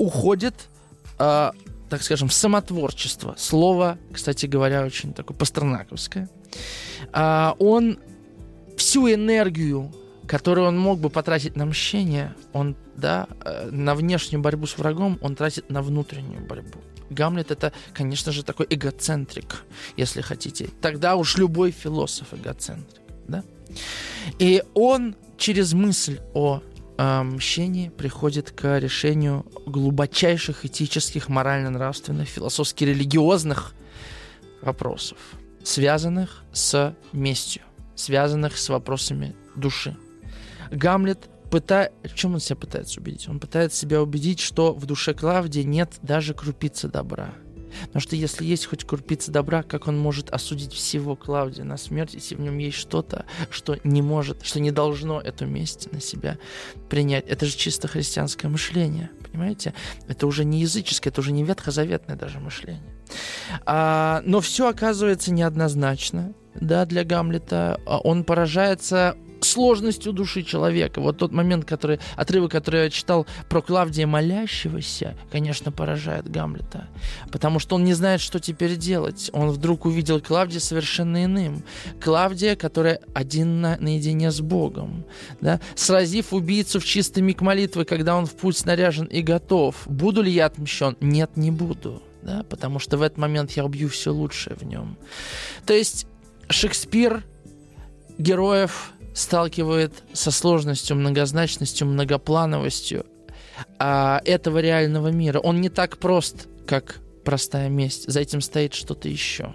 уходит, 0.00 0.54
э, 1.18 1.50
так 1.90 2.02
скажем, 2.02 2.28
в 2.28 2.32
самотворчество. 2.32 3.34
Слово, 3.38 3.98
кстати 4.12 4.46
говоря, 4.46 4.84
очень 4.84 5.12
такое 5.12 5.36
пастернаковское. 5.36 6.28
Э, 7.12 7.52
он 7.58 7.98
всю 8.78 9.12
энергию, 9.12 9.92
которую 10.26 10.68
он 10.68 10.78
мог 10.78 10.98
бы 10.98 11.10
потратить 11.10 11.54
на 11.54 11.66
мщение, 11.66 12.34
он, 12.54 12.76
да, 12.96 13.28
э, 13.44 13.68
на 13.70 13.94
внешнюю 13.94 14.40
борьбу 14.40 14.66
с 14.66 14.78
врагом, 14.78 15.18
он 15.20 15.36
тратит 15.36 15.68
на 15.70 15.82
внутреннюю 15.82 16.46
борьбу. 16.46 16.78
Гамлет 17.10 17.50
это, 17.50 17.72
конечно 17.92 18.32
же, 18.32 18.42
такой 18.42 18.66
эгоцентрик, 18.70 19.64
если 19.98 20.22
хотите. 20.22 20.70
Тогда 20.80 21.16
уж 21.16 21.36
любой 21.36 21.72
философ 21.72 22.32
эгоцентрик, 22.32 23.02
да? 23.28 23.44
И 24.38 24.62
он 24.74 25.14
через 25.36 25.74
мысль 25.74 26.20
о 26.32 26.62
мщение 27.00 27.90
приходит 27.90 28.50
к 28.50 28.78
решению 28.78 29.46
глубочайших 29.66 30.66
этических, 30.66 31.28
морально-нравственных, 31.28 32.28
философски-религиозных 32.28 33.74
вопросов, 34.60 35.18
связанных 35.62 36.44
с 36.52 36.94
местью, 37.12 37.62
связанных 37.94 38.58
с 38.58 38.68
вопросами 38.68 39.34
души. 39.56 39.96
Гамлет 40.70 41.28
пытает... 41.50 41.92
Чем 42.14 42.34
он 42.34 42.40
себя 42.40 42.56
пытается 42.56 43.00
убедить? 43.00 43.28
Он 43.28 43.40
пытается 43.40 43.78
себя 43.78 44.02
убедить, 44.02 44.40
что 44.40 44.74
в 44.74 44.86
душе 44.86 45.14
Клавдии 45.14 45.62
нет 45.62 45.94
даже 46.02 46.34
крупицы 46.34 46.88
добра. 46.88 47.34
Потому 47.82 48.00
что 48.00 48.16
если 48.16 48.44
есть 48.44 48.66
хоть 48.66 48.84
крупица 48.84 49.30
добра, 49.30 49.62
как 49.62 49.88
он 49.88 49.98
может 49.98 50.30
осудить 50.30 50.72
всего 50.72 51.16
Клавдия 51.16 51.64
на 51.64 51.76
смерть, 51.76 52.14
если 52.14 52.34
в 52.34 52.40
нем 52.40 52.58
есть 52.58 52.76
что-то, 52.76 53.24
что 53.50 53.78
не 53.84 54.02
может, 54.02 54.44
что 54.44 54.60
не 54.60 54.70
должно 54.70 55.20
эту 55.20 55.46
месть 55.46 55.92
на 55.92 56.00
себя 56.00 56.38
принять? 56.88 57.26
Это 57.28 57.46
же 57.46 57.56
чисто 57.56 57.88
христианское 57.88 58.48
мышление, 58.48 59.10
понимаете? 59.30 59.74
Это 60.08 60.26
уже 60.26 60.44
не 60.44 60.60
языческое, 60.60 61.10
это 61.10 61.20
уже 61.20 61.32
не 61.32 61.44
ветхозаветное 61.44 62.16
даже 62.16 62.40
мышление. 62.40 62.82
А, 63.66 64.22
но 64.24 64.40
все 64.40 64.68
оказывается 64.68 65.32
неоднозначно 65.32 66.32
да, 66.54 66.84
для 66.84 67.04
Гамлета. 67.04 67.80
Он 67.86 68.24
поражается 68.24 69.16
сложностью 69.44 70.12
души 70.12 70.42
человека. 70.42 71.00
Вот 71.00 71.18
тот 71.18 71.32
момент, 71.32 71.64
который, 71.64 72.00
отрывок, 72.16 72.52
который 72.52 72.84
я 72.84 72.90
читал 72.90 73.26
про 73.48 73.62
Клавдия 73.62 74.06
молящегося, 74.06 75.16
конечно, 75.30 75.72
поражает 75.72 76.30
Гамлета. 76.30 76.88
Потому 77.30 77.58
что 77.58 77.76
он 77.76 77.84
не 77.84 77.94
знает, 77.94 78.20
что 78.20 78.40
теперь 78.40 78.76
делать. 78.76 79.30
Он 79.32 79.50
вдруг 79.50 79.86
увидел 79.86 80.20
Клавдия 80.20 80.60
совершенно 80.60 81.24
иным. 81.24 81.62
Клавдия, 82.00 82.56
которая 82.56 83.00
один 83.14 83.60
на, 83.60 83.76
наедине 83.78 84.30
с 84.30 84.40
Богом. 84.40 85.04
Да? 85.40 85.60
Сразив 85.74 86.32
убийцу 86.32 86.80
в 86.80 86.84
чистый 86.84 87.22
миг 87.22 87.40
молитвы, 87.40 87.84
когда 87.84 88.16
он 88.16 88.26
в 88.26 88.34
путь 88.34 88.56
снаряжен 88.56 89.06
и 89.06 89.22
готов. 89.22 89.76
Буду 89.86 90.22
ли 90.22 90.30
я 90.30 90.46
отмщен? 90.46 90.96
Нет, 91.00 91.36
не 91.36 91.50
буду. 91.50 92.02
Да? 92.22 92.44
Потому 92.48 92.78
что 92.78 92.98
в 92.98 93.02
этот 93.02 93.18
момент 93.18 93.52
я 93.52 93.64
убью 93.64 93.88
все 93.88 94.12
лучшее 94.12 94.56
в 94.56 94.62
нем. 94.62 94.96
То 95.66 95.72
есть 95.72 96.06
Шекспир 96.48 97.22
героев 98.18 98.92
сталкивает 99.14 99.92
со 100.12 100.30
сложностью, 100.30 100.96
многозначностью, 100.96 101.86
многоплановостью 101.86 103.06
а, 103.78 104.20
этого 104.24 104.58
реального 104.58 105.08
мира. 105.08 105.38
Он 105.40 105.60
не 105.60 105.68
так 105.68 105.98
прост, 105.98 106.48
как 106.66 107.00
простая 107.24 107.68
месть. 107.68 108.10
За 108.10 108.20
этим 108.20 108.40
стоит 108.40 108.74
что-то 108.74 109.08
еще. 109.08 109.54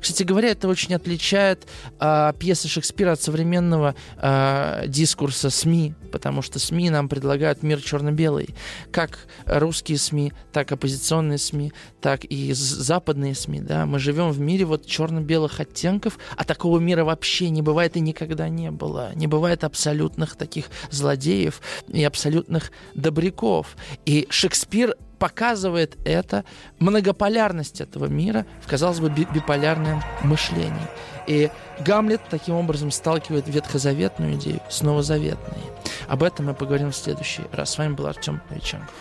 Кстати 0.00 0.22
говоря, 0.22 0.50
это 0.50 0.68
очень 0.68 0.94
отличает 0.94 1.66
э, 2.00 2.32
пьесы 2.38 2.68
Шекспира 2.68 3.12
от 3.12 3.22
современного 3.22 3.94
э, 4.16 4.84
дискурса 4.86 5.50
СМИ, 5.50 5.94
потому 6.12 6.42
что 6.42 6.58
СМИ 6.58 6.90
нам 6.90 7.08
предлагают 7.08 7.62
мир 7.62 7.80
черно-белый. 7.80 8.54
Как 8.90 9.18
русские 9.46 9.98
СМИ, 9.98 10.32
так 10.52 10.72
оппозиционные 10.72 11.38
СМИ, 11.38 11.72
так 12.00 12.24
и 12.24 12.52
западные 12.52 13.34
СМИ. 13.34 13.60
Да? 13.60 13.86
Мы 13.86 13.98
живем 13.98 14.30
в 14.30 14.40
мире 14.40 14.64
вот 14.64 14.86
черно-белых 14.86 15.60
оттенков, 15.60 16.18
а 16.36 16.44
такого 16.44 16.78
мира 16.78 17.04
вообще 17.04 17.50
не 17.50 17.62
бывает 17.62 17.96
и 17.96 18.00
никогда 18.00 18.48
не 18.48 18.70
было. 18.70 19.12
Не 19.14 19.26
бывает 19.26 19.64
абсолютных 19.64 20.36
таких 20.36 20.66
злодеев 20.90 21.60
и 21.88 22.02
абсолютных 22.04 22.72
добряков. 22.94 23.76
И 24.04 24.26
Шекспир 24.30 24.94
показывает 25.18 25.96
это 26.04 26.44
многополярность 26.78 27.80
этого 27.80 28.06
мира 28.06 28.46
в, 28.62 28.68
казалось 28.68 29.00
бы, 29.00 29.08
биполярном 29.08 30.02
мышлении. 30.22 30.88
И 31.26 31.50
Гамлет 31.80 32.22
таким 32.30 32.54
образом 32.54 32.90
сталкивает 32.90 33.48
ветхозаветную 33.48 34.34
идею 34.34 34.60
с 34.70 34.82
новозаветной. 34.82 35.62
Об 36.08 36.22
этом 36.22 36.46
мы 36.46 36.54
поговорим 36.54 36.90
в 36.90 36.96
следующий 36.96 37.42
раз. 37.52 37.70
С 37.70 37.78
вами 37.78 37.94
был 37.94 38.06
Артем 38.06 38.40
Новиченков. 38.48 38.94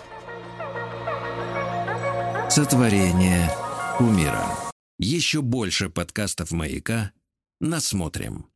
Сотворение 2.50 3.50
умира. 4.00 4.46
Еще 5.00 5.42
больше 5.42 5.90
подкастов 5.90 6.52
«Маяка» 6.52 7.12
насмотрим. 7.60 8.48